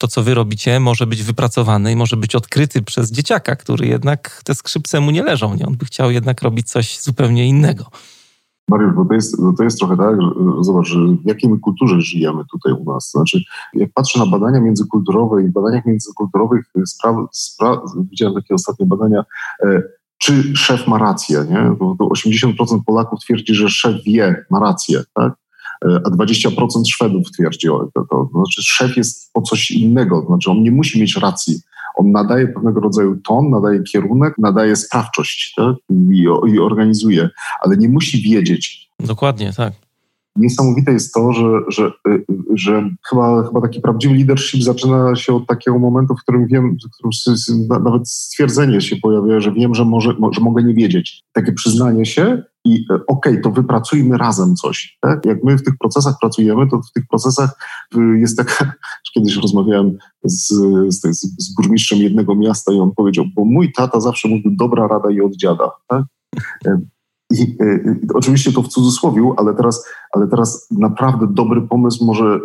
to, 0.00 0.08
co 0.08 0.22
wy 0.22 0.34
robicie, 0.34 0.80
może 0.80 1.06
być 1.06 1.22
wypracowany 1.22 1.92
i 1.92 1.96
może 1.96 2.16
być 2.16 2.34
odkryty 2.34 2.82
przez 2.82 3.12
dzieciaka, 3.12 3.56
który 3.56 3.86
jednak 3.86 4.40
te 4.44 4.54
skrzypce 4.54 5.00
mu 5.00 5.10
nie 5.10 5.22
leżą. 5.22 5.54
Nie? 5.54 5.66
On 5.66 5.76
by 5.76 5.84
chciał 5.84 6.10
jednak 6.10 6.42
robić 6.42 6.70
coś 6.70 7.00
zupełnie 7.00 7.48
innego. 7.48 7.84
Mariusz, 8.68 8.94
bo 8.94 9.04
to 9.04 9.14
jest, 9.14 9.36
to 9.58 9.64
jest 9.64 9.78
trochę 9.78 9.96
tak, 9.96 10.22
że, 10.22 10.28
zobacz, 10.60 10.88
w 11.24 11.26
jakiej 11.26 11.50
my 11.50 11.58
kulturze 11.58 12.00
żyjemy 12.00 12.42
tutaj 12.50 12.72
u 12.72 12.84
nas. 12.84 13.10
Znaczy, 13.10 13.40
jak 13.74 13.90
patrzę 13.94 14.18
na 14.18 14.26
badania 14.26 14.60
międzykulturowe 14.60 15.42
i 15.42 15.46
w 15.46 15.52
badaniach 15.52 15.86
międzykulturowych 15.86 16.64
spraw, 16.86 17.16
spraw, 17.32 17.78
widziałem 18.10 18.34
takie 18.34 18.54
ostatnie 18.54 18.86
badania, 18.86 19.24
e, 19.64 19.82
czy 20.18 20.56
szef 20.56 20.86
ma 20.86 20.98
rację, 20.98 21.44
nie? 21.50 21.76
Bo 21.78 21.94
80% 21.94 22.84
Polaków 22.86 23.20
twierdzi, 23.20 23.54
że 23.54 23.68
szef 23.68 23.96
wie, 24.06 24.44
ma 24.50 24.60
rację, 24.60 25.02
tak? 25.14 25.32
A 26.04 26.10
20% 26.10 26.52
Szwedów 26.88 27.30
twierdzi 27.30 27.68
o 27.68 27.90
to, 27.94 28.06
to. 28.10 28.28
Znaczy 28.32 28.62
szef 28.62 28.96
jest 28.96 29.32
po 29.32 29.42
coś 29.42 29.70
innego, 29.70 30.24
znaczy 30.26 30.50
on 30.50 30.62
nie 30.62 30.70
musi 30.70 31.00
mieć 31.00 31.16
racji. 31.16 31.60
On 31.96 32.12
nadaje 32.12 32.48
pewnego 32.48 32.80
rodzaju 32.80 33.16
ton, 33.16 33.50
nadaje 33.50 33.82
kierunek, 33.82 34.34
nadaje 34.38 34.76
sprawczość 34.76 35.54
tak? 35.56 35.76
I, 35.90 36.24
i 36.52 36.58
organizuje, 36.58 37.28
ale 37.60 37.76
nie 37.76 37.88
musi 37.88 38.22
wiedzieć. 38.22 38.90
Dokładnie, 39.00 39.52
tak 39.56 39.72
niesamowite 40.36 40.92
jest 40.92 41.14
to, 41.14 41.32
że, 41.32 41.44
że, 41.68 41.92
że 42.54 42.90
chyba, 43.08 43.42
chyba 43.42 43.60
taki 43.60 43.80
prawdziwy 43.80 44.14
leadership 44.14 44.62
zaczyna 44.62 45.16
się 45.16 45.34
od 45.34 45.46
takiego 45.46 45.78
momentu, 45.78 46.14
w 46.14 46.22
którym 46.22 46.46
wiem, 46.46 46.76
w 46.86 46.94
którym 46.94 47.84
nawet 47.84 48.08
stwierdzenie 48.08 48.80
się 48.80 48.96
pojawia, 48.96 49.40
że 49.40 49.52
wiem, 49.52 49.74
że, 49.74 49.84
może, 49.84 50.14
że 50.32 50.40
mogę 50.40 50.62
nie 50.62 50.74
wiedzieć. 50.74 51.22
Takie 51.32 51.52
przyznanie 51.52 52.06
się 52.06 52.42
i 52.64 52.86
e, 52.90 52.94
okej, 52.94 53.06
okay, 53.06 53.40
to 53.40 53.50
wypracujmy 53.50 54.18
razem 54.18 54.54
coś. 54.54 54.98
Tak? 55.00 55.26
Jak 55.26 55.44
my 55.44 55.58
w 55.58 55.62
tych 55.62 55.74
procesach 55.78 56.14
pracujemy, 56.20 56.68
to 56.68 56.80
w 56.90 56.92
tych 56.92 57.04
procesach 57.10 57.50
jest 58.16 58.36
tak, 58.36 58.64
kiedyś 59.14 59.36
rozmawiałem 59.36 59.98
z, 60.24 60.48
z, 60.88 61.00
z 61.38 61.54
burmistrzem 61.54 61.98
jednego 61.98 62.34
miasta 62.34 62.72
i 62.72 62.78
on 62.78 62.92
powiedział, 62.96 63.24
bo 63.36 63.44
mój 63.44 63.72
tata 63.72 64.00
zawsze 64.00 64.28
mówił 64.28 64.50
dobra 64.56 64.88
rada 64.88 65.10
i 65.10 65.20
od 65.20 65.36
dziada. 65.36 65.70
Tak? 65.88 66.04
I, 67.30 67.42
i, 67.42 67.56
e, 67.62 67.96
oczywiście 68.14 68.52
to 68.52 68.62
w 68.62 68.68
cudzysłowie, 68.68 69.22
ale 69.36 69.54
teraz, 69.54 69.84
ale 70.12 70.26
teraz 70.26 70.66
naprawdę 70.70 71.26
dobry 71.30 71.62
pomysł 71.62 72.04
może 72.04 72.40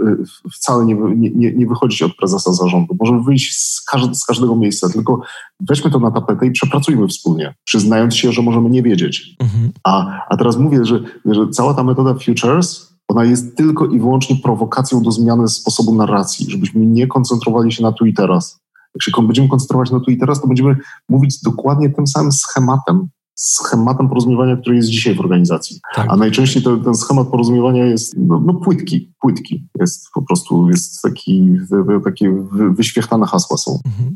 wcale 0.54 0.86
nie, 0.86 0.96
nie, 1.16 1.52
nie 1.52 1.68
wychodzić 1.68 2.02
od 2.02 2.16
prezesa 2.16 2.54
zarządu. 2.54 2.96
Może 3.00 3.20
wyjść 3.20 3.58
z, 3.58 3.82
każd 3.82 4.16
z 4.16 4.26
każdego 4.26 4.56
miejsca, 4.56 4.90
tylko 4.90 5.22
weźmy 5.70 5.92
to 5.92 6.00
na 6.00 6.12
tapetę 6.12 6.48
i 6.48 6.52
przepracujmy 6.52 7.08
wspólnie, 7.08 7.56
przyznając 7.64 8.16
się, 8.16 8.32
że 8.32 8.42
możemy 8.42 8.70
nie 8.70 8.84
wiedzieć. 8.84 9.36
Mhm. 9.40 9.72
A, 9.84 10.22
a 10.30 10.38
teraz 10.38 10.58
mówię, 10.58 10.86
że, 10.86 11.00
że 11.26 11.48
cała 11.50 11.74
ta 11.74 11.84
metoda 11.84 12.14
Futures, 12.14 12.96
ona 13.08 13.24
jest 13.24 13.58
tylko 13.58 13.86
i 13.86 14.00
wyłącznie 14.00 14.36
prowokacją 14.36 15.02
do 15.02 15.12
zmiany 15.12 15.48
sposobu 15.48 15.96
narracji, 15.96 16.52
żebyśmy 16.52 16.86
nie 16.86 17.08
koncentrowali 17.08 17.72
się 17.72 17.84
na 17.84 17.92
tu 17.92 18.06
i 18.06 18.14
teraz. 18.14 18.60
Jak 18.96 19.16
się 19.16 19.28
będziemy 19.28 19.48
koncentrować 19.48 19.92
na 19.92 20.00
tu 20.00 20.12
i 20.12 20.18
teraz, 20.18 20.42
to 20.42 20.48
będziemy 20.48 20.76
mówić 21.10 21.42
dokładnie 21.42 21.90
tym 21.90 22.08
samym 22.08 22.32
schematem, 22.32 23.08
schematem 23.36 24.10
porozumiewania, 24.10 24.58
który 24.58 24.76
jest 24.76 24.90
dzisiaj 24.90 25.16
w 25.16 25.20
organizacji. 25.20 25.80
Tak. 25.96 26.08
A 26.10 26.16
najczęściej 26.16 26.64
to, 26.64 26.78
ten 26.78 26.96
schemat 26.96 27.28
porozumiewania 27.28 27.86
jest 27.86 28.16
no, 28.18 28.40
no, 28.46 28.54
płytki, 28.54 29.14
płytki. 29.22 29.68
Jest 29.80 30.08
po 30.14 30.22
prostu, 30.22 30.70
jest 30.70 31.02
taki, 31.02 31.50
takie 32.04 32.46
wyświechtane 32.72 33.28
hasła 33.28 33.58
są. 33.58 33.80
Mhm. 33.86 34.14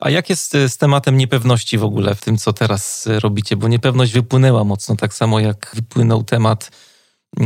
A 0.00 0.10
jak 0.10 0.30
jest 0.30 0.56
z 0.68 0.76
tematem 0.76 1.16
niepewności 1.16 1.78
w 1.78 1.84
ogóle 1.84 2.14
w 2.14 2.20
tym, 2.20 2.38
co 2.38 2.52
teraz 2.52 3.08
robicie? 3.18 3.56
Bo 3.56 3.68
niepewność 3.68 4.12
wypłynęła 4.12 4.64
mocno, 4.64 4.96
tak 4.96 5.14
samo 5.14 5.40
jak 5.40 5.70
wypłynął 5.74 6.24
temat 6.24 6.70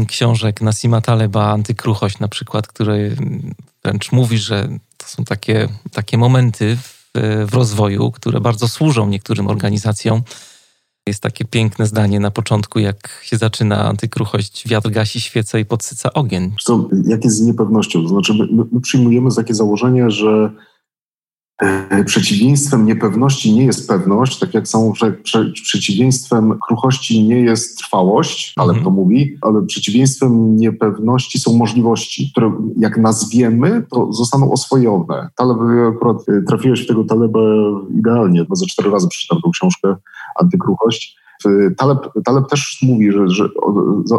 książek 0.09 0.61
Nasima 0.61 1.01
Taleba, 1.01 1.53
Antykruchość 1.53 2.19
na 2.19 2.29
przykład, 2.29 2.67
który 2.67 3.17
wręcz 3.85 4.13
mówi, 4.13 4.39
że 4.39 4.69
to 4.97 5.07
są 5.07 5.25
takie, 5.25 5.69
takie 5.93 6.19
momenty 6.19 6.77
w, 6.77 7.09
w 7.47 7.55
rozwoju, 7.55 8.11
które 8.11 8.41
bardzo 8.41 8.69
służą 8.69 9.09
niektórym 9.09 9.49
organizacjom 9.49 10.23
jest 11.09 11.23
takie 11.23 11.45
piękne 11.45 11.87
zdanie 11.87 12.21
na 12.21 12.31
początku, 12.31 12.79
jak 12.79 13.21
się 13.23 13.37
zaczyna 13.37 13.85
antykruchość, 13.85 14.69
wiatr 14.69 14.91
gasi 14.91 15.21
świecę 15.21 15.61
i 15.61 15.65
podsyca 15.65 16.13
ogień. 16.13 16.53
Co, 16.65 16.89
jak 17.05 17.25
jest 17.25 17.37
z 17.37 17.41
niepewnością? 17.41 18.03
To 18.03 18.09
znaczy, 18.09 18.35
my, 18.35 18.65
my 18.73 18.81
przyjmujemy 18.81 19.31
takie 19.37 19.55
założenie, 19.55 20.11
że 20.11 20.51
przeciwieństwem 22.05 22.87
niepewności 22.87 23.55
nie 23.55 23.65
jest 23.65 23.89
pewność, 23.89 24.39
tak 24.39 24.55
jak 24.55 24.69
samo 24.69 24.95
że 24.95 25.13
prze, 25.13 25.53
przeciwieństwem 25.63 26.59
kruchości 26.67 27.25
nie 27.25 27.41
jest 27.41 27.79
trwałość, 27.79 28.53
ale 28.57 28.69
mhm. 28.69 28.85
to 28.85 28.91
mówi, 28.91 29.39
ale 29.41 29.63
przeciwieństwem 29.63 30.57
niepewności 30.57 31.39
są 31.39 31.57
możliwości, 31.57 32.31
które 32.33 32.53
jak 32.77 32.99
nazwiemy, 32.99 33.87
to 33.91 34.13
zostaną 34.13 34.53
oswojone. 34.53 35.29
Taleb, 35.37 35.59
akurat 35.97 36.17
e, 36.29 36.43
trafiłeś 36.43 36.85
w 36.85 36.87
tego 36.87 37.05
Taleba 37.05 37.41
idealnie, 37.99 38.45
bo 38.45 38.57
za 38.57 38.67
cztery 38.67 38.91
razy 38.91 39.09
przeczytałem 39.09 39.43
tę 39.43 39.51
książkę 39.53 39.97
Antykruchość. 40.41 41.19
Taleb, 41.77 41.99
Taleb 42.25 42.49
też 42.49 42.79
mówi, 42.83 43.13
że, 43.13 43.29
że 43.29 43.49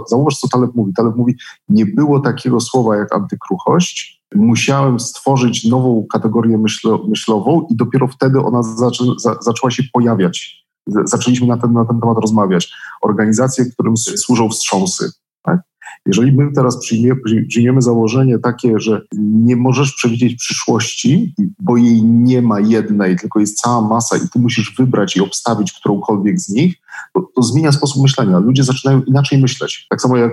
zauważ, 0.07 0.38
co 0.38 0.47
Taleb 0.47 0.72
mówi. 0.76 0.93
Taleb 0.93 1.15
mówi, 1.15 1.36
nie 1.70 1.86
było 1.86 2.20
takiego 2.20 2.59
słowa 2.59 2.95
jak 2.95 3.15
antykruchość, 3.15 4.20
musiałem 4.36 4.99
stworzyć 4.99 5.65
nową 5.65 6.05
kategorię 6.11 6.57
myślo, 6.57 7.05
myślową 7.07 7.67
i 7.72 7.76
dopiero 7.76 8.07
wtedy 8.07 8.39
ona 8.39 8.63
zaczę, 8.63 9.03
za, 9.17 9.36
zaczęła 9.41 9.72
się 9.72 9.84
pojawiać. 9.93 10.65
Zaczęliśmy 10.88 11.47
na 11.47 11.57
ten, 11.57 11.74
na 11.74 11.86
ten 11.86 11.99
temat 11.99 12.17
rozmawiać. 12.17 12.74
Organizacje, 13.01 13.65
którym 13.65 13.97
służą 13.97 14.49
wstrząsy. 14.49 15.11
Tak? 15.43 15.59
Jeżeli 16.05 16.32
my 16.32 16.51
teraz 16.55 16.80
przyjmiemy, 16.80 17.20
przyjmiemy 17.47 17.82
założenie 17.82 18.39
takie, 18.39 18.80
że 18.80 19.01
nie 19.20 19.55
możesz 19.55 19.93
przewidzieć 19.93 20.36
przyszłości, 20.36 21.34
bo 21.59 21.78
jej 21.78 22.03
nie 22.03 22.41
ma 22.41 22.59
jednej, 22.59 23.15
tylko 23.15 23.39
jest 23.39 23.57
cała 23.57 23.82
masa 23.82 24.17
i 24.17 24.30
ty 24.34 24.39
musisz 24.39 24.76
wybrać 24.78 25.17
i 25.17 25.22
obstawić 25.22 25.74
którąkolwiek 25.74 26.39
z 26.39 26.49
nich, 26.49 26.76
to, 27.14 27.22
to 27.36 27.41
zmienia 27.41 27.72
sposób 27.72 28.02
myślenia. 28.02 28.39
Ludzie 28.39 28.64
zaczynają 28.64 29.02
inaczej 29.02 29.41
myśleć. 29.41 29.86
Tak 29.89 30.02
samo 30.02 30.18
jak, 30.18 30.32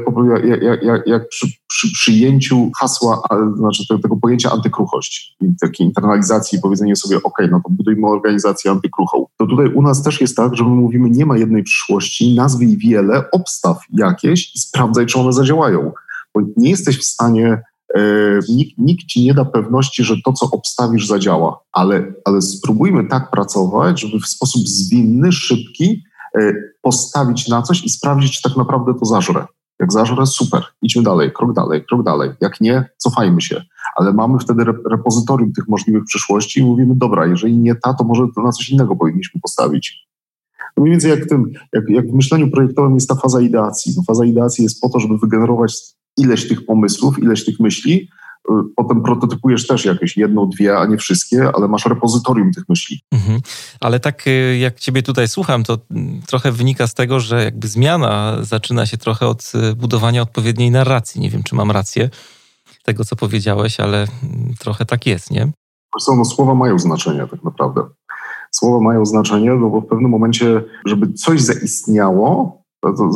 jak, 0.63 0.83
jak, 0.83 1.07
jak 1.07 1.29
przy, 1.29 1.47
przy, 1.69 1.93
przyjęciu 1.93 2.71
hasła, 2.81 3.23
znaczy 3.57 3.85
tego 4.03 4.17
pojęcia 4.17 4.51
antykruchość 4.51 5.37
takiej 5.61 5.87
internalizacji 5.87 6.59
i 6.59 6.63
powiedzenie 6.63 6.97
sobie, 6.97 7.17
ok, 7.23 7.39
no 7.51 7.61
to 7.65 7.71
budujmy 7.71 8.07
organizację 8.07 8.71
antykruchą. 8.71 9.27
To 9.39 9.47
tutaj 9.47 9.67
u 9.67 9.83
nas 9.83 10.03
też 10.03 10.21
jest 10.21 10.37
tak, 10.37 10.57
że 10.57 10.65
my 10.65 10.71
mówimy, 10.71 11.11
nie 11.11 11.27
ma 11.27 11.39
jednej 11.39 11.63
przyszłości, 11.63 12.35
nazwij 12.35 12.77
wiele, 12.77 13.31
obstaw 13.31 13.79
jakieś 13.93 14.57
i 14.57 14.59
sprawdzaj, 14.59 15.07
czy 15.07 15.19
one 15.19 15.33
zadziałają. 15.33 15.93
Bo 16.35 16.41
nie 16.57 16.71
jesteś 16.71 16.99
w 16.99 17.05
stanie 17.05 17.63
e, 17.95 18.01
Nikt, 18.49 18.79
nikt, 18.79 19.07
ci 19.07 19.25
nie 19.25 19.35
da 19.35 19.45
pewności, 19.45 20.05
że 20.05 20.15
to, 20.25 20.33
co 20.33 20.51
obstawisz, 20.51 21.07
zadziała, 21.07 21.61
ale, 21.73 22.13
ale 22.25 22.43
spróbujmy 22.43 23.09
tak 23.09 23.31
pracować, 23.31 24.01
żeby 24.01 24.21
w 24.21 24.27
sposób 24.27 24.63
zwinny, 24.69 25.33
szybki 25.33 26.03
postawić 26.83 27.49
na 27.49 27.63
coś 27.63 27.85
i 27.85 27.89
sprawdzić, 27.89 28.37
czy 28.37 28.49
tak 28.49 28.57
naprawdę 28.57 28.95
to 28.95 29.05
zażre. 29.05 29.47
Jak 29.81 29.93
zażre, 29.93 30.27
super, 30.27 30.63
idźmy 30.83 31.03
dalej, 31.03 31.33
krok 31.33 31.53
dalej, 31.53 31.85
krok 31.85 32.03
dalej. 32.03 32.31
Jak 32.41 32.61
nie, 32.61 32.89
cofajmy 32.97 33.41
się. 33.41 33.63
Ale 33.97 34.13
mamy 34.13 34.39
wtedy 34.39 34.65
repozytorium 34.91 35.53
tych 35.53 35.69
możliwych 35.69 36.05
przyszłości 36.05 36.61
i 36.61 36.65
mówimy, 36.65 36.95
dobra, 36.97 37.27
jeżeli 37.27 37.57
nie 37.57 37.75
ta, 37.75 37.95
to 37.95 38.05
może 38.05 38.27
na 38.37 38.53
coś 38.53 38.71
innego 38.71 38.97
powinniśmy 38.97 39.41
postawić. 39.41 40.07
No 40.77 40.83
mniej 40.83 40.91
więcej 40.91 41.11
jak 41.11 41.25
w, 41.25 41.29
tym, 41.29 41.53
jak, 41.73 41.85
jak 41.89 42.11
w 42.11 42.15
myśleniu 42.15 42.51
projektowym 42.51 42.95
jest 42.95 43.09
ta 43.09 43.15
faza 43.15 43.41
ideacji. 43.41 43.95
No 43.97 44.03
faza 44.07 44.25
ideacji 44.25 44.65
jest 44.65 44.81
po 44.81 44.89
to, 44.89 45.01
żeby 45.01 45.19
wygenerować 45.19 45.77
ileś 46.17 46.49
tych 46.49 46.67
pomysłów, 46.67 47.19
ileś 47.19 47.45
tych 47.45 47.61
myśli, 47.61 48.09
Potem 48.77 49.03
prototypujesz 49.03 49.67
też 49.67 49.85
jakieś 49.85 50.17
jedną, 50.17 50.49
dwie, 50.49 50.79
a 50.79 50.87
nie 50.87 50.97
wszystkie, 50.97 51.51
ale 51.55 51.69
masz 51.69 51.87
repozytorium 51.87 52.53
tych 52.53 52.65
myśli. 52.69 53.01
Mhm. 53.13 53.41
Ale 53.81 54.01
tak 54.01 54.27
y, 54.27 54.59
jak 54.59 54.81
ciebie 54.81 55.03
tutaj 55.03 55.29
słucham, 55.29 55.65
to 55.65 55.79
mm, 55.91 56.23
trochę 56.27 56.53
wynika 56.53 56.87
z 56.87 56.95
tego, 56.95 57.21
że 57.21 57.45
jakby 57.45 57.69
zmiana 57.69 58.37
zaczyna 58.41 58.87
się 58.87 58.97
trochę 58.97 59.27
od 59.27 59.53
y, 59.55 59.75
budowania 59.75 60.23
odpowiedniej 60.23 60.71
narracji. 60.71 61.21
Nie 61.21 61.31
wiem, 61.31 61.43
czy 61.43 61.55
mam 61.55 61.71
rację 61.71 62.11
tego, 62.83 63.05
co 63.05 63.17
powiedziałeś, 63.17 63.81
ale 63.81 63.99
mm, 63.99 64.55
trochę 64.59 64.85
tak 64.85 65.07
jest, 65.07 65.31
nie? 65.31 65.53
Zresztą 65.95 66.17
no, 66.17 66.25
słowa 66.25 66.55
mają 66.55 66.79
znaczenie 66.79 67.27
tak 67.31 67.45
naprawdę. 67.45 67.83
Słowa 68.51 68.81
mają 68.81 69.07
znaczenie, 69.07 69.51
no 69.55 69.69
bo 69.71 69.81
w 69.81 69.87
pewnym 69.87 70.11
momencie, 70.11 70.63
żeby 70.87 71.13
coś 71.13 71.41
zaistniało, 71.41 72.63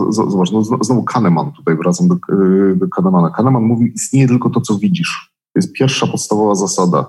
Zobacz, 0.08 0.50
no 0.52 0.62
znowu 0.62 1.02
Kahneman, 1.02 1.52
tutaj 1.52 1.76
wracam 1.76 2.08
do, 2.08 2.14
y, 2.14 2.76
do 2.76 2.88
Kahnemana. 2.88 3.30
Kahneman 3.30 3.62
mówi, 3.62 3.92
istnieje 3.94 4.28
tylko 4.28 4.50
to, 4.50 4.60
co 4.60 4.78
widzisz. 4.78 5.32
To 5.52 5.58
jest 5.58 5.72
pierwsza 5.72 6.06
podstawowa 6.06 6.54
zasada. 6.54 7.06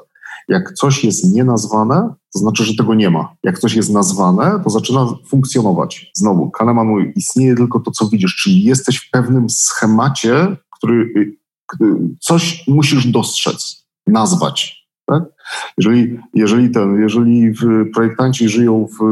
Jak 0.47 0.73
coś 0.73 1.03
jest 1.03 1.33
nienazwane, 1.33 2.13
to 2.33 2.39
znaczy, 2.39 2.63
że 2.63 2.75
tego 2.75 2.95
nie 2.95 3.09
ma. 3.09 3.35
Jak 3.43 3.59
coś 3.59 3.73
jest 3.73 3.93
nazwane, 3.93 4.59
to 4.63 4.69
zaczyna 4.69 5.07
funkcjonować. 5.27 6.11
Znowu, 6.15 6.49
Kahneman 6.49 6.87
mówi, 6.87 7.13
istnieje 7.15 7.55
tylko 7.55 7.79
to, 7.79 7.91
co 7.91 8.09
widzisz, 8.09 8.35
czyli 8.35 8.63
jesteś 8.63 8.97
w 8.97 9.11
pewnym 9.11 9.49
schemacie, 9.49 10.57
który 10.77 11.13
y, 11.17 11.37
y, 11.85 11.95
coś 12.19 12.67
musisz 12.67 13.07
dostrzec, 13.07 13.87
nazwać. 14.07 14.87
Tak? 15.05 15.23
Jeżeli, 15.77 16.19
jeżeli, 16.33 16.69
ten, 16.69 17.01
jeżeli 17.01 17.53
projektanci 17.93 18.49
żyją 18.49 18.87
w, 18.87 19.03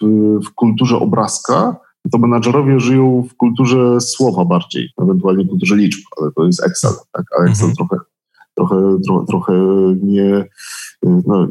w, 0.00 0.06
w 0.46 0.54
kulturze 0.54 0.96
obrazka, 0.96 1.76
to 2.12 2.18
menadżerowie 2.18 2.80
żyją 2.80 3.28
w 3.30 3.36
kulturze 3.36 4.00
słowa 4.00 4.44
bardziej, 4.44 4.88
ewentualnie 5.02 5.44
w 5.44 5.48
kulturze 5.48 5.76
liczb, 5.76 6.00
ale 6.20 6.30
to 6.36 6.46
jest 6.46 6.66
Excel, 6.66 6.92
tak? 7.12 7.24
a 7.38 7.42
Excel 7.42 7.68
mhm. 7.68 7.76
trochę, 7.76 7.96
trochę, 8.54 8.98
trochę, 9.06 9.26
trochę 9.26 9.52
nie, 10.02 10.48
no, 11.26 11.48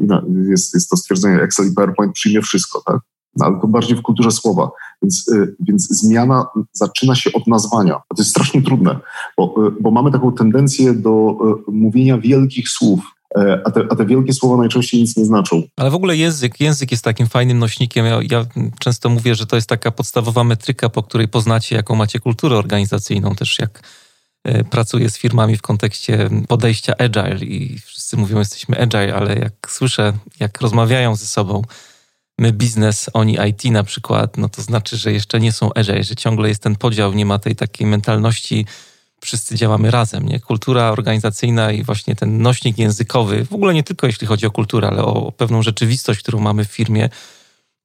jest, 0.48 0.74
jest 0.74 0.90
to 0.90 0.96
stwierdzenie, 0.96 1.42
Excel 1.42 1.66
i 1.66 1.74
PowerPoint 1.74 2.12
przyjmie 2.12 2.42
wszystko, 2.42 2.82
tak? 2.86 3.00
No, 3.36 3.46
ale 3.46 3.60
to 3.60 3.66
bardziej 3.66 3.96
w 3.96 4.02
kulturze 4.02 4.30
słowa. 4.30 4.70
Więc, 5.02 5.28
y, 5.28 5.56
więc 5.60 5.88
zmiana 5.88 6.46
zaczyna 6.72 7.14
się 7.14 7.32
od 7.32 7.46
nazwania. 7.46 7.94
To 7.94 8.14
jest 8.18 8.30
strasznie 8.30 8.62
trudne, 8.62 8.98
bo, 9.36 9.54
y, 9.68 9.70
bo 9.80 9.90
mamy 9.90 10.10
taką 10.10 10.32
tendencję 10.32 10.94
do 10.94 11.38
y, 11.68 11.72
mówienia 11.72 12.18
wielkich 12.18 12.68
słów, 12.68 13.00
a 13.64 13.70
te, 13.70 13.86
a 13.90 13.96
te, 13.96 14.06
wielkie 14.06 14.32
słowa 14.32 14.56
najczęściej 14.56 15.00
nic 15.00 15.16
nie 15.16 15.24
znaczą. 15.24 15.62
Ale 15.76 15.90
w 15.90 15.94
ogóle 15.94 16.16
język, 16.16 16.60
język 16.60 16.90
jest 16.90 17.04
takim 17.04 17.26
fajnym 17.26 17.58
nośnikiem. 17.58 18.06
Ja, 18.06 18.20
ja, 18.30 18.46
często 18.78 19.08
mówię, 19.08 19.34
że 19.34 19.46
to 19.46 19.56
jest 19.56 19.68
taka 19.68 19.90
podstawowa 19.90 20.44
metryka, 20.44 20.88
po 20.88 21.02
której 21.02 21.28
poznacie, 21.28 21.76
jaką 21.76 21.94
macie 21.94 22.20
kulturę 22.20 22.56
organizacyjną, 22.56 23.34
też 23.34 23.58
jak 23.58 23.82
e, 24.44 24.64
pracuję 24.64 25.10
z 25.10 25.18
firmami 25.18 25.56
w 25.56 25.62
kontekście 25.62 26.30
podejścia 26.48 26.94
agile 26.98 27.44
i 27.44 27.78
wszyscy 27.78 28.16
mówią, 28.16 28.38
jesteśmy 28.38 28.80
agile, 28.80 29.14
ale 29.14 29.34
jak 29.34 29.52
słyszę, 29.68 30.12
jak 30.40 30.60
rozmawiają 30.60 31.16
ze 31.16 31.26
sobą, 31.26 31.62
my 32.38 32.52
biznes, 32.52 33.10
oni 33.12 33.38
IT 33.48 33.64
na 33.64 33.84
przykład, 33.84 34.36
no 34.36 34.48
to 34.48 34.62
znaczy, 34.62 34.96
że 34.96 35.12
jeszcze 35.12 35.40
nie 35.40 35.52
są 35.52 35.70
agile, 35.74 36.04
że 36.04 36.16
ciągle 36.16 36.48
jest 36.48 36.62
ten 36.62 36.76
podział, 36.76 37.12
nie 37.12 37.26
ma 37.26 37.38
tej 37.38 37.56
takiej 37.56 37.86
mentalności 37.86 38.66
wszyscy 39.20 39.56
działamy 39.56 39.90
razem. 39.90 40.28
Nie? 40.28 40.40
Kultura 40.40 40.90
organizacyjna 40.90 41.72
i 41.72 41.82
właśnie 41.82 42.16
ten 42.16 42.42
nośnik 42.42 42.78
językowy, 42.78 43.44
w 43.44 43.52
ogóle 43.52 43.74
nie 43.74 43.82
tylko 43.82 44.06
jeśli 44.06 44.26
chodzi 44.26 44.46
o 44.46 44.50
kulturę, 44.50 44.88
ale 44.88 45.04
o 45.04 45.32
pewną 45.32 45.62
rzeczywistość, 45.62 46.20
którą 46.20 46.40
mamy 46.40 46.64
w 46.64 46.68
firmie, 46.68 47.08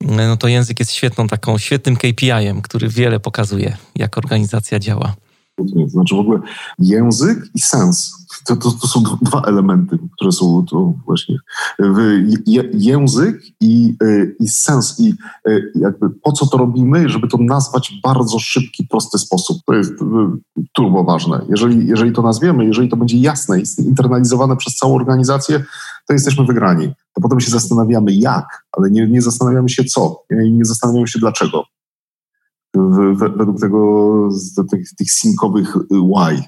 no 0.02 0.38
to 0.38 0.48
język 0.48 0.80
jest 0.80 0.92
świetną 0.92 1.28
taką, 1.28 1.58
świetnym 1.58 1.96
KPI-em, 1.96 2.62
który 2.62 2.90
wiele 2.90 3.20
pokazuje, 3.20 3.78
jak 3.96 4.18
organizacja 4.18 4.80
działa. 4.80 5.16
To 5.58 5.88
znaczy 5.88 6.16
w 6.16 6.20
ogóle 6.20 6.40
język 6.80 7.38
i 7.56 7.60
sens. 7.60 8.25
To, 8.46 8.56
to, 8.56 8.72
to 8.72 8.88
są 8.88 9.04
dwa 9.22 9.42
elementy, 9.42 9.98
które 10.12 10.32
są 10.32 10.66
to 10.70 10.94
właśnie. 11.06 11.38
Język 12.74 13.42
i, 13.62 13.96
y, 14.04 14.36
i 14.40 14.48
sens. 14.48 15.00
I 15.00 15.14
y, 15.48 15.72
jakby 15.76 16.10
po 16.10 16.32
co 16.32 16.46
to 16.46 16.58
robimy, 16.58 17.10
żeby 17.10 17.28
to 17.28 17.38
nazwać 17.38 17.94
w 17.98 18.02
bardzo 18.02 18.40
szybki, 18.40 18.88
prosty 18.88 19.18
sposób. 19.18 19.58
To 19.66 19.74
jest 19.74 19.92
y, 19.92 20.06
turbo 20.74 21.04
ważne. 21.04 21.46
Jeżeli, 21.50 21.88
jeżeli 21.88 22.12
to 22.12 22.22
nazwiemy, 22.22 22.66
jeżeli 22.66 22.90
to 22.90 22.98
będzie 22.98 23.18
jasne 23.18 23.60
i 23.60 23.64
internalizowane 23.80 24.58
przez 24.58 24.76
całą 24.76 24.96
organizację, 24.96 25.64
to 26.08 26.14
jesteśmy 26.14 26.46
wygrani. 26.46 26.88
To 27.14 27.22
potem 27.22 27.40
się 27.40 27.52
zastanawiamy 27.52 28.14
jak, 28.14 28.66
ale 28.72 28.92
nie, 28.92 29.08
nie 29.08 29.22
zastanawiamy 29.22 29.70
się 29.70 29.84
co 29.84 30.24
i 30.46 30.52
nie 30.52 30.66
zastanawiamy 30.66 31.08
się 31.08 31.20
dlaczego 31.20 31.64
według 33.38 33.60
tego, 33.60 34.30
tych, 34.72 34.96
tych 34.96 35.12
synkowych 35.12 35.78
why. 35.92 36.44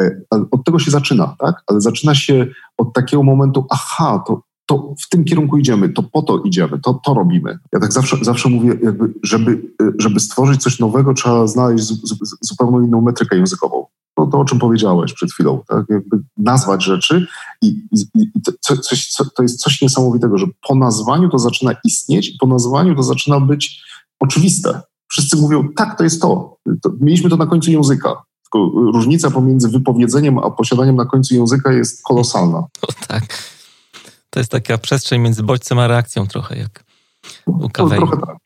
E, 0.00 0.20
od 0.50 0.64
tego 0.64 0.78
się 0.78 0.90
zaczyna, 0.90 1.36
tak? 1.38 1.62
Ale 1.66 1.80
zaczyna 1.80 2.14
się 2.14 2.46
od 2.78 2.92
takiego 2.92 3.22
momentu, 3.22 3.66
aha, 3.70 4.24
to, 4.26 4.42
to 4.66 4.94
w 5.04 5.08
tym 5.08 5.24
kierunku 5.24 5.58
idziemy, 5.58 5.88
to 5.88 6.02
po 6.02 6.22
to 6.22 6.42
idziemy, 6.44 6.78
to, 6.78 7.00
to 7.04 7.14
robimy. 7.14 7.58
Ja 7.72 7.80
tak 7.80 7.92
zawsze, 7.92 8.16
zawsze 8.22 8.48
mówię, 8.48 8.78
jakby, 8.82 9.14
żeby, 9.22 9.62
żeby 9.98 10.20
stworzyć 10.20 10.62
coś 10.62 10.78
nowego, 10.78 11.14
trzeba 11.14 11.46
znaleźć 11.46 11.84
zupełnie 12.40 12.86
inną 12.86 13.00
metrykę 13.00 13.36
językową. 13.36 13.86
To, 14.16 14.26
to, 14.26 14.38
o 14.38 14.44
czym 14.44 14.58
powiedziałeś 14.58 15.12
przed 15.12 15.32
chwilą, 15.32 15.62
tak? 15.68 15.84
Jakby 15.88 16.18
nazwać 16.36 16.84
rzeczy 16.84 17.26
i, 17.62 17.66
i, 17.68 18.22
i 18.36 18.42
to, 18.42 18.76
coś, 18.76 19.12
to 19.36 19.42
jest 19.42 19.60
coś 19.60 19.82
niesamowitego, 19.82 20.38
że 20.38 20.46
po 20.68 20.74
nazwaniu 20.74 21.28
to 21.28 21.38
zaczyna 21.38 21.72
istnieć 21.84 22.36
po 22.40 22.46
nazwaniu 22.46 22.94
to 22.94 23.02
zaczyna 23.02 23.40
być 23.40 23.82
oczywiste 24.20 24.80
wszyscy 25.08 25.36
mówią, 25.36 25.68
tak, 25.76 25.98
to 25.98 26.04
jest 26.04 26.22
to. 26.22 26.56
to. 26.82 26.90
Mieliśmy 27.00 27.30
to 27.30 27.36
na 27.36 27.46
końcu 27.46 27.70
języka. 27.70 28.22
Tylko 28.52 28.70
różnica 28.92 29.30
pomiędzy 29.30 29.68
wypowiedzeniem 29.68 30.38
a 30.38 30.50
posiadaniem 30.50 30.96
na 30.96 31.04
końcu 31.04 31.34
języka 31.34 31.72
jest 31.72 32.02
kolosalna. 32.02 32.58
No 32.82 32.88
tak. 33.08 33.24
To 34.30 34.40
jest 34.40 34.50
taka 34.50 34.78
przestrzeń 34.78 35.20
między 35.20 35.42
bodźcem 35.42 35.78
a 35.78 35.86
reakcją 35.86 36.26
trochę, 36.26 36.58
jak 36.58 36.84
u 37.46 37.68
Kawei. 37.68 37.98
trochę 37.98 38.16
tak. 38.16 38.36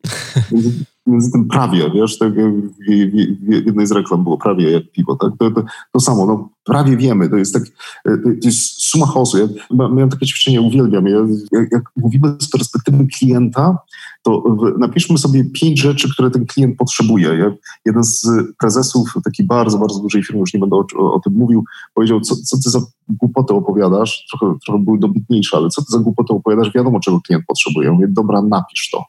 Między, 0.52 0.84
między, 1.06 1.32
tym 1.32 1.48
prawie, 1.48 1.90
wiesz, 1.90 2.18
tak 2.18 2.32
w, 2.32 2.70
w, 2.80 3.52
jednej 3.66 3.86
z 3.86 3.92
reklam 3.92 4.22
było 4.22 4.38
prawie 4.38 4.70
jak 4.70 4.92
piwo, 4.92 5.16
tak? 5.16 5.30
To, 5.38 5.50
to, 5.50 5.64
to 5.92 6.00
samo, 6.00 6.26
no, 6.26 6.48
prawie 6.64 6.96
wiemy, 6.96 7.28
to 7.28 7.36
jest 7.36 7.54
tak, 7.54 7.62
to 8.04 8.48
jest 8.48 8.82
suma 8.82 9.06
chaosu. 9.06 9.38
Ja 9.38 9.46
miałem 9.70 10.08
takie 10.08 10.26
ćwiczenie, 10.26 10.60
uwielbiam. 10.60 11.06
Ja, 11.06 11.18
jak, 11.52 11.72
jak 11.72 11.82
mówimy 11.96 12.36
z 12.40 12.50
perspektywy 12.50 13.06
klienta, 13.18 13.78
to 14.22 14.56
napiszmy 14.78 15.18
sobie 15.18 15.44
pięć 15.44 15.80
rzeczy, 15.80 16.12
które 16.12 16.30
ten 16.30 16.46
klient 16.46 16.76
potrzebuje. 16.76 17.28
Ja, 17.28 17.52
jeden 17.84 18.04
z 18.04 18.26
prezesów 18.58 19.14
takiej 19.24 19.46
bardzo, 19.46 19.78
bardzo 19.78 20.00
dużej 20.00 20.24
firmy, 20.24 20.40
już 20.40 20.54
nie 20.54 20.60
będę 20.60 20.76
o, 20.76 20.84
o, 20.96 21.14
o 21.14 21.20
tym 21.20 21.32
mówił, 21.32 21.64
powiedział, 21.94 22.20
co, 22.20 22.36
co 22.36 22.56
ty 22.56 22.70
za 22.70 22.80
głupotę 23.08 23.54
opowiadasz, 23.54 24.26
trochę, 24.30 24.58
trochę 24.66 24.84
były 24.84 24.98
dobitniejsze, 24.98 25.56
ale 25.56 25.68
co 25.68 25.82
ty 25.82 25.86
za 25.90 25.98
głupotę 25.98 26.34
opowiadasz, 26.34 26.72
wiadomo, 26.74 27.00
czego 27.00 27.20
klient 27.20 27.44
potrzebuje. 27.46 27.86
Ja 27.86 27.94
mówię, 27.94 28.06
dobra, 28.10 28.42
napisz 28.42 28.90
to. 28.90 29.04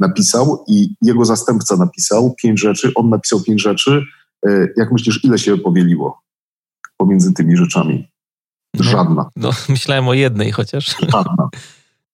napisał 0.00 0.64
i 0.68 0.94
jego 1.02 1.24
zastępca 1.24 1.76
napisał 1.76 2.34
pięć 2.42 2.60
rzeczy, 2.60 2.92
on 2.94 3.08
napisał 3.08 3.40
pięć 3.40 3.62
rzeczy. 3.62 4.02
E, 4.46 4.68
jak 4.76 4.92
myślisz, 4.92 5.24
ile 5.24 5.38
się 5.38 5.58
powieliło 5.58 6.20
pomiędzy 6.96 7.32
tymi 7.32 7.56
rzeczami? 7.56 8.08
No, 8.74 8.84
Żadna. 8.84 9.30
No, 9.36 9.48
no, 9.48 9.50
myślałem 9.68 10.08
o 10.08 10.14
jednej 10.14 10.52
chociaż. 10.52 10.96
Żadna. 11.00 11.48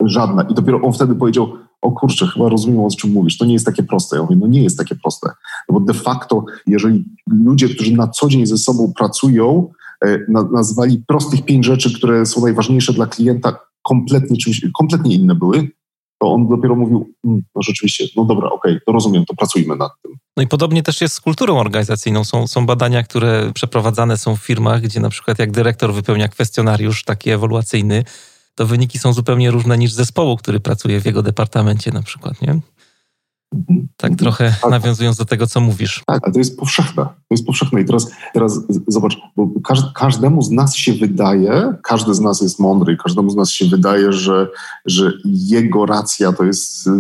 Żadna. 0.05 0.43
I 0.43 0.55
dopiero 0.55 0.81
on 0.81 0.93
wtedy 0.93 1.15
powiedział, 1.15 1.57
o 1.83 1.93
kurczę, 1.93 2.27
chyba 2.27 2.49
rozumiem, 2.49 2.81
o 2.81 2.89
czym 2.91 3.13
mówisz. 3.13 3.39
To 3.39 3.45
nie 3.45 3.53
jest 3.53 3.67
takie 3.67 3.83
proste. 3.83 4.17
Ja 4.17 4.23
mówię, 4.23 4.37
no 4.37 4.47
nie 4.47 4.63
jest 4.63 4.79
takie 4.79 4.95
proste. 4.95 5.31
No 5.69 5.73
bo 5.73 5.81
de 5.81 5.95
facto, 5.95 6.45
jeżeli 6.67 7.05
ludzie, 7.27 7.69
którzy 7.69 7.97
na 7.97 8.09
co 8.09 8.29
dzień 8.29 8.47
ze 8.47 8.57
sobą 8.57 8.93
pracują, 8.97 9.71
e, 10.05 10.19
nazwali 10.53 11.03
prostych 11.09 11.45
pięć 11.45 11.67
rzeczy, 11.67 11.95
które 11.95 12.27
są 12.27 12.41
najważniejsze 12.41 12.93
dla 12.93 13.07
klienta, 13.07 13.59
kompletnie 13.83 14.37
czymś, 14.37 14.67
kompletnie 14.79 15.15
inne 15.15 15.35
były, 15.35 15.69
to 16.23 16.33
on 16.33 16.49
dopiero 16.49 16.77
mówił, 16.77 17.15
mm, 17.25 17.43
no 17.55 17.63
rzeczywiście, 17.63 18.05
no 18.17 18.25
dobra, 18.25 18.49
okej, 18.49 18.73
okay, 18.73 18.81
to 18.87 18.93
rozumiem, 18.93 19.25
to 19.25 19.35
pracujmy 19.35 19.77
nad 19.77 19.93
tym. 20.03 20.13
No 20.37 20.43
i 20.43 20.47
podobnie 20.47 20.83
też 20.83 21.01
jest 21.01 21.15
z 21.15 21.21
kulturą 21.21 21.59
organizacyjną. 21.59 22.25
Są, 22.25 22.47
są 22.47 22.67
badania, 22.67 23.03
które 23.03 23.51
przeprowadzane 23.55 24.17
są 24.17 24.37
w 24.37 24.41
firmach, 24.41 24.81
gdzie 24.81 25.01
na 25.01 25.11
przykład 25.11 25.39
jak 25.39 25.51
dyrektor 25.51 25.95
wypełnia 25.95 26.29
kwestionariusz 26.29 27.05
taki 27.05 27.31
ewaluacyjny, 27.31 28.05
to 28.61 28.67
wyniki 28.67 28.99
są 28.99 29.13
zupełnie 29.13 29.51
różne 29.51 29.79
niż 29.79 29.93
zespołu, 29.93 30.37
który 30.37 30.61
pracuje 30.61 31.01
w 31.01 31.07
jego 31.07 31.23
departamencie 31.23 31.93
na 31.93 32.03
przykład, 32.03 32.43
nie? 32.43 32.61
Tak 33.97 34.17
trochę 34.17 34.55
tak. 34.63 34.71
nawiązując 34.71 35.17
do 35.17 35.25
tego, 35.25 35.47
co 35.47 35.61
mówisz. 35.61 36.03
Tak, 36.07 36.21
ale 36.25 36.33
to 36.33 36.39
jest 36.39 36.59
powszechne. 36.59 37.05
To 37.05 37.31
jest 37.31 37.47
powszechne. 37.47 37.81
I 37.81 37.85
teraz, 37.85 38.11
teraz 38.35 38.61
zobacz, 38.89 39.19
bo 39.37 39.49
każdemu 39.95 40.43
z 40.43 40.51
nas 40.51 40.75
się 40.75 40.93
wydaje, 40.93 41.75
każdy 41.83 42.15
z 42.15 42.21
nas 42.21 42.41
jest 42.41 42.59
mądry, 42.59 42.97
każdemu 42.97 43.31
z 43.31 43.37
nas 43.37 43.51
się 43.51 43.67
wydaje, 43.67 44.13
że, 44.13 44.49
że 44.87 45.13
jego 45.25 45.87
racja 45.87 46.33
to 46.33 46.45
jest 46.45 46.87
y, 46.87 46.91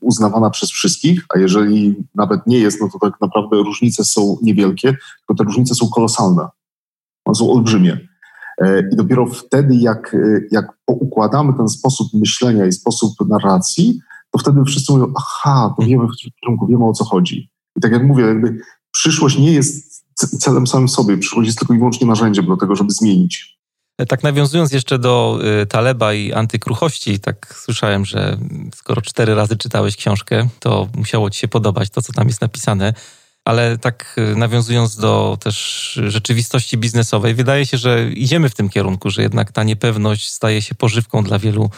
uznawana 0.00 0.50
przez 0.50 0.70
wszystkich, 0.70 1.24
a 1.34 1.38
jeżeli 1.38 1.94
nawet 2.14 2.46
nie 2.46 2.58
jest, 2.58 2.80
no 2.80 2.88
to 2.92 2.98
tak 2.98 3.20
naprawdę 3.20 3.56
różnice 3.56 4.04
są 4.04 4.38
niewielkie, 4.42 4.96
tylko 5.18 5.34
te 5.38 5.44
różnice 5.44 5.74
są 5.74 5.88
kolosalne. 5.88 6.48
One 7.24 7.34
są 7.34 7.52
olbrzymie. 7.52 8.11
E, 8.58 8.88
I 8.92 8.96
dopiero 8.96 9.26
wtedy, 9.26 9.74
jak, 9.74 10.14
e, 10.14 10.40
jak 10.50 10.66
poukładamy 10.84 11.52
ten 11.56 11.68
sposób 11.68 12.08
myślenia 12.14 12.66
i 12.66 12.72
sposób 12.72 13.14
narracji, 13.28 14.00
to 14.30 14.38
wtedy 14.38 14.64
wszyscy 14.64 14.92
mówią, 14.92 15.12
aha, 15.16 15.74
to 15.76 15.86
wiemy 15.86 16.06
w 16.06 16.10
którym 16.10 16.32
kierunku, 16.42 16.66
wiemy 16.66 16.84
o 16.84 16.92
co 16.92 17.04
chodzi. 17.04 17.50
I 17.76 17.80
tak 17.80 17.92
jak 17.92 18.02
mówię, 18.02 18.24
jakby 18.24 18.58
przyszłość 18.92 19.38
nie 19.38 19.52
jest 19.52 20.04
celem 20.14 20.66
samym 20.66 20.88
sobie, 20.88 21.18
przyszłość 21.18 21.46
jest 21.46 21.58
tylko 21.58 21.74
i 21.74 21.78
wyłącznie 21.78 22.06
narzędziem 22.06 22.46
do 22.46 22.56
tego, 22.56 22.76
żeby 22.76 22.90
zmienić. 22.90 23.58
E, 23.98 24.06
tak 24.06 24.22
nawiązując 24.22 24.72
jeszcze 24.72 24.98
do 24.98 25.40
Taleba 25.68 26.14
i 26.14 26.32
antykruchości, 26.32 27.20
tak 27.20 27.54
słyszałem, 27.64 28.04
że 28.04 28.38
skoro 28.74 29.00
cztery 29.00 29.34
razy 29.34 29.56
czytałeś 29.56 29.96
książkę, 29.96 30.48
to 30.58 30.88
musiało 30.96 31.30
ci 31.30 31.38
się 31.38 31.48
podobać 31.48 31.90
to, 31.90 32.02
co 32.02 32.12
tam 32.12 32.26
jest 32.26 32.40
napisane. 32.40 32.94
Ale 33.44 33.78
tak 33.78 34.16
y, 34.32 34.36
nawiązując 34.36 34.96
do 34.96 35.38
też 35.40 36.00
rzeczywistości 36.06 36.78
biznesowej, 36.78 37.34
wydaje 37.34 37.66
się, 37.66 37.78
że 37.78 38.10
idziemy 38.10 38.48
w 38.48 38.54
tym 38.54 38.68
kierunku, 38.68 39.10
że 39.10 39.22
jednak 39.22 39.52
ta 39.52 39.62
niepewność 39.62 40.30
staje 40.30 40.62
się 40.62 40.74
pożywką 40.74 41.24
dla 41.24 41.38
wielu 41.38 41.70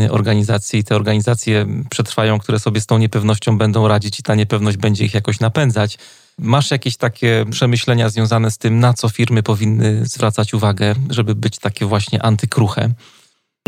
y, 0.00 0.12
organizacji 0.12 0.78
i 0.78 0.84
te 0.84 0.96
organizacje 0.96 1.66
przetrwają, 1.90 2.38
które 2.38 2.58
sobie 2.58 2.80
z 2.80 2.86
tą 2.86 2.98
niepewnością 2.98 3.58
będą 3.58 3.88
radzić 3.88 4.20
i 4.20 4.22
ta 4.22 4.34
niepewność 4.34 4.76
będzie 4.76 5.04
ich 5.04 5.14
jakoś 5.14 5.40
napędzać. 5.40 5.98
Masz 6.38 6.70
jakieś 6.70 6.96
takie 6.96 7.44
przemyślenia 7.50 8.08
związane 8.08 8.50
z 8.50 8.58
tym, 8.58 8.80
na 8.80 8.94
co 8.94 9.08
firmy 9.08 9.42
powinny 9.42 10.06
zwracać 10.06 10.54
uwagę, 10.54 10.94
żeby 11.10 11.34
być 11.34 11.58
takie 11.58 11.86
właśnie 11.86 12.22
antykruche? 12.22 12.90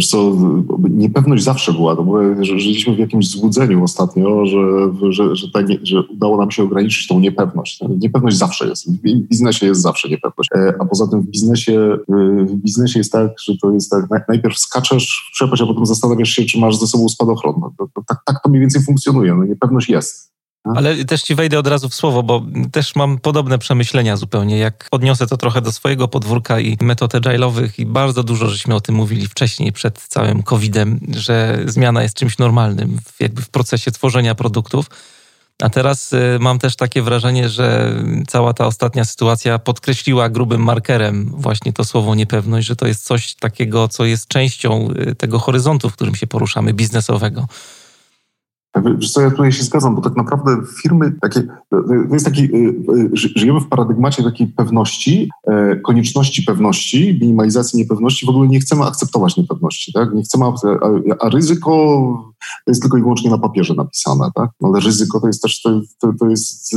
Wiesz 0.01 0.09
co, 0.09 0.37
niepewność 0.91 1.45
zawsze 1.45 1.73
była. 1.73 1.97
To 1.97 2.05
było, 2.05 2.23
że 2.41 2.59
żyliśmy 2.59 2.97
w 2.97 2.99
jakimś 2.99 3.29
złudzeniu 3.29 3.85
ostatnio, 3.85 4.47
że, 4.47 4.59
że, 5.11 5.37
że, 5.37 5.65
nie, 5.69 5.79
że, 5.83 6.03
udało 6.03 6.37
nam 6.37 6.51
się 6.51 6.63
ograniczyć 6.63 7.07
tą 7.07 7.21
niepewność. 7.21 7.81
Niepewność 7.99 8.37
zawsze 8.37 8.69
jest. 8.69 8.91
W 8.91 9.03
biznesie 9.29 9.67
jest 9.67 9.81
zawsze 9.81 10.09
niepewność. 10.09 10.51
E, 10.55 10.75
a 10.81 10.85
poza 10.85 11.07
tym 11.07 11.21
w 11.21 11.27
biznesie, 11.27 11.97
w 12.47 12.55
biznesie 12.55 13.01
jest 13.01 13.13
tak, 13.13 13.31
że 13.41 13.53
to 13.63 13.71
jest 13.71 13.91
tak, 14.11 14.29
najpierw 14.29 14.59
skaczesz 14.59 15.29
w 15.31 15.33
przepaść, 15.33 15.63
a 15.63 15.67
potem 15.67 15.87
zastanawiasz 15.87 16.29
się, 16.29 16.45
czy 16.45 16.59
masz 16.59 16.77
ze 16.77 16.87
sobą 16.87 17.09
spadochron. 17.09 17.55
No, 17.61 17.89
tak, 18.09 18.19
tak 18.25 18.43
to 18.43 18.49
mniej 18.49 18.61
więcej 18.61 18.83
funkcjonuje. 18.83 19.35
No, 19.35 19.45
niepewność 19.45 19.89
jest. 19.89 20.34
Ale 20.65 21.05
też 21.05 21.23
ci 21.23 21.35
wejdę 21.35 21.59
od 21.59 21.67
razu 21.67 21.89
w 21.89 21.95
słowo, 21.95 22.23
bo 22.23 22.43
też 22.73 22.97
mam 22.97 23.19
podobne 23.19 23.59
przemyślenia 23.59 24.17
zupełnie. 24.17 24.59
Jak 24.59 24.89
odniosę 24.91 25.27
to 25.27 25.37
trochę 25.37 25.61
do 25.61 25.73
swojego 25.73 26.09
podwórka 26.09 26.61
i 26.61 26.77
metod 26.81 27.15
agile'owych 27.15 27.71
i 27.79 27.87
bardzo 27.87 28.23
dużo 28.23 28.49
żeśmy 28.49 28.75
o 28.75 28.81
tym 28.81 28.95
mówili 28.95 29.29
wcześniej, 29.29 29.73
przed 29.73 29.99
całym 29.99 30.43
COVID-em, 30.43 31.01
że 31.17 31.59
zmiana 31.67 32.03
jest 32.03 32.17
czymś 32.17 32.39
normalnym 32.39 32.99
jakby 33.21 33.43
w 33.43 33.49
procesie 33.49 33.91
tworzenia 33.91 34.35
produktów. 34.35 34.91
A 35.63 35.71
teraz 35.71 36.13
y, 36.13 36.39
mam 36.41 36.59
też 36.59 36.77
takie 36.77 37.03
wrażenie, 37.03 37.49
że 37.49 37.95
cała 38.29 38.53
ta 38.53 38.67
ostatnia 38.67 39.05
sytuacja 39.05 39.59
podkreśliła 39.59 40.29
grubym 40.29 40.63
markerem 40.63 41.31
właśnie 41.37 41.73
to 41.73 41.85
słowo 41.85 42.15
niepewność, 42.15 42.67
że 42.67 42.77
to 42.77 42.87
jest 42.87 43.05
coś 43.05 43.35
takiego, 43.35 43.89
co 43.89 44.05
jest 44.05 44.29
częścią 44.29 44.89
y, 45.11 45.15
tego 45.15 45.39
horyzontu, 45.39 45.91
w 45.91 45.93
którym 45.93 46.15
się 46.15 46.27
poruszamy, 46.27 46.73
biznesowego. 46.73 47.47
Wiesz 48.85 49.13
co, 49.13 49.21
ja 49.21 49.31
tutaj 49.31 49.53
się 49.53 49.63
zgadzam, 49.63 49.95
bo 49.95 50.03
tak 50.03 50.17
naprawdę 50.17 50.57
firmy 50.83 51.13
takie, 51.21 51.43
to 51.71 52.13
jest 52.13 52.25
taki, 52.25 52.43
y, 52.43 52.75
y, 52.95 53.11
żyjemy 53.15 53.61
w 53.61 53.69
paradygmacie 53.69 54.23
takiej 54.23 54.47
pewności, 54.47 55.31
e, 55.47 55.77
konieczności 55.77 56.43
pewności, 56.43 57.19
minimalizacji 57.21 57.79
niepewności, 57.79 58.27
w 58.27 58.29
ogóle 58.29 58.49
nie 58.49 58.61
chcemy 58.61 58.85
akceptować 58.85 59.37
niepewności, 59.37 59.93
tak? 59.93 60.15
Nie 60.15 60.23
chcemy, 60.23 60.45
a, 61.21 61.29
ryzyko 61.29 61.71
to 62.65 62.71
jest 62.71 62.83
tylko 62.83 62.99
i 62.99 63.01
wyłącznie 63.01 63.31
na 63.31 63.39
papierze 63.39 63.75
napisane, 63.75 64.31
tak? 64.35 64.51
No, 64.61 64.69
ale 64.69 64.81
ryzyko 64.81 65.21
to 65.21 65.27
jest 65.27 65.43
też, 65.43 65.63
to, 65.63 65.81
to, 66.01 66.13
to 66.21 66.29
jest 66.29 66.75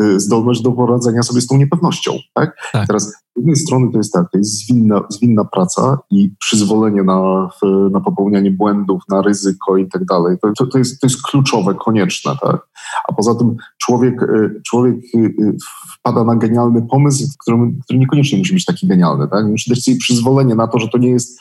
y, 0.00 0.20
zdolność 0.20 0.62
do 0.62 0.72
poradzenia 0.72 1.22
sobie 1.22 1.40
z 1.40 1.46
tą 1.46 1.56
niepewnością, 1.56 2.12
tak? 2.34 2.56
tak. 2.72 2.86
Teraz 2.86 3.25
z 3.36 3.38
jednej 3.38 3.56
strony 3.56 3.92
to 3.92 3.98
jest 3.98 4.12
tak, 4.12 4.30
to 4.32 4.38
jest 4.38 4.64
zwinna, 4.64 5.00
zwinna 5.08 5.44
praca 5.44 5.98
i 6.10 6.30
przyzwolenie 6.40 7.02
na, 7.02 7.48
na 7.90 8.00
popełnianie 8.00 8.50
błędów, 8.50 9.02
na 9.08 9.22
ryzyko 9.22 9.76
i 9.76 9.88
tak 9.88 10.04
dalej. 10.04 10.36
To, 10.58 10.66
to, 10.66 10.78
jest, 10.78 11.00
to 11.00 11.06
jest 11.06 11.22
kluczowe, 11.22 11.74
konieczne. 11.74 12.32
Tak? 12.42 12.66
A 13.08 13.12
poza 13.12 13.34
tym 13.34 13.56
człowiek, 13.78 14.22
y, 14.22 14.60
człowiek 14.66 14.96
y, 15.14 15.56
wpada 15.98 16.24
na 16.24 16.36
genialny 16.36 16.82
pomysł, 16.82 17.24
który, 17.42 17.58
który 17.84 17.98
niekoniecznie 17.98 18.38
musi 18.38 18.54
być 18.54 18.64
taki 18.64 18.86
genialny. 18.86 19.28
Tak? 19.28 19.46
Musi 19.46 19.70
dać 19.70 19.84
sobie 19.84 19.96
przyzwolenie 19.96 20.54
na 20.54 20.66
to, 20.66 20.78
że 20.78 20.88
to 20.88 20.98
nie 20.98 21.10
jest, 21.10 21.40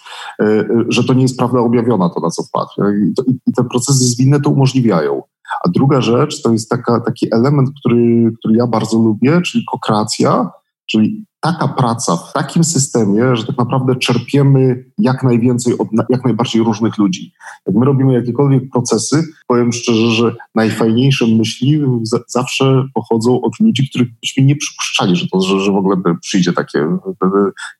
że 0.89 1.03
to 1.03 1.13
nie 1.13 1.21
jest 1.21 1.37
prawda 1.37 1.59
objawiona, 1.59 2.09
to 2.09 2.19
na 2.19 2.29
co 2.29 2.43
wpadł. 2.43 2.69
I, 2.77 3.13
to, 3.13 3.23
i 3.47 3.53
te 3.53 3.63
procesy 3.63 4.03
zwinne 4.03 4.41
to 4.41 4.49
umożliwiają. 4.49 5.21
A 5.65 5.69
druga 5.69 6.01
rzecz 6.01 6.41
to 6.41 6.51
jest 6.51 6.69
taka, 6.69 6.99
taki 6.99 7.33
element, 7.33 7.69
który, 7.79 8.31
który 8.39 8.55
ja 8.55 8.67
bardzo 8.67 8.97
lubię, 8.97 9.41
czyli 9.41 9.65
kokracja, 9.71 10.51
czyli 10.85 11.25
taka 11.39 11.67
praca 11.67 12.17
w 12.17 12.33
takim 12.33 12.63
systemie, 12.63 13.35
że 13.35 13.45
tak 13.45 13.57
naprawdę 13.57 13.95
czerpiemy 13.95 14.85
jak 14.97 15.23
najwięcej 15.23 15.77
od 15.77 15.87
jak 16.09 16.25
najbardziej 16.25 16.63
różnych 16.63 16.97
ludzi. 16.97 17.33
Jak 17.67 17.75
my 17.75 17.85
robimy 17.85 18.13
jakiekolwiek 18.13 18.63
procesy, 18.71 19.23
powiem 19.47 19.73
szczerze, 19.73 20.11
że 20.11 20.35
najfajniejsze 20.55 21.27
myśli 21.27 21.81
zawsze 22.27 22.83
pochodzą 22.93 23.41
od 23.41 23.59
ludzi, 23.59 23.89
których 23.89 24.07
byśmy 24.21 24.43
nie 24.43 24.55
przypuszczali, 24.55 25.15
że, 25.15 25.27
to, 25.27 25.41
że, 25.41 25.59
że 25.59 25.71
w 25.71 25.75
ogóle 25.75 25.97
przyjdzie 26.21 26.53
takie, 26.53 26.97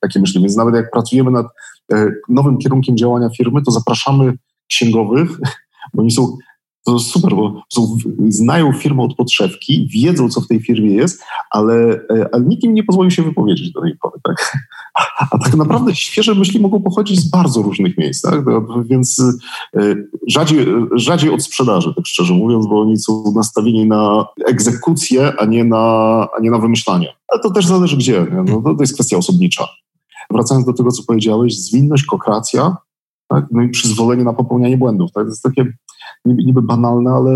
takie 0.00 0.20
myśli. 0.20 0.40
Więc 0.40 0.56
nawet 0.56 0.74
jak 0.74 0.90
pracujemy 0.90 1.30
nad 1.30 1.46
e, 1.92 2.10
nowym 2.28 2.58
kierunkiem 2.58 2.96
działania 2.96 3.28
firmy, 3.36 3.62
to 3.62 3.70
zapraszamy 3.70 4.32
księgowych, 4.68 5.28
bo 5.94 6.02
oni 6.02 6.10
są 6.10 6.36
to 6.86 6.98
super, 6.98 7.34
bo 7.34 7.62
znają 8.28 8.72
firmę 8.72 9.02
od 9.02 9.14
podszewki, 9.14 9.88
wiedzą, 9.92 10.28
co 10.28 10.40
w 10.40 10.46
tej 10.46 10.60
firmie 10.60 10.94
jest, 10.94 11.22
ale, 11.50 11.74
e, 12.10 12.28
ale 12.32 12.44
nikt 12.44 12.64
im 12.64 12.74
nie 12.74 12.84
pozwolił 12.84 13.10
się 13.10 13.22
wypowiedzieć 13.22 13.72
do 13.72 13.80
tej 13.80 13.96
pory. 13.96 14.20
Tak? 14.22 14.56
A, 14.94 15.26
a 15.30 15.38
tak 15.38 15.54
naprawdę 15.54 15.94
świeże 15.94 16.34
myśli 16.34 16.60
mogą 16.60 16.82
pochodzić 16.82 17.20
z 17.20 17.30
bardzo 17.30 17.62
różnych 17.62 17.98
miejsc, 17.98 18.22
tak? 18.22 18.44
więc 18.84 19.22
e, 19.76 19.94
rzadziej, 20.26 20.66
rzadziej 20.94 21.30
od 21.30 21.42
sprzedaży, 21.42 21.94
tak 21.94 22.06
szczerze 22.06 22.34
mówiąc, 22.34 22.66
bo 22.66 22.80
oni 22.80 22.98
są 22.98 23.32
nastawieni 23.34 23.86
na 23.86 24.26
egzekucję, 24.48 25.32
a 25.38 25.44
nie 25.44 25.64
na, 25.64 26.26
a 26.36 26.40
nie 26.40 26.50
na 26.50 26.58
wymyślanie. 26.58 27.08
Ale 27.28 27.42
to 27.42 27.50
też 27.50 27.66
zależy 27.66 27.96
gdzie, 27.96 28.26
no, 28.46 28.62
to, 28.62 28.74
to 28.74 28.82
jest 28.82 28.94
kwestia 28.94 29.16
osobnicza. 29.16 29.68
Wracając 30.30 30.66
do 30.66 30.72
tego, 30.72 30.90
co 30.90 31.02
powiedziałeś, 31.02 31.58
zwinność, 31.58 32.04
kokracja, 32.04 32.76
tak? 33.28 33.46
no 33.50 33.62
i 33.62 33.68
przyzwolenie 33.68 34.24
na 34.24 34.32
popełnianie 34.32 34.78
błędów. 34.78 35.12
Tak? 35.12 35.24
To 35.24 35.28
jest 35.28 35.42
takie 35.42 35.72
niby, 36.24 36.44
niby 36.44 36.62
banalne, 36.62 37.10
ale, 37.10 37.32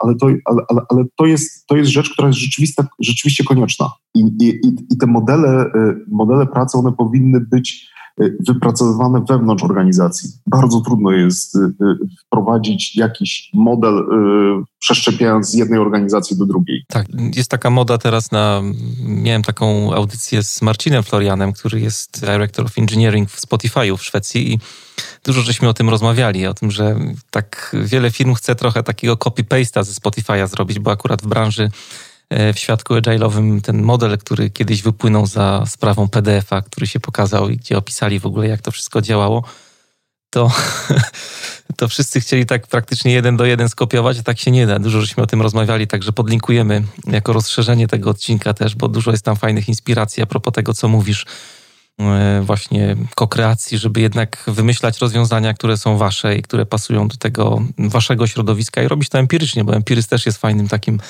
ale, 0.00 0.14
to, 0.14 0.26
ale, 0.26 0.62
ale, 0.68 0.80
ale 0.88 1.04
to, 1.16 1.26
jest, 1.26 1.66
to 1.66 1.76
jest 1.76 1.90
rzecz, 1.90 2.10
która 2.12 2.28
jest 2.28 2.38
rzeczywista, 2.38 2.86
rzeczywiście 3.00 3.44
konieczna. 3.44 3.90
I, 4.14 4.20
i, 4.20 4.58
i 4.90 4.98
te 4.98 5.06
modele, 5.06 5.66
y, 5.66 6.04
modele 6.08 6.46
pracy, 6.46 6.78
one 6.78 6.92
powinny 6.92 7.40
być 7.40 7.90
wypracowywane 8.48 9.24
wewnątrz 9.28 9.64
organizacji. 9.64 10.30
Bardzo 10.46 10.80
trudno 10.80 11.10
jest 11.10 11.58
wprowadzić 12.26 12.96
jakiś 12.96 13.50
model, 13.54 14.06
przeszczepiając 14.78 15.50
z 15.50 15.54
jednej 15.54 15.78
organizacji 15.78 16.38
do 16.38 16.46
drugiej. 16.46 16.84
Tak, 16.88 17.06
jest 17.36 17.50
taka 17.50 17.70
moda 17.70 17.98
teraz 17.98 18.32
na. 18.32 18.62
Miałem 19.06 19.42
taką 19.42 19.94
audycję 19.94 20.42
z 20.42 20.62
Marcinem 20.62 21.02
Florianem, 21.02 21.52
który 21.52 21.80
jest 21.80 22.20
Director 22.20 22.64
of 22.66 22.78
Engineering 22.78 23.30
w 23.30 23.46
Spotify'u 23.46 23.96
w 23.96 24.04
Szwecji 24.04 24.52
i 24.52 24.58
dużo 25.24 25.42
żeśmy 25.42 25.68
o 25.68 25.74
tym 25.74 25.88
rozmawiali, 25.88 26.46
o 26.46 26.54
tym, 26.54 26.70
że 26.70 26.96
tak 27.30 27.76
wiele 27.84 28.10
firm 28.10 28.34
chce 28.34 28.54
trochę 28.54 28.82
takiego 28.82 29.14
copy-paste'a 29.14 29.84
ze 29.84 29.92
Spotify'a 29.92 30.48
zrobić, 30.48 30.78
bo 30.78 30.90
akurat 30.90 31.22
w 31.22 31.26
branży 31.26 31.70
w 32.30 32.58
świadku 32.58 32.94
agile'owym 32.94 33.60
ten 33.60 33.82
model, 33.82 34.18
który 34.18 34.50
kiedyś 34.50 34.82
wypłynął 34.82 35.26
za 35.26 35.64
sprawą 35.66 36.08
PDF-a, 36.08 36.62
który 36.62 36.86
się 36.86 37.00
pokazał 37.00 37.48
i 37.48 37.56
gdzie 37.56 37.78
opisali 37.78 38.20
w 38.20 38.26
ogóle, 38.26 38.48
jak 38.48 38.62
to 38.62 38.70
wszystko 38.70 39.00
działało, 39.00 39.44
to, 40.30 40.52
to 41.76 41.88
wszyscy 41.88 42.20
chcieli 42.20 42.46
tak 42.46 42.66
praktycznie 42.66 43.12
jeden 43.12 43.36
do 43.36 43.44
jeden 43.44 43.68
skopiować, 43.68 44.18
a 44.18 44.22
tak 44.22 44.38
się 44.38 44.50
nie 44.50 44.66
da. 44.66 44.78
Dużo 44.78 45.00
żeśmy 45.00 45.22
o 45.22 45.26
tym 45.26 45.42
rozmawiali, 45.42 45.86
także 45.86 46.12
podlinkujemy 46.12 46.82
jako 47.06 47.32
rozszerzenie 47.32 47.88
tego 47.88 48.10
odcinka 48.10 48.54
też, 48.54 48.74
bo 48.74 48.88
dużo 48.88 49.10
jest 49.10 49.24
tam 49.24 49.36
fajnych 49.36 49.68
inspiracji 49.68 50.22
a 50.22 50.26
propos 50.26 50.54
tego, 50.54 50.74
co 50.74 50.88
mówisz 50.88 51.26
E, 52.00 52.42
właśnie 52.42 52.96
kokreacji, 53.14 53.78
żeby 53.78 54.00
jednak 54.00 54.44
wymyślać 54.46 54.98
rozwiązania, 54.98 55.54
które 55.54 55.76
są 55.76 55.96
wasze 55.96 56.36
i 56.36 56.42
które 56.42 56.66
pasują 56.66 57.08
do 57.08 57.16
tego 57.16 57.62
waszego 57.78 58.26
środowiska 58.26 58.82
i 58.82 58.88
robić 58.88 59.08
to 59.08 59.18
empirycznie, 59.18 59.64
bo 59.64 59.74
empiryzm 59.74 60.08
też 60.08 60.26
jest 60.26 60.38
fajnym 60.38 60.68
takim 60.68 61.00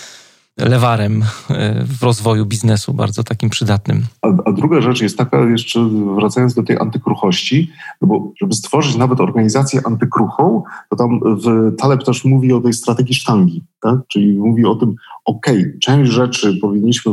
lewarem 0.68 1.22
e, 1.50 1.84
w 1.84 2.02
rozwoju 2.02 2.46
biznesu, 2.46 2.94
bardzo 2.94 3.24
takim 3.24 3.50
przydatnym. 3.50 4.02
A, 4.22 4.28
a, 4.44 4.52
druga 4.52 4.80
rzecz 4.80 5.00
jest 5.00 5.18
taka, 5.18 5.44
jeszcze 5.44 5.88
wracając 6.16 6.54
do 6.54 6.62
tej 6.62 6.78
antykruchości, 6.78 7.70
no 8.00 8.08
bo 8.08 8.32
żeby 8.40 8.54
stworzyć 8.54 8.96
nawet 8.96 9.20
organizację 9.20 9.80
antykruchą, 9.84 10.62
to 10.90 10.96
tam 10.96 11.20
w 11.44 11.76
Taleb 11.76 12.04
też 12.04 12.24
mówi 12.24 12.52
o 12.52 12.60
tej 12.60 12.72
strategii 12.72 13.14
sztangi, 13.14 13.64
tak? 13.82 13.98
czyli 14.08 14.38
mówi 14.38 14.64
o 14.64 14.74
tym, 14.74 14.94
ok, 15.24 15.46
część 15.82 16.12
rzeczy 16.12 16.58
powinniśmy 16.60 17.12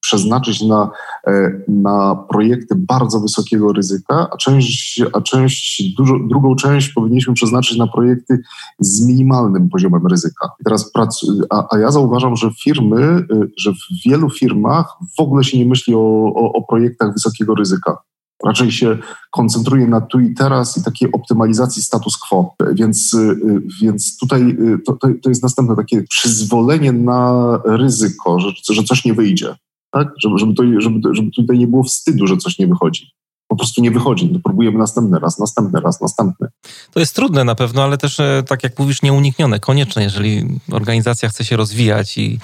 przeznaczyć 0.00 0.62
na, 0.62 0.90
e, 1.26 1.62
na 1.68 2.14
projekty 2.28 2.74
bardzo 2.76 3.20
wysokiego 3.20 3.72
ryzyka, 3.72 4.28
a 4.32 4.36
część, 4.36 5.02
a 5.12 5.20
część 5.20 5.94
dużo, 5.96 6.14
drugą 6.28 6.56
część 6.56 6.88
powinniśmy 6.88 7.34
przeznaczyć 7.34 7.78
na 7.78 7.86
projekty 7.86 8.42
z 8.80 9.06
minimalnym 9.06 9.68
poziomem 9.68 10.06
ryzyka. 10.06 10.48
I 10.60 10.64
teraz 10.64 10.92
pracuję, 10.92 11.42
a, 11.50 11.74
a 11.74 11.78
ja 11.78 11.90
zauważam, 11.90 12.36
że 12.36 12.50
firmy, 12.62 13.02
e, 13.02 13.26
że 13.56 13.72
w 13.72 14.04
wielu 14.06 14.30
firmach 14.30 14.96
w 15.18 15.20
ogóle 15.20 15.44
się 15.44 15.58
nie 15.58 15.66
myśli 15.66 15.94
o, 15.94 16.32
o, 16.34 16.52
o 16.52 16.62
projektach 16.62 17.12
wysokiego 17.12 17.54
ryzyka 17.54 17.98
raczej 18.44 18.72
się 18.72 18.98
koncentruje 19.30 19.86
na 19.86 20.00
tu 20.00 20.20
i 20.20 20.34
teraz 20.34 20.76
i 20.76 20.82
takiej 20.82 21.12
optymalizacji 21.12 21.82
status 21.82 22.16
quo. 22.16 22.54
Więc, 22.72 23.14
y, 23.14 23.36
więc 23.82 24.18
tutaj 24.18 24.42
y, 24.42 24.78
to, 24.86 24.98
to 25.22 25.28
jest 25.28 25.42
następne 25.42 25.76
takie 25.76 26.02
przyzwolenie 26.02 26.92
na 26.92 27.60
ryzyko, 27.64 28.40
że, 28.40 28.48
że 28.70 28.82
coś 28.82 29.04
nie 29.04 29.14
wyjdzie. 29.14 29.54
Tak? 29.90 30.08
Żeby, 30.22 30.38
żeby, 30.38 30.54
to, 30.54 30.62
żeby, 30.78 31.14
żeby 31.14 31.30
tutaj 31.30 31.58
nie 31.58 31.66
było 31.66 31.82
wstydu, 31.82 32.26
że 32.26 32.36
coś 32.36 32.58
nie 32.58 32.66
wychodzi 32.66 33.10
po 33.48 33.56
prostu 33.56 33.82
nie 33.82 33.90
wychodzi. 33.90 34.30
No, 34.32 34.38
próbujemy 34.44 34.78
następny 34.78 35.18
raz, 35.18 35.38
następny 35.38 35.80
raz, 35.80 36.00
następny. 36.00 36.48
To 36.92 37.00
jest 37.00 37.14
trudne 37.14 37.44
na 37.44 37.54
pewno, 37.54 37.82
ale 37.82 37.98
też, 37.98 38.20
e, 38.20 38.42
tak 38.48 38.62
jak 38.62 38.78
mówisz, 38.78 39.02
nieuniknione, 39.02 39.60
konieczne, 39.60 40.02
jeżeli 40.02 40.60
organizacja 40.72 41.28
chce 41.28 41.44
się 41.44 41.56
rozwijać 41.56 42.18
i 42.18 42.38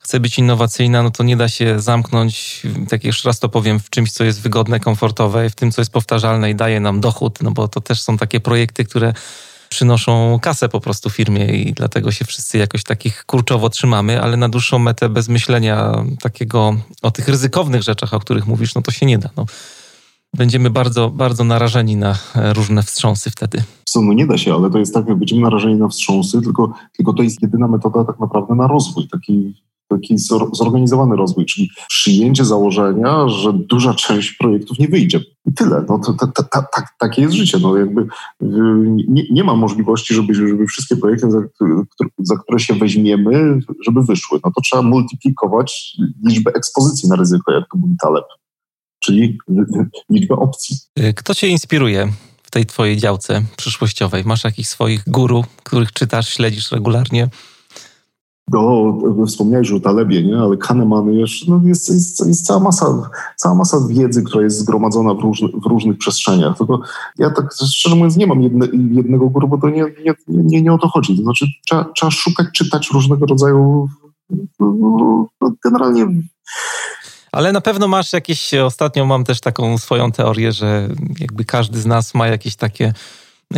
chce 0.00 0.20
być 0.20 0.38
innowacyjna, 0.38 1.02
no 1.02 1.10
to 1.10 1.22
nie 1.22 1.36
da 1.36 1.48
się 1.48 1.80
zamknąć, 1.80 2.62
tak 2.88 3.04
jeszcze 3.04 3.28
raz 3.28 3.40
to 3.40 3.48
powiem, 3.48 3.80
w 3.80 3.90
czymś, 3.90 4.12
co 4.12 4.24
jest 4.24 4.40
wygodne, 4.40 4.80
komfortowe, 4.80 5.50
w 5.50 5.54
tym, 5.54 5.72
co 5.72 5.80
jest 5.80 5.92
powtarzalne 5.92 6.50
i 6.50 6.54
daje 6.54 6.80
nam 6.80 7.00
dochód, 7.00 7.38
no 7.42 7.50
bo 7.50 7.68
to 7.68 7.80
też 7.80 8.02
są 8.02 8.16
takie 8.16 8.40
projekty, 8.40 8.84
które 8.84 9.12
przynoszą 9.68 10.38
kasę 10.42 10.68
po 10.68 10.80
prostu 10.80 11.10
firmie 11.10 11.46
i 11.46 11.72
dlatego 11.72 12.12
się 12.12 12.24
wszyscy 12.24 12.58
jakoś 12.58 12.84
takich 12.84 13.24
kurczowo 13.26 13.70
trzymamy, 13.70 14.22
ale 14.22 14.36
na 14.36 14.48
dłuższą 14.48 14.78
metę 14.78 15.08
bez 15.08 15.28
myślenia 15.28 16.04
takiego 16.22 16.76
o 17.02 17.10
tych 17.10 17.28
ryzykownych 17.28 17.82
rzeczach, 17.82 18.14
o 18.14 18.20
których 18.20 18.46
mówisz, 18.46 18.74
no 18.74 18.82
to 18.82 18.90
się 18.90 19.06
nie 19.06 19.18
da. 19.18 19.30
No. 19.36 19.46
Będziemy 20.34 20.70
bardzo, 20.70 21.10
bardzo 21.10 21.44
narażeni 21.44 21.96
na 21.96 22.18
różne 22.34 22.82
wstrząsy 22.82 23.30
wtedy. 23.30 23.62
Co, 23.84 24.00
no 24.00 24.12
nie 24.12 24.26
da 24.26 24.38
się, 24.38 24.54
ale 24.54 24.70
to 24.70 24.78
jest 24.78 24.94
tak, 24.94 25.08
jak 25.08 25.18
będziemy 25.18 25.42
narażeni 25.42 25.74
na 25.74 25.88
wstrząsy, 25.88 26.42
tylko, 26.42 26.72
tylko 26.96 27.12
to 27.12 27.22
jest 27.22 27.42
jedyna 27.42 27.68
metoda 27.68 28.04
tak 28.04 28.20
naprawdę 28.20 28.54
na 28.54 28.66
rozwój, 28.66 29.08
taki 29.08 29.54
taki 29.90 30.18
zorganizowany 30.52 31.16
rozwój, 31.16 31.46
czyli 31.46 31.70
przyjęcie 31.88 32.44
założenia, 32.44 33.28
że 33.28 33.52
duża 33.52 33.94
część 33.94 34.32
projektów 34.32 34.78
nie 34.78 34.88
wyjdzie. 34.88 35.20
I 35.46 35.54
tyle. 35.54 35.84
No, 35.88 35.98
to, 35.98 36.12
to, 36.12 36.26
to, 36.26 36.42
tak, 36.52 36.86
takie 36.98 37.22
jest 37.22 37.34
życie. 37.34 37.58
No, 37.62 37.76
jakby, 37.76 38.06
nie, 39.08 39.24
nie 39.30 39.44
ma 39.44 39.54
możliwości, 39.54 40.14
żeby, 40.14 40.34
żeby 40.34 40.66
wszystkie 40.66 40.96
projekty, 40.96 41.30
za, 41.30 41.38
za, 42.18 42.36
które 42.36 42.60
się 42.60 42.74
weźmiemy, 42.74 43.58
żeby 43.86 44.02
wyszły. 44.02 44.40
No 44.44 44.50
to 44.54 44.60
trzeba 44.60 44.82
multiplikować 44.82 45.96
liczbę 46.28 46.52
ekspozycji 46.54 47.08
na 47.08 47.16
ryzyko, 47.16 47.52
jak 47.52 47.64
to 47.72 47.78
mówi 47.78 47.94
Taleb, 48.02 48.24
czyli 48.98 49.38
liczbę 50.10 50.34
opcji. 50.34 50.76
Kto 51.16 51.34
cię 51.34 51.48
inspiruje? 51.48 52.12
w 52.50 52.52
tej 52.52 52.66
twojej 52.66 52.96
działce 52.96 53.42
przyszłościowej? 53.56 54.24
Masz 54.24 54.44
jakichś 54.44 54.68
swoich 54.68 55.02
guru, 55.06 55.44
których 55.62 55.92
czytasz, 55.92 56.28
śledzisz 56.28 56.72
regularnie? 56.72 57.28
Do, 58.50 58.98
wspomniałeś 59.26 59.72
o 59.72 59.80
Talebie, 59.80 60.22
nie? 60.22 60.38
ale 60.38 60.56
Kahneman 60.56 61.12
jeszcze, 61.12 61.50
no 61.50 61.60
jest, 61.64 61.90
jest, 61.90 62.26
jest, 62.26 62.46
cała, 62.46 62.60
masa, 62.60 63.10
cała 63.36 63.54
masa 63.54 63.76
wiedzy, 63.88 64.22
która 64.22 64.44
jest 64.44 64.58
zgromadzona 64.58 65.14
w, 65.14 65.20
różny, 65.20 65.48
w 65.48 65.66
różnych 65.66 65.98
przestrzeniach. 65.98 66.58
Tylko 66.58 66.80
ja 67.18 67.30
tak 67.30 67.54
szczerze 67.72 67.96
mówiąc 67.96 68.16
nie 68.16 68.26
mam 68.26 68.42
jedne, 68.42 68.66
jednego 68.90 69.28
guru, 69.28 69.48
bo 69.48 69.58
to 69.58 69.68
nie, 69.68 69.84
nie, 70.04 70.14
nie, 70.28 70.62
nie 70.62 70.72
o 70.72 70.78
to 70.78 70.88
chodzi. 70.88 71.16
To 71.16 71.22
znaczy 71.22 71.46
trzeba, 71.66 71.84
trzeba 71.96 72.10
szukać, 72.10 72.46
czytać 72.54 72.90
różnego 72.92 73.26
rodzaju 73.26 73.88
no, 74.60 75.28
generalnie 75.64 76.06
ale 77.32 77.52
na 77.52 77.60
pewno 77.60 77.88
masz 77.88 78.12
jakieś, 78.12 78.54
ostatnio 78.54 79.06
mam 79.06 79.24
też 79.24 79.40
taką 79.40 79.78
swoją 79.78 80.12
teorię, 80.12 80.52
że 80.52 80.88
jakby 81.20 81.44
każdy 81.44 81.80
z 81.80 81.86
nas 81.86 82.14
ma 82.14 82.26
jakieś 82.26 82.56
takie 82.56 82.92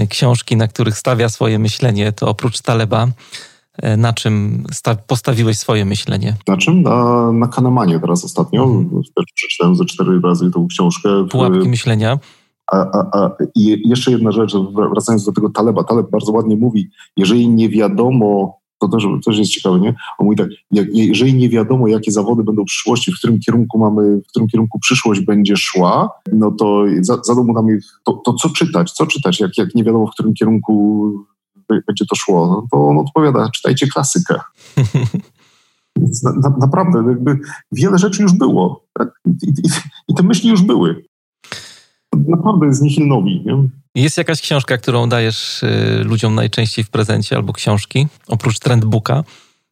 książki, 0.08 0.56
na 0.56 0.68
których 0.68 0.98
stawia 0.98 1.28
swoje 1.28 1.58
myślenie, 1.58 2.12
to 2.12 2.28
oprócz 2.28 2.60
Taleba 2.60 3.06
E, 3.06 3.51
na 3.96 4.12
czym 4.12 4.64
postawiłeś 5.06 5.58
swoje 5.58 5.84
myślenie? 5.84 6.36
Na 6.48 6.56
czym? 6.56 6.82
Na, 6.82 7.32
na 7.32 7.48
Kanemanie 7.48 8.00
teraz 8.00 8.24
ostatnio. 8.24 8.64
Mhm. 8.64 9.02
Przeczytałem 9.34 9.76
ze 9.76 9.84
cztery 9.84 10.20
razy 10.20 10.50
tą 10.50 10.66
książkę. 10.66 11.08
Pułapki 11.30 11.68
myślenia. 11.68 12.18
A, 12.72 12.76
a, 12.76 13.22
a, 13.22 13.30
I 13.54 13.88
jeszcze 13.88 14.10
jedna 14.10 14.32
rzecz, 14.32 14.52
wracając 14.90 15.24
do 15.24 15.32
tego 15.32 15.50
Taleba. 15.50 15.84
Taleb 15.84 16.10
bardzo 16.10 16.32
ładnie 16.32 16.56
mówi, 16.56 16.90
jeżeli 17.16 17.48
nie 17.48 17.68
wiadomo, 17.68 18.58
to 18.78 18.88
też, 18.88 19.04
też 19.24 19.38
jest 19.38 19.50
ciekawe, 19.50 19.80
nie? 19.80 19.94
On 20.18 20.24
mówi 20.24 20.36
tak, 20.36 20.48
jak, 20.70 20.86
jeżeli 20.92 21.34
nie 21.34 21.48
wiadomo, 21.48 21.88
jakie 21.88 22.12
zawody 22.12 22.44
będą 22.44 22.62
w 22.62 22.66
przyszłości, 22.66 23.12
w 23.12 23.18
którym 23.18 23.38
kierunku 23.40 23.78
mamy, 23.78 24.20
w 24.20 24.26
którym 24.26 24.48
kierunku 24.48 24.78
przyszłość 24.78 25.20
będzie 25.20 25.56
szła, 25.56 26.10
no 26.32 26.50
to 26.50 26.84
zadał 27.22 27.44
mu 27.44 27.54
tam, 27.54 27.66
to, 28.04 28.12
to 28.12 28.32
co 28.32 28.48
czytać, 28.50 28.92
co 28.92 29.06
czytać, 29.06 29.40
jak, 29.40 29.58
jak 29.58 29.74
nie 29.74 29.84
wiadomo, 29.84 30.06
w 30.06 30.10
którym 30.10 30.34
kierunku 30.34 31.12
będzie 31.68 32.06
to 32.10 32.16
szło, 32.16 32.46
no 32.46 32.66
to 32.70 32.88
on 32.88 32.98
odpowiada, 32.98 33.50
czytajcie 33.50 33.86
klasykę. 33.86 34.34
Więc 35.98 36.22
na, 36.22 36.32
na, 36.32 36.56
naprawdę 36.60 37.04
jakby 37.08 37.38
wiele 37.72 37.98
rzeczy 37.98 38.22
już 38.22 38.32
było. 38.32 38.84
Tak? 38.92 39.08
I, 39.26 39.30
i, 39.30 39.52
I, 40.08 40.14
te 40.14 40.22
myśli 40.22 40.50
już 40.50 40.62
były. 40.62 41.04
Naprawdę 42.28 42.66
jest 42.66 42.82
nihilnowi. 42.82 43.42
Nie? 43.46 43.68
Jest 43.94 44.18
jakaś 44.18 44.40
książka, 44.40 44.78
którą 44.78 45.08
dajesz 45.08 45.62
y, 45.62 46.04
ludziom 46.04 46.34
najczęściej 46.34 46.84
w 46.84 46.90
prezencie, 46.90 47.36
albo 47.36 47.52
książki, 47.52 48.06
oprócz 48.28 48.58
trendbooka? 48.58 49.24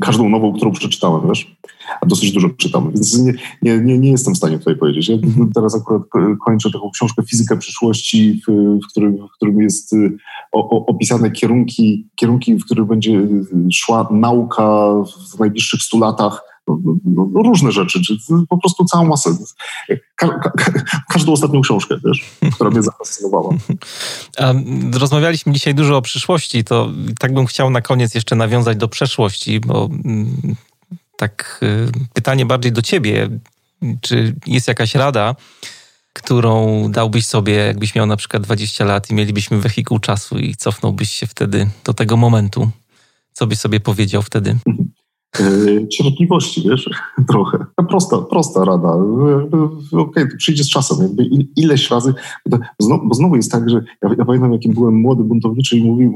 Każdą 0.02 0.28
nową, 0.28 0.52
którą 0.52 0.72
przeczytałem, 0.72 1.28
wiesz? 1.28 1.56
A 2.00 2.06
dosyć 2.06 2.32
dużo 2.32 2.48
czytam, 2.50 2.90
więc 2.94 3.18
nie, 3.62 3.78
nie, 3.78 3.98
nie, 3.98 4.10
jestem 4.10 4.34
w 4.34 4.36
stanie 4.36 4.58
tutaj 4.58 4.76
powiedzieć. 4.76 5.08
Ja 5.08 5.16
teraz 5.54 5.74
akurat 5.74 6.02
kończę 6.46 6.70
taką 6.70 6.90
książkę 6.90 7.22
Fizyka 7.22 7.56
przyszłości, 7.56 8.42
w, 8.48 8.52
w, 8.84 8.90
którym, 8.90 9.16
w 9.16 9.36
którym 9.36 9.60
jest 9.60 9.92
y, 9.92 10.16
o, 10.52 10.70
o, 10.70 10.86
opisane 10.86 11.30
kierunki, 11.30 12.08
kierunki, 12.14 12.54
w 12.54 12.64
których 12.64 12.86
będzie 12.86 13.12
y, 13.12 13.46
szła 13.72 14.08
nauka 14.10 14.62
w 15.34 15.38
najbliższych 15.38 15.82
stu 15.82 15.98
latach. 15.98 16.42
No, 16.68 16.78
no, 17.04 17.28
no, 17.32 17.42
różne 17.42 17.72
rzeczy, 17.72 18.00
czy 18.02 18.16
po 18.48 18.58
prostu 18.58 18.84
całą 18.84 19.06
masę. 19.06 19.30
Ka, 20.16 20.38
ka, 20.38 20.52
każdą 21.12 21.32
ostatnią 21.32 21.60
książkę, 21.60 21.96
wiesz, 22.04 22.30
która 22.54 22.70
mnie 22.70 22.82
zafascynowała. 22.82 23.54
rozmawialiśmy 24.94 25.52
dzisiaj 25.52 25.74
dużo 25.74 25.96
o 25.96 26.02
przyszłości, 26.02 26.64
to 26.64 26.88
tak 27.18 27.34
bym 27.34 27.46
chciał 27.46 27.70
na 27.70 27.80
koniec 27.80 28.14
jeszcze 28.14 28.36
nawiązać 28.36 28.76
do 28.76 28.88
przeszłości, 28.88 29.60
bo 29.60 29.84
mm, 30.04 30.56
tak 31.20 31.60
y, 31.62 31.92
pytanie 32.12 32.46
bardziej 32.46 32.72
do 32.72 32.82
ciebie. 32.82 33.28
Czy 34.00 34.34
jest 34.46 34.68
jakaś 34.68 34.94
rada, 34.94 35.34
którą 36.12 36.84
dałbyś 36.90 37.26
sobie, 37.26 37.54
jakbyś 37.54 37.94
miał 37.94 38.06
na 38.06 38.16
przykład 38.16 38.42
20 38.42 38.84
lat 38.84 39.10
i 39.10 39.14
mielibyśmy 39.14 39.60
wehikuł 39.60 39.98
czasu 39.98 40.38
i 40.38 40.56
cofnąłbyś 40.56 41.10
się 41.10 41.26
wtedy 41.26 41.70
do 41.84 41.94
tego 41.94 42.16
momentu? 42.16 42.70
Co 43.32 43.46
byś 43.46 43.58
sobie 43.58 43.80
powiedział 43.80 44.22
wtedy? 44.22 44.58
E, 45.38 45.88
cierpliwości, 45.88 46.68
wiesz, 46.68 46.90
trochę. 47.30 47.58
Prosta, 47.88 48.18
prosta 48.18 48.64
rada. 48.64 48.88
Okej, 48.88 50.00
okay, 50.00 50.28
to 50.28 50.36
przyjdzie 50.36 50.64
z 50.64 50.70
czasem. 50.70 50.98
Jakby 51.02 51.24
ileś 51.56 51.90
razy, 51.90 52.14
bo, 52.46 52.58
znowu, 53.14 53.36
jest 53.36 53.52
tak, 53.52 53.70
że 53.70 53.84
ja, 54.02 54.10
ja 54.18 54.24
pamiętam, 54.24 54.52
jakim 54.52 54.74
byłem 54.74 54.94
młody 54.94 55.24
buntowniczy 55.24 55.76
i 55.76 55.84
mówi, 55.84 56.10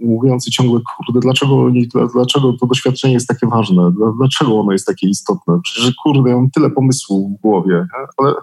mówiący 0.00 0.50
ciągle, 0.50 0.80
kurde, 0.96 1.20
dlaczego, 1.20 1.70
dlaczego 2.14 2.52
to 2.52 2.66
doświadczenie 2.66 3.14
jest 3.14 3.28
takie 3.28 3.46
ważne? 3.46 3.92
Dlaczego 4.18 4.60
ono 4.60 4.72
jest 4.72 4.86
takie 4.86 5.08
istotne? 5.08 5.60
Przecież, 5.62 5.94
kurde, 5.94 6.30
ja 6.30 6.36
mam 6.36 6.50
tyle 6.50 6.70
pomysłów 6.70 7.32
w 7.32 7.40
głowie, 7.40 7.86
ale, 8.18 8.34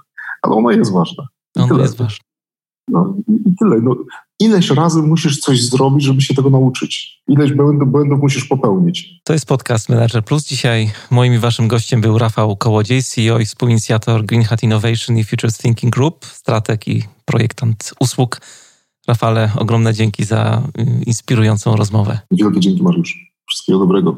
ale 0.42 0.56
ono 0.56 0.72
jest 0.72 0.94
ważne. 0.94 1.24
Ono 1.58 1.80
jest 1.80 1.98
ważne. 1.98 2.26
No 2.88 3.16
i 3.28 3.56
tyle. 3.60 3.82
No, 3.82 3.96
ileś 4.40 4.70
razy 4.70 5.02
musisz 5.02 5.40
coś 5.40 5.64
zrobić, 5.64 6.04
żeby 6.04 6.22
się 6.22 6.34
tego 6.34 6.50
nauczyć. 6.50 7.22
Ileś 7.28 7.54
błędów, 7.54 7.92
błędów 7.92 8.20
musisz 8.20 8.46
popełnić. 8.46 9.22
To 9.24 9.34
jest 9.34 9.46
podcast 9.46 9.90
Manager 9.90 10.24
Plus. 10.24 10.46
Dzisiaj 10.46 10.92
moim 11.12 11.34
i 11.34 11.38
waszym 11.38 11.68
gościem 11.68 12.02
był 12.02 12.18
Rafał 12.18 12.58
Kołodziej, 12.58 13.04
CEO 13.04 13.40
i 13.40 13.46
współinicjator 13.46 14.26
Green 14.26 14.44
Hat 14.44 14.64
Innovation 14.64 15.18
i 15.18 15.24
Futures 15.24 15.58
Thinking 15.58 15.94
Group, 15.94 16.26
strateg 16.26 16.88
i 16.88 17.04
projektant 17.26 17.94
usług. 18.00 18.42
Rafale, 19.08 19.52
ogromne 19.58 19.94
dzięki 19.94 20.26
za 20.26 20.62
y, 20.80 21.04
inspirującą 21.06 21.76
rozmowę. 21.76 22.20
Wielkie 22.32 22.60
dzięki 22.60 22.84
Mariusz. 22.84 23.32
Wszystkiego 23.48 23.80
dobrego. 23.80 24.18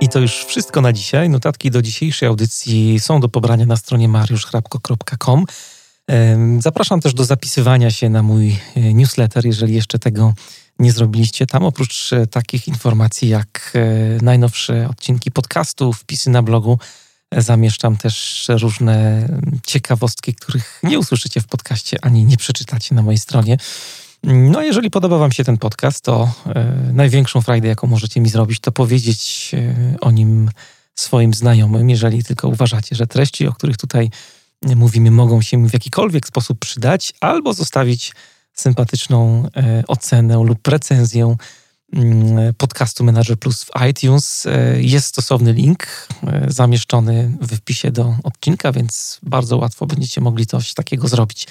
I 0.00 0.08
to 0.08 0.20
już 0.20 0.44
wszystko 0.44 0.80
na 0.80 0.92
dzisiaj. 0.92 1.28
Notatki 1.28 1.70
do 1.70 1.82
dzisiejszej 1.82 2.28
audycji 2.28 3.00
są 3.00 3.20
do 3.20 3.28
pobrania 3.28 3.66
na 3.66 3.76
stronie 3.76 4.08
mariuszchrapko.com. 4.08 5.44
Zapraszam 6.58 7.00
też 7.00 7.14
do 7.14 7.24
zapisywania 7.24 7.90
się 7.90 8.08
na 8.08 8.22
mój 8.22 8.56
e, 8.76 8.94
newsletter, 8.94 9.46
jeżeli 9.46 9.74
jeszcze 9.74 9.98
tego 9.98 10.34
nie 10.78 10.92
zrobiliście. 10.92 11.46
Tam 11.46 11.64
oprócz 11.64 12.12
e, 12.12 12.26
takich 12.26 12.68
informacji 12.68 13.28
jak 13.28 13.72
e, 13.74 14.24
najnowsze 14.24 14.88
odcinki 14.88 15.30
podcastu, 15.30 15.92
wpisy 15.92 16.30
na 16.30 16.42
blogu, 16.42 16.78
zamieszczam 17.36 17.96
też 17.96 18.46
różne 18.48 19.28
ciekawostki, 19.66 20.34
których 20.34 20.80
nie 20.82 20.98
usłyszycie 20.98 21.40
w 21.40 21.46
podcaście 21.46 21.96
ani 22.02 22.24
nie 22.24 22.36
przeczytacie 22.36 22.94
na 22.94 23.02
mojej 23.02 23.18
stronie. 23.18 23.56
No, 24.24 24.62
jeżeli 24.62 24.90
podoba 24.90 25.18
Wam 25.18 25.32
się 25.32 25.44
ten 25.44 25.58
podcast, 25.58 26.04
to 26.04 26.32
największą 26.92 27.42
frajdę, 27.42 27.68
jaką 27.68 27.86
możecie 27.86 28.20
mi 28.20 28.28
zrobić, 28.28 28.60
to 28.60 28.72
powiedzieć 28.72 29.52
o 30.00 30.10
nim 30.10 30.50
swoim 30.94 31.34
znajomym, 31.34 31.90
jeżeli 31.90 32.24
tylko 32.24 32.48
uważacie, 32.48 32.96
że 32.96 33.06
treści, 33.06 33.46
o 33.46 33.52
których 33.52 33.76
tutaj 33.76 34.10
mówimy, 34.62 35.10
mogą 35.10 35.42
się 35.42 35.68
w 35.68 35.72
jakikolwiek 35.72 36.26
sposób 36.26 36.58
przydać, 36.58 37.12
albo 37.20 37.52
zostawić 37.52 38.12
sympatyczną 38.52 39.46
e, 39.56 39.82
ocenę 39.88 40.44
lub 40.44 40.68
recenzję 40.68 41.36
mm, 41.92 42.54
podcastu 42.54 43.04
Manager 43.04 43.38
Plus 43.38 43.64
w 43.64 43.70
iTunes. 43.90 44.46
E, 44.46 44.82
jest 44.82 45.06
stosowny 45.06 45.52
link 45.52 45.86
e, 46.26 46.46
zamieszczony 46.48 47.36
w 47.40 47.56
wpisie 47.56 47.90
do 47.90 48.16
odcinka, 48.22 48.72
więc 48.72 49.20
bardzo 49.22 49.56
łatwo 49.56 49.86
będziecie 49.86 50.20
mogli 50.20 50.46
coś 50.46 50.74
takiego 50.74 51.08
zrobić. 51.08 51.46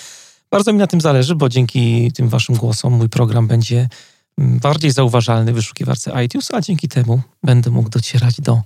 Bardzo 0.51 0.74
mi 0.74 0.80
na 0.80 0.88
tym 0.88 1.01
zależy, 1.01 1.36
bo 1.36 1.49
dzięki 1.49 2.12
tym 2.12 2.30
waszym 2.30 2.55
głosom 2.55 2.93
mój 2.93 3.10
program 3.10 3.47
będzie 3.47 3.89
mm, 4.38 4.60
bardziej 4.60 4.91
zauważalny 4.91 5.51
w 5.51 5.55
wyszukiwarce 5.55 6.24
iTunes, 6.26 6.53
a 6.53 6.62
dzięki 6.62 6.88
temu 6.88 7.22
będę 7.43 7.70
mógł 7.70 7.89
docierać 7.89 8.41
do 8.41 8.62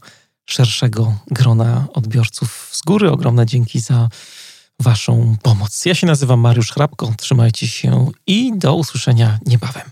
szerszego 0.45 1.13
grona 1.31 1.87
odbiorców 1.93 2.69
z 2.71 2.81
góry. 2.81 3.11
Ogromne 3.11 3.45
dzięki 3.45 3.79
za 3.79 4.09
Waszą 4.79 5.35
pomoc. 5.41 5.85
Ja 5.85 5.95
się 5.95 6.07
nazywam 6.07 6.39
Mariusz 6.39 6.71
Hrabko. 6.71 7.13
Trzymajcie 7.17 7.67
się 7.67 8.11
i 8.27 8.51
do 8.57 8.75
usłyszenia 8.75 9.39
niebawem. 9.45 9.91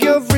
people 0.00 0.20
must 0.20 0.29